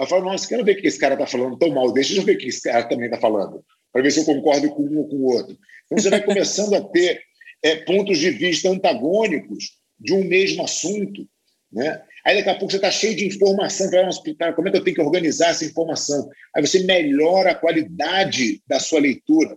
Ela 0.00 0.08
fala, 0.08 0.24
nossa, 0.24 0.48
quero 0.48 0.64
ver 0.64 0.78
o 0.78 0.80
que 0.80 0.88
esse 0.88 0.98
cara 0.98 1.12
está 1.12 1.26
falando 1.26 1.58
tão 1.58 1.68
mal, 1.68 1.92
deixa 1.92 2.16
eu 2.16 2.22
ver 2.22 2.36
o 2.36 2.38
que 2.38 2.48
esse 2.48 2.62
cara 2.62 2.84
também 2.84 3.04
está 3.04 3.20
falando, 3.20 3.62
para 3.92 4.00
ver 4.00 4.10
se 4.10 4.20
eu 4.20 4.24
concordo 4.24 4.70
com 4.70 4.82
um 4.82 4.96
ou 4.96 5.06
com 5.06 5.16
o 5.16 5.24
outro. 5.24 5.58
Então 5.84 5.98
você 5.98 6.08
vai 6.08 6.24
começando 6.24 6.72
a 6.72 6.80
ter 6.80 7.20
é, 7.62 7.76
pontos 7.76 8.16
de 8.16 8.30
vista 8.30 8.70
antagônicos 8.70 9.76
de 9.98 10.14
um 10.14 10.24
mesmo 10.24 10.64
assunto. 10.64 11.28
Né? 11.70 12.02
Aí 12.24 12.34
daqui 12.34 12.48
a 12.48 12.54
pouco 12.54 12.70
você 12.70 12.78
está 12.78 12.90
cheio 12.90 13.14
de 13.14 13.26
informação, 13.26 13.90
fala, 13.90 14.54
como 14.54 14.68
é 14.68 14.70
que 14.70 14.78
eu 14.78 14.84
tenho 14.84 14.96
que 14.96 15.02
organizar 15.02 15.50
essa 15.50 15.66
informação? 15.66 16.30
Aí 16.56 16.66
você 16.66 16.82
melhora 16.84 17.50
a 17.50 17.54
qualidade 17.54 18.62
da 18.66 18.80
sua 18.80 19.00
leitura, 19.00 19.54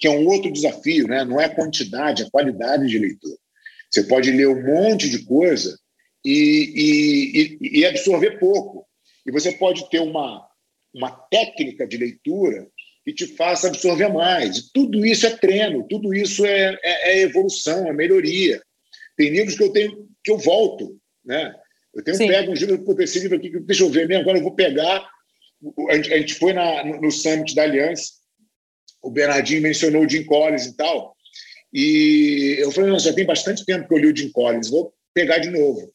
que 0.00 0.08
é 0.08 0.10
um 0.10 0.26
outro 0.26 0.52
desafio, 0.52 1.06
né? 1.06 1.24
não 1.24 1.40
é 1.40 1.44
a 1.44 1.54
quantidade, 1.54 2.24
é 2.24 2.26
a 2.26 2.30
qualidade 2.30 2.88
de 2.88 2.98
leitura. 2.98 3.36
Você 3.92 4.02
pode 4.02 4.32
ler 4.32 4.48
um 4.48 4.60
monte 4.60 5.08
de 5.08 5.24
coisa 5.24 5.78
e, 6.24 7.58
e, 7.62 7.78
e 7.78 7.86
absorver 7.86 8.40
pouco. 8.40 8.84
E 9.26 9.32
você 9.32 9.52
pode 9.52 9.88
ter 9.90 10.00
uma, 10.00 10.46
uma 10.92 11.10
técnica 11.10 11.86
de 11.86 11.96
leitura 11.96 12.68
que 13.04 13.12
te 13.12 13.26
faça 13.26 13.68
absorver 13.68 14.08
mais. 14.08 14.56
E 14.56 14.72
tudo 14.72 15.04
isso 15.04 15.26
é 15.26 15.30
treino, 15.36 15.86
tudo 15.88 16.14
isso 16.14 16.44
é, 16.44 16.78
é, 16.82 17.12
é, 17.12 17.20
evolução, 17.22 17.86
é 17.86 17.92
melhoria. 17.92 18.62
Tem 19.16 19.30
livros 19.30 19.56
que 19.56 19.62
eu 19.62 19.72
tenho 19.72 20.08
que 20.22 20.30
eu 20.30 20.38
volto, 20.38 20.98
né? 21.24 21.54
Eu 21.94 22.02
tenho 22.02 22.16
Sim. 22.16 22.28
pego 22.28 22.50
um 22.50 22.54
livro, 22.54 23.02
esse 23.02 23.20
livro 23.20 23.36
aqui, 23.36 23.50
deixa 23.60 23.84
eu 23.84 23.90
ver 23.90 24.08
mesmo, 24.08 24.22
agora 24.22 24.38
eu 24.38 24.42
vou 24.42 24.54
pegar. 24.54 25.06
A 25.90 25.96
gente, 25.96 26.12
a 26.12 26.18
gente 26.18 26.34
foi 26.34 26.52
na, 26.52 26.84
no, 26.84 27.00
no 27.02 27.10
Summit 27.10 27.54
da 27.54 27.62
Aliança, 27.62 28.04
o 29.02 29.10
Bernardinho 29.10 29.62
mencionou 29.62 30.02
o 30.02 30.08
Jim 30.08 30.24
Collins 30.24 30.66
e 30.66 30.76
tal, 30.76 31.14
e 31.72 32.56
eu 32.58 32.70
falei, 32.70 32.90
não, 32.90 32.98
já 32.98 33.12
tem 33.12 33.26
bastante 33.26 33.64
tempo 33.64 33.86
que 33.86 33.94
eu 33.94 33.98
li 33.98 34.06
o 34.06 34.16
Jim 34.16 34.30
Collins, 34.30 34.70
vou 34.70 34.92
pegar 35.12 35.38
de 35.38 35.50
novo. 35.50 35.92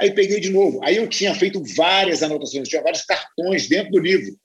Aí 0.00 0.12
peguei 0.12 0.40
de 0.40 0.50
novo. 0.50 0.80
Aí 0.82 0.96
eu 0.96 1.08
tinha 1.08 1.34
feito 1.34 1.62
várias 1.76 2.22
anotações, 2.22 2.68
tinha 2.68 2.82
vários 2.82 3.04
cartões 3.04 3.68
dentro 3.68 3.92
do 3.92 3.98
livro, 3.98 4.36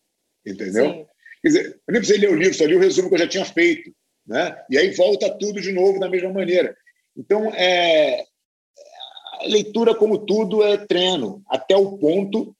entendeu? 0.45 0.91
Sim. 0.91 1.05
Quer 1.41 1.47
dizer, 1.47 1.65
eu 1.87 1.91
nem 1.91 2.01
precisei 2.01 2.21
ler 2.21 2.31
o 2.31 2.35
livro, 2.35 2.53
só 2.53 2.65
li 2.65 2.75
o 2.75 2.79
resumo 2.79 3.09
que 3.09 3.15
eu 3.15 3.19
já 3.19 3.27
tinha 3.27 3.45
feito. 3.45 3.91
Né? 4.25 4.57
E 4.69 4.77
aí 4.77 4.91
volta 4.91 5.29
tudo 5.37 5.61
de 5.61 5.71
novo 5.71 5.99
da 5.99 6.09
mesma 6.09 6.31
maneira. 6.31 6.75
Então, 7.15 7.53
é, 7.53 8.25
a 9.39 9.45
leitura, 9.45 9.95
como 9.95 10.25
tudo, 10.25 10.63
é 10.63 10.77
treino, 10.77 11.41
até 11.47 11.75
o 11.75 11.97
ponto 11.97 12.55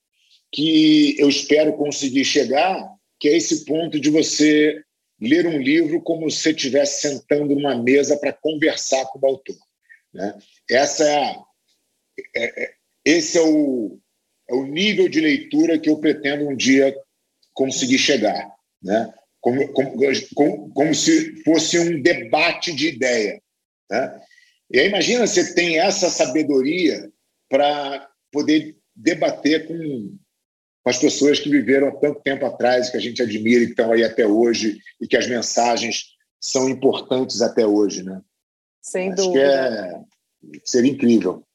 que 0.52 1.20
eu 1.20 1.28
espero 1.28 1.74
conseguir 1.74 2.24
chegar, 2.24 2.90
que 3.20 3.28
é 3.28 3.36
esse 3.36 3.66
ponto 3.66 4.00
de 4.00 4.10
você 4.10 4.82
ler 5.20 5.46
um 5.48 5.60
livro 5.60 6.02
como 6.02 6.30
se 6.30 6.50
estivesse 6.52 7.02
sentando 7.02 7.56
numa 7.56 7.76
mesa 7.76 8.18
para 8.18 8.32
conversar 8.32 9.06
com 9.08 9.20
o 9.20 9.26
autor. 9.26 9.58
Né? 10.14 10.38
Essa 10.70 11.04
é 11.04 11.16
a, 11.16 11.44
é, 12.36 12.64
é 12.64 12.77
esse 13.08 13.38
é 13.38 13.42
o, 13.42 13.98
é 14.50 14.54
o 14.54 14.66
nível 14.66 15.08
de 15.08 15.22
leitura 15.22 15.80
que 15.80 15.90
eu 15.90 15.98
pretendo 15.98 16.46
um 16.46 16.56
dia 16.56 16.94
conseguir 17.54 17.98
chegar, 17.98 18.54
né? 18.84 19.14
como, 19.40 19.72
como, 20.36 20.70
como, 20.74 20.94
se 20.94 21.42
fosse 21.44 21.80
um 21.80 22.02
debate 22.02 22.74
de 22.74 22.90
ideia. 22.90 23.42
Né? 23.90 24.22
E 24.70 24.80
aí 24.80 24.88
imagina 24.90 25.26
você 25.26 25.54
tem 25.54 25.80
essa 25.80 26.10
sabedoria 26.10 27.10
para 27.50 28.10
poder 28.30 28.76
debater 28.94 29.68
com, 29.68 30.18
com 30.84 30.90
as 30.90 31.00
pessoas 31.00 31.40
que 31.40 31.50
viveram 31.50 31.88
há 31.88 31.96
tanto 31.96 32.20
tempo 32.22 32.46
atrás, 32.46 32.90
que 32.90 32.98
a 32.98 33.00
gente 33.00 33.22
admira 33.22 33.64
e 33.64 33.68
que 33.68 33.72
estão 33.72 33.94
aí 33.94 34.04
até 34.04 34.28
hoje, 34.28 34.82
e 35.00 35.08
que 35.08 35.16
as 35.16 35.28
mensagens 35.28 36.08
são 36.42 36.68
importantes 36.68 37.42
até 37.42 37.66
hoje. 37.66 38.04
Né? 38.04 38.22
Sem 38.82 39.14
Acho 39.14 39.24
dúvida. 39.24 40.04
Que 40.42 40.58
é, 40.58 40.60
seria 40.66 40.92
incrível. 40.92 41.47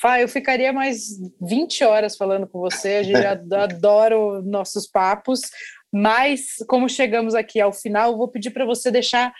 Fá, 0.00 0.20
eu 0.20 0.28
ficaria 0.28 0.72
mais 0.72 1.18
20 1.40 1.84
horas 1.84 2.16
falando 2.16 2.46
com 2.46 2.58
você, 2.58 2.88
a 2.96 3.02
gente 3.02 3.16
adora 3.54 4.16
nossos 4.42 4.86
papos, 4.86 5.40
mas 5.92 6.56
como 6.66 6.88
chegamos 6.88 7.34
aqui 7.34 7.60
ao 7.60 7.72
final, 7.72 8.12
eu 8.12 8.18
vou 8.18 8.28
pedir 8.28 8.50
para 8.50 8.64
você 8.64 8.90
deixar 8.90 9.32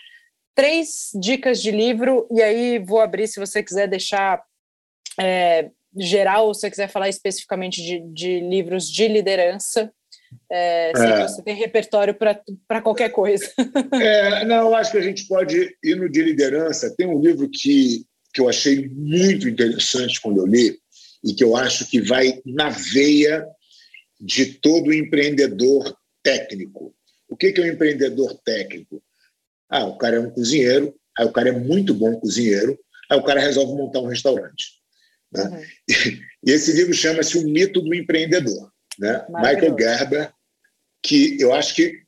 três 0.53 1.09
dicas 1.15 1.61
de 1.61 1.71
livro, 1.71 2.27
e 2.29 2.41
aí 2.41 2.79
vou 2.79 2.99
abrir 2.99 3.27
se 3.27 3.39
você 3.39 3.63
quiser 3.63 3.87
deixar 3.87 4.43
é, 5.19 5.69
geral, 5.97 6.47
ou 6.47 6.53
se 6.53 6.61
você 6.61 6.69
quiser 6.69 6.87
falar 6.89 7.09
especificamente 7.09 7.81
de, 7.81 7.99
de 8.13 8.39
livros 8.41 8.89
de 8.89 9.07
liderança. 9.07 9.91
É, 10.49 10.91
se 10.95 11.03
é. 11.03 11.27
você 11.27 11.41
tem 11.41 11.55
repertório 11.55 12.13
para 12.13 12.81
qualquer 12.81 13.09
coisa. 13.09 13.51
É, 13.93 14.45
não, 14.45 14.69
eu 14.69 14.75
acho 14.75 14.91
que 14.91 14.97
a 14.97 15.01
gente 15.01 15.27
pode 15.27 15.75
ir 15.83 15.95
no 15.95 16.09
de 16.09 16.21
liderança. 16.21 16.93
Tem 16.95 17.07
um 17.07 17.19
livro 17.19 17.49
que, 17.49 18.05
que 18.33 18.41
eu 18.41 18.49
achei 18.49 18.87
muito 18.89 19.47
interessante 19.47 20.19
quando 20.21 20.37
eu 20.37 20.45
li, 20.45 20.79
e 21.23 21.33
que 21.33 21.43
eu 21.43 21.55
acho 21.55 21.87
que 21.89 22.01
vai 22.01 22.41
na 22.45 22.69
veia 22.69 23.45
de 24.19 24.45
todo 24.45 24.93
empreendedor 24.93 25.95
técnico. 26.23 26.95
O 27.27 27.35
que 27.35 27.53
é 27.55 27.61
um 27.61 27.67
empreendedor 27.67 28.33
técnico? 28.43 29.01
Ah, 29.69 29.85
o 29.85 29.97
cara 29.97 30.17
é 30.17 30.19
um 30.19 30.29
cozinheiro, 30.29 30.93
aí 31.17 31.25
o 31.25 31.31
cara 31.31 31.49
é 31.49 31.53
muito 31.53 31.93
bom 31.93 32.19
cozinheiro, 32.19 32.77
aí 33.09 33.17
o 33.17 33.23
cara 33.23 33.39
resolve 33.39 33.73
montar 33.73 33.99
um 33.99 34.07
restaurante. 34.07 34.81
Né? 35.31 35.43
Uhum. 35.43 35.63
E, 36.45 36.51
esse 36.51 36.73
livro 36.73 36.93
chama-se 36.93 37.37
O 37.37 37.47
Mito 37.47 37.81
do 37.81 37.93
Empreendedor. 37.93 38.71
Né? 38.99 39.25
Michael 39.29 39.75
Gerber, 39.79 40.33
que 41.01 41.37
eu 41.39 41.53
acho 41.53 41.73
que 41.73 42.01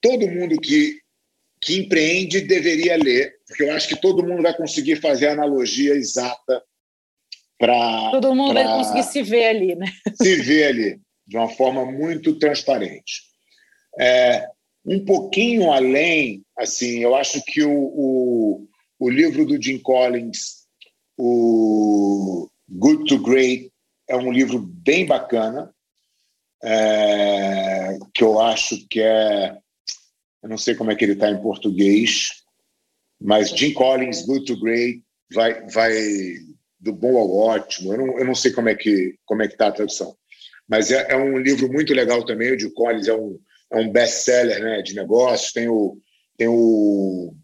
todo 0.00 0.28
mundo 0.28 0.58
que, 0.60 1.00
que 1.66 1.78
empreende 1.78 2.42
deveria 2.42 2.96
ler, 2.96 3.34
porque 3.44 3.64
eu 3.64 3.72
acho 3.72 3.88
que 3.88 4.00
todo 4.00 4.24
mundo 4.24 4.40
vai 4.40 4.56
conseguir 4.56 5.00
fazer 5.00 5.26
a 5.26 5.32
analogia 5.32 5.94
exata 5.94 6.62
para. 7.58 8.10
Todo 8.12 8.36
mundo 8.36 8.52
pra, 8.52 8.62
vai 8.62 8.78
conseguir 8.78 9.02
se 9.02 9.20
ver 9.20 9.46
ali, 9.46 9.74
né? 9.74 9.86
Se 10.14 10.36
ver 10.36 10.66
ali, 10.68 11.00
de 11.26 11.36
uma 11.36 11.48
forma 11.48 11.84
muito 11.84 12.38
transparente. 12.38 13.22
É, 13.98 14.46
um 14.84 15.04
pouquinho 15.04 15.72
além, 15.72 16.44
assim, 16.56 17.00
eu 17.00 17.16
acho 17.16 17.42
que 17.44 17.60
o, 17.64 17.72
o, 17.72 18.68
o 19.00 19.10
livro 19.10 19.44
do 19.44 19.60
Jim 19.60 19.78
Collins, 19.80 20.66
o 21.18 22.48
Good 22.68 23.06
to 23.06 23.18
Great, 23.18 23.72
é 24.08 24.14
um 24.14 24.30
livro 24.30 24.60
bem 24.60 25.04
bacana, 25.04 25.74
é, 26.62 27.98
que 28.14 28.22
eu 28.22 28.40
acho 28.40 28.86
que 28.86 29.00
é. 29.00 29.58
Eu 30.46 30.50
não 30.50 30.56
sei 30.56 30.76
como 30.76 30.92
é 30.92 30.94
que 30.94 31.04
ele 31.04 31.14
está 31.14 31.28
em 31.28 31.42
português, 31.42 32.44
mas 33.20 33.50
Jim 33.50 33.72
Collins, 33.72 34.24
Good 34.24 34.44
to 34.44 34.60
Great, 34.60 35.02
vai, 35.32 35.66
vai 35.66 35.92
do 36.78 36.92
bom 36.92 37.18
ao 37.18 37.36
ótimo. 37.36 37.92
Eu 37.92 37.98
não, 37.98 38.18
eu 38.20 38.24
não 38.24 38.34
sei 38.34 38.52
como 38.52 38.68
é 38.68 38.76
que 38.76 39.18
como 39.24 39.42
é 39.42 39.48
que 39.48 39.54
está 39.54 39.66
a 39.66 39.72
tradução, 39.72 40.16
mas 40.68 40.92
é, 40.92 41.10
é, 41.10 41.16
um 41.16 41.36
livro 41.36 41.68
muito 41.70 41.92
legal 41.92 42.24
também. 42.24 42.54
O 42.54 42.58
Jim 42.58 42.70
Collins 42.70 43.08
é 43.08 43.14
um, 43.14 43.40
é 43.72 43.76
um 43.76 43.90
best-seller 43.90 44.62
né, 44.62 44.82
de 44.82 44.94
negócios. 44.94 45.52
Tem 45.52 45.68
o, 45.68 45.98
tem 46.36 46.46
o 46.46 47.34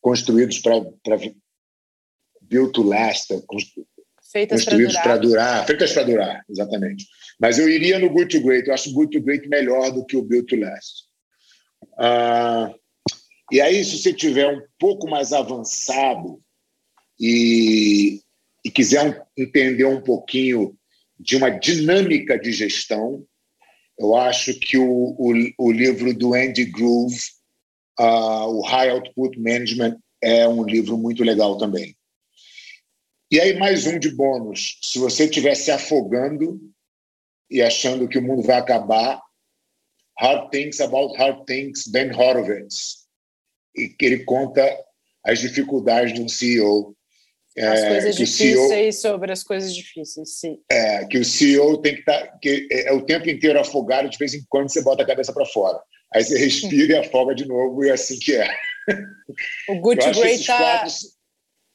Construídos 0.00 0.60
para 0.60 0.80
Build 2.40 2.72
to 2.72 2.84
Last, 2.84 3.34
Feitas 4.30 4.64
construídos 4.64 4.96
para 4.96 5.16
durar. 5.16 5.20
durar. 5.20 5.66
Feitas 5.66 5.92
para 5.92 6.02
durar, 6.04 6.44
exatamente. 6.48 7.04
Mas 7.40 7.58
eu 7.58 7.68
iria 7.68 7.98
no 7.98 8.10
Good 8.10 8.38
to 8.38 8.46
Great. 8.46 8.68
Eu 8.68 8.74
acho 8.74 8.90
o 8.90 8.92
Good 8.92 9.18
to 9.18 9.24
Great 9.24 9.48
melhor 9.48 9.90
do 9.90 10.04
que 10.04 10.16
o 10.16 10.22
Build 10.22 10.46
to 10.46 10.56
Last. 10.56 11.04
Ah, 11.98 12.74
e 13.50 13.60
aí, 13.60 13.84
se 13.84 13.98
você 13.98 14.12
tiver 14.12 14.48
um 14.48 14.62
pouco 14.78 15.08
mais 15.08 15.32
avançado 15.32 16.42
e, 17.20 18.20
e 18.64 18.70
quiser 18.70 19.04
um, 19.06 19.42
entender 19.42 19.84
um 19.84 20.00
pouquinho 20.00 20.76
de 21.18 21.36
uma 21.36 21.50
dinâmica 21.50 22.38
de 22.38 22.52
gestão, 22.52 23.24
eu 23.98 24.16
acho 24.16 24.58
que 24.58 24.76
o, 24.76 25.14
o, 25.18 25.32
o 25.58 25.72
livro 25.72 26.12
do 26.12 26.34
Andy 26.34 26.64
Groove, 26.64 27.20
uh, 28.00 28.46
o 28.48 28.60
High 28.62 28.90
Output 28.90 29.38
Management, 29.38 29.98
é 30.22 30.48
um 30.48 30.64
livro 30.64 30.96
muito 30.96 31.22
legal 31.22 31.58
também. 31.58 31.94
E 33.30 33.40
aí, 33.40 33.58
mais 33.58 33.86
um 33.86 33.98
de 33.98 34.14
bônus. 34.14 34.78
Se 34.82 34.98
você 34.98 35.24
estiver 35.24 35.54
se 35.54 35.70
afogando 35.70 36.60
e 37.50 37.62
achando 37.62 38.08
que 38.08 38.18
o 38.18 38.22
mundo 38.22 38.42
vai 38.42 38.56
acabar, 38.56 39.20
Hard 40.18 40.50
Things 40.50 40.80
About 40.80 41.16
Hard 41.18 41.44
Things, 41.46 41.86
Ben 41.88 42.12
Horowitz. 42.12 43.04
E 43.76 43.88
que 43.88 44.04
ele 44.04 44.24
conta 44.24 44.64
as 45.24 45.40
dificuldades 45.40 46.12
de 46.12 46.22
um 46.22 46.28
CEO. 46.28 46.94
As 47.56 47.80
é, 47.80 47.88
coisas 47.88 48.16
difíceis 48.16 48.96
CEO, 48.96 49.12
sobre 49.12 49.32
as 49.32 49.42
coisas 49.44 49.74
difíceis, 49.74 50.38
sim. 50.38 50.58
É, 50.70 51.04
que 51.06 51.18
o 51.18 51.24
CEO 51.24 51.78
tem 51.78 51.94
que 51.94 52.00
estar. 52.00 52.26
Tá, 52.26 52.38
que 52.38 52.68
é, 52.70 52.88
é, 52.88 52.92
o 52.92 53.04
tempo 53.04 53.28
inteiro 53.28 53.60
afogado, 53.60 54.08
de 54.08 54.18
vez 54.18 54.34
em 54.34 54.44
quando 54.48 54.68
você 54.68 54.82
bota 54.82 55.02
a 55.02 55.06
cabeça 55.06 55.32
para 55.32 55.46
fora. 55.46 55.80
Aí 56.12 56.24
você 56.24 56.36
respira 56.38 56.94
e 56.94 56.96
afoga 56.96 57.34
de 57.34 57.46
novo, 57.46 57.84
e 57.84 57.90
é 57.90 57.92
assim 57.92 58.18
que 58.18 58.36
é. 58.36 58.48
O 59.68 59.80
Good 59.80 60.00
Great 60.12 60.40
está 60.40 60.84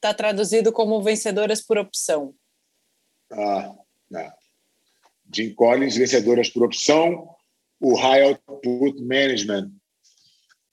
está 0.00 0.14
traduzido 0.14 0.72
como 0.72 1.02
vencedoras 1.02 1.60
por 1.60 1.76
opção. 1.76 2.34
Ah, 3.30 3.74
não. 4.10 4.32
Jim 5.32 5.54
Collins, 5.54 5.96
vencedoras 5.96 6.48
por 6.48 6.64
opção. 6.64 7.28
O 7.80 7.94
High 7.94 8.22
Output 8.22 9.02
Management, 9.02 9.70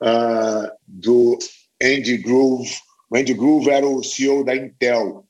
uh, 0.01 0.71
do 0.85 1.37
Andy 1.81 2.17
Groove. 2.17 2.69
O 3.09 3.17
Andy 3.17 3.33
Groove 3.33 3.69
era 3.69 3.87
o 3.87 4.03
CEO 4.03 4.43
da 4.43 4.55
Intel. 4.55 5.25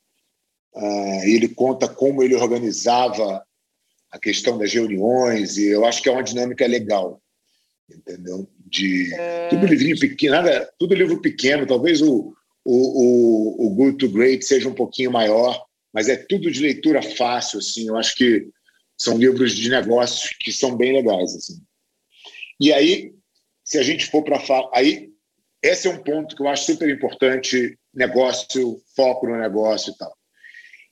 Uh, 0.74 1.22
ele 1.24 1.48
conta 1.48 1.88
como 1.88 2.22
ele 2.22 2.34
organizava 2.34 3.42
a 4.10 4.18
questão 4.18 4.56
das 4.56 4.72
reuniões, 4.72 5.56
e 5.58 5.66
eu 5.66 5.84
acho 5.84 6.02
que 6.02 6.08
é 6.08 6.12
uma 6.12 6.22
dinâmica 6.22 6.66
legal, 6.66 7.20
entendeu? 7.90 8.48
De 8.66 9.12
é... 9.14 9.48
tudo 9.48 9.66
livrinho 9.66 9.98
pequeno, 9.98 10.34
nada, 10.34 10.70
tudo 10.78 10.94
livro 10.94 11.20
pequeno, 11.20 11.66
talvez 11.66 12.00
o, 12.00 12.34
o, 12.64 13.64
o, 13.64 13.66
o 13.66 13.70
Good 13.70 13.98
to 13.98 14.08
Great 14.10 14.44
seja 14.44 14.68
um 14.68 14.74
pouquinho 14.74 15.10
maior, 15.10 15.62
mas 15.92 16.08
é 16.08 16.16
tudo 16.16 16.50
de 16.50 16.60
leitura 16.60 17.02
fácil, 17.02 17.58
assim. 17.58 17.88
Eu 17.88 17.96
acho 17.96 18.14
que 18.14 18.48
são 18.96 19.18
livros 19.18 19.54
de 19.54 19.68
negócios 19.68 20.34
que 20.40 20.52
são 20.52 20.76
bem 20.76 20.92
legais, 20.92 21.34
assim. 21.34 21.60
E 22.60 22.72
aí, 22.72 23.14
se 23.64 23.78
a 23.78 23.82
gente 23.82 24.06
for 24.06 24.22
para 24.22 24.40
falar, 24.40 24.68
aí 24.74 25.10
esse 25.62 25.88
é 25.88 25.90
um 25.90 26.02
ponto 26.02 26.36
que 26.36 26.42
eu 26.42 26.48
acho 26.48 26.66
super 26.66 26.88
importante, 26.88 27.78
negócio, 27.92 28.80
foco 28.94 29.26
no 29.26 29.36
negócio 29.36 29.92
e 29.92 29.96
tal. 29.96 30.16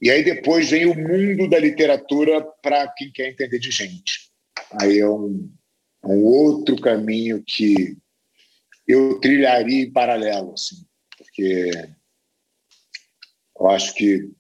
E 0.01 0.11
aí 0.11 0.23
depois 0.23 0.71
vem 0.71 0.87
o 0.87 0.95
mundo 0.95 1.49
da 1.49 1.59
literatura 1.59 2.43
para 2.63 2.87
quem 2.89 3.11
quer 3.13 3.29
entender 3.29 3.59
de 3.59 3.71
gente. 3.71 4.31
Aí 4.81 4.99
é 4.99 5.09
um, 5.09 5.51
é 6.05 6.09
um 6.09 6.25
outro 6.25 6.81
caminho 6.81 7.43
que 7.43 7.97
eu 8.87 9.19
trilharia 9.21 9.85
em 9.85 9.93
paralelo, 9.93 10.53
assim 10.53 10.87
porque 11.17 11.71
eu 13.59 13.69
acho 13.69 13.95
que 13.95 14.31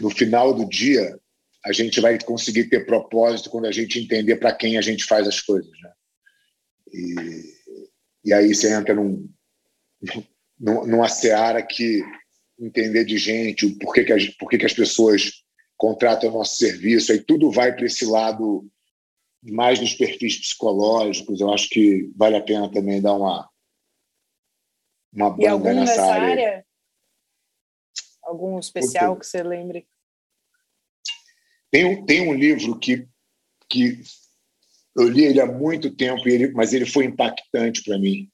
no 0.00 0.10
final 0.10 0.54
do 0.54 0.68
dia 0.68 1.18
a 1.64 1.72
gente 1.72 2.00
vai 2.00 2.18
conseguir 2.20 2.68
ter 2.68 2.86
propósito 2.86 3.50
quando 3.50 3.66
a 3.66 3.72
gente 3.72 3.98
entender 3.98 4.36
para 4.36 4.54
quem 4.54 4.78
a 4.78 4.80
gente 4.80 5.04
faz 5.04 5.26
as 5.26 5.40
coisas, 5.40 5.70
né? 5.80 5.92
E, 6.92 7.14
e 8.24 8.32
aí 8.32 8.54
você 8.54 8.72
entra 8.72 8.94
num, 8.94 9.28
numa 10.58 11.08
seara 11.08 11.62
que 11.62 12.02
entender 12.58 13.04
de 13.04 13.18
gente, 13.18 13.66
o 13.66 13.78
porquê 13.78 14.04
que, 14.04 14.12
as, 14.12 14.28
porquê 14.30 14.58
que 14.58 14.66
as 14.66 14.72
pessoas 14.72 15.44
contratam 15.76 16.30
o 16.30 16.38
nosso 16.38 16.56
serviço, 16.56 17.12
aí 17.12 17.20
tudo 17.20 17.50
vai 17.50 17.74
para 17.74 17.86
esse 17.86 18.04
lado 18.04 18.68
mais 19.42 19.80
nos 19.80 19.94
perfis 19.94 20.38
psicológicos. 20.38 21.40
Eu 21.40 21.52
acho 21.52 21.68
que 21.68 22.10
vale 22.16 22.36
a 22.36 22.42
pena 22.42 22.70
também 22.70 23.00
dar 23.00 23.14
uma, 23.14 23.48
uma 25.12 25.30
banda 25.30 25.50
algum 25.50 25.74
nessa, 25.74 25.96
nessa 25.96 26.12
área. 26.12 26.30
área. 26.30 26.66
Algum 28.22 28.58
especial 28.58 29.16
que 29.16 29.26
você 29.26 29.42
lembre? 29.42 29.88
Tem 31.70 31.84
um, 31.84 32.04
tem 32.04 32.28
um 32.28 32.34
livro 32.34 32.78
que, 32.78 33.08
que 33.70 34.02
eu 34.98 35.08
li 35.08 35.24
ele 35.24 35.40
há 35.40 35.46
muito 35.46 35.90
tempo, 35.94 36.28
ele, 36.28 36.50
mas 36.52 36.72
ele 36.72 36.84
foi 36.84 37.04
impactante 37.04 37.82
para 37.84 37.98
mim, 37.98 38.28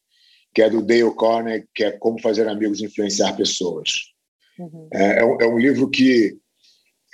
que 0.54 0.62
é 0.62 0.70
do 0.70 0.80
Dale 0.82 1.14
Carnegie, 1.14 1.68
que 1.74 1.84
é 1.84 1.90
Como 1.92 2.20
Fazer 2.20 2.48
Amigos 2.48 2.80
Influenciar 2.80 3.36
Pessoas. 3.36 3.90
Uhum. 4.58 4.88
É, 4.92 5.20
é, 5.20 5.24
um, 5.24 5.40
é, 5.40 5.46
um, 5.46 5.58
livro 5.58 5.90
que 5.90 6.38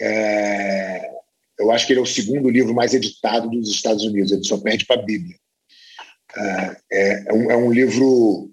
é, 0.00 1.10
eu 1.58 1.70
acho 1.72 1.86
que 1.86 1.92
ele 1.92 2.00
é 2.00 2.02
o 2.02 2.06
segundo 2.06 2.48
livro 2.48 2.74
mais 2.74 2.94
editado 2.94 3.50
dos 3.50 3.70
Estados 3.70 4.04
Unidos, 4.04 4.30
ele 4.30 4.44
só 4.44 4.58
perde 4.58 4.86
para 4.86 5.00
a 5.00 5.04
Bíblia. 5.04 5.36
É, 6.36 6.76
é, 6.92 7.24
é 7.28 7.32
um, 7.32 7.50
é 7.50 7.56
um 7.56 7.72
livro 7.72 8.50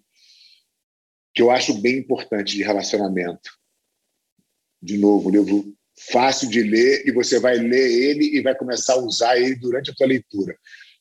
que 1.34 1.42
eu 1.44 1.52
acho 1.52 1.76
bem 1.76 2.00
importante 2.00 2.56
de 2.56 2.64
relacionamento. 2.64 3.52
De 4.82 4.98
novo, 4.98 5.30
um 5.30 5.32
livro 5.32 5.78
fácil 6.12 6.50
de 6.50 6.62
ler 6.62 7.08
e 7.08 7.12
você 7.12 7.40
vai 7.40 7.58
ler 7.58 7.92
ele 7.92 8.38
e 8.38 8.42
vai 8.42 8.56
começar 8.56 8.94
a 8.94 9.00
usar 9.00 9.38
ele 9.38 9.56
durante 9.56 9.92
a 9.92 9.94
tua 9.94 10.08
leitura. 10.08 10.58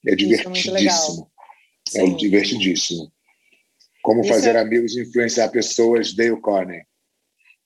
É, 0.06 0.12
é 0.12 0.14
divertidíssimo. 0.14 1.30
É, 1.94 2.00
é 2.00 2.10
divertidíssimo. 2.10 3.12
Como 4.02 4.20
Isso 4.20 4.30
fazer 4.30 4.54
é... 4.54 4.60
amigos 4.60 4.96
e 4.96 5.02
influenciar 5.02 5.48
pessoas, 5.48 6.14
Dale 6.14 6.40
Carnegie. 6.40 6.86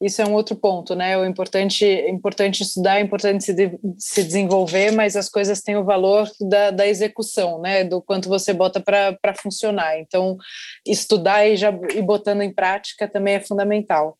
isso 0.01 0.23
é 0.23 0.27
um 0.27 0.33
outro 0.33 0.57
ponto, 0.57 0.95
né? 0.95 1.19
O 1.19 1.27
importante, 1.27 1.85
importante 1.85 2.63
estudar, 2.63 2.99
é 2.99 3.03
importante 3.03 3.45
se, 3.45 3.53
de, 3.53 3.79
se 3.99 4.25
desenvolver, 4.25 4.91
mas 4.91 5.17
as 5.17 5.29
coisas 5.29 5.61
têm 5.61 5.77
o 5.77 5.85
valor 5.85 6.31
da, 6.41 6.71
da 6.71 6.87
execução, 6.87 7.61
né? 7.61 7.85
Do 7.85 8.01
quanto 8.01 8.29
você 8.29 8.55
bota 8.55 8.81
para 8.81 9.35
funcionar. 9.35 9.99
Então, 9.99 10.39
estudar 10.87 11.47
e 11.47 11.59
já 11.59 11.71
e 11.95 12.01
botando 12.01 12.41
em 12.41 12.53
prática 12.53 13.07
também 13.07 13.35
é 13.35 13.41
fundamental. 13.41 14.19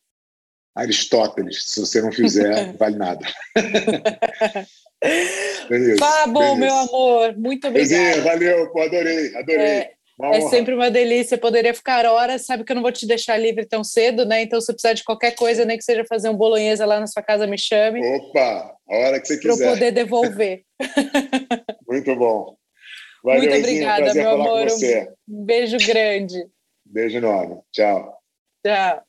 Aristóteles, 0.75 1.65
se 1.67 1.81
você 1.81 2.01
não 2.01 2.13
fizer, 2.13 2.75
vale 2.79 2.97
nada. 2.97 3.27
Bom, 6.29 6.57
meu 6.57 6.75
amor, 6.75 7.37
muito 7.37 7.67
obrigada. 7.67 8.23
valeu, 8.23 8.71
pô, 8.71 8.83
adorei, 8.83 9.35
adorei. 9.37 9.67
É, 9.67 9.93
é 10.23 10.41
sempre 10.43 10.75
uma 10.75 10.91
delícia, 10.91 11.39
poderia 11.39 11.73
ficar 11.73 12.05
horas, 12.05 12.45
sabe 12.45 12.65
que 12.65 12.73
eu 12.73 12.77
não 12.77 12.83
vou 12.83 12.93
te 12.93 13.07
deixar 13.07 13.39
livre 13.39 13.65
tão 13.65 13.83
cedo, 13.83 14.27
né? 14.27 14.43
Então, 14.43 14.61
se 14.61 14.73
precisar 14.73 14.93
de 14.93 15.03
qualquer 15.03 15.35
coisa, 15.35 15.65
nem 15.65 15.79
que 15.79 15.85
seja 15.85 16.05
fazer 16.05 16.29
um 16.29 16.37
bolonhesa 16.37 16.85
lá 16.85 17.01
na 17.01 17.07
sua 17.07 17.23
casa, 17.23 17.47
me 17.47 17.57
chame. 17.57 18.01
Opa, 18.05 18.77
a 18.89 18.97
hora 18.97 19.21
que 19.21 19.27
você 19.27 19.39
quiser. 19.39 19.57
Para 19.57 19.67
eu 19.67 19.73
poder 19.73 19.91
devolver. 19.93 20.63
Muito 21.89 22.15
bom. 22.17 22.57
Valeu, 23.25 23.43
Muito 23.43 23.57
obrigada, 23.57 24.15
meu 24.15 24.31
amor. 24.31 24.67
Um 25.29 25.45
beijo 25.45 25.77
grande. 25.79 26.47
Beijo 26.85 27.17
enorme. 27.17 27.61
Tchau. 27.73 28.19
Tchau. 28.65 29.03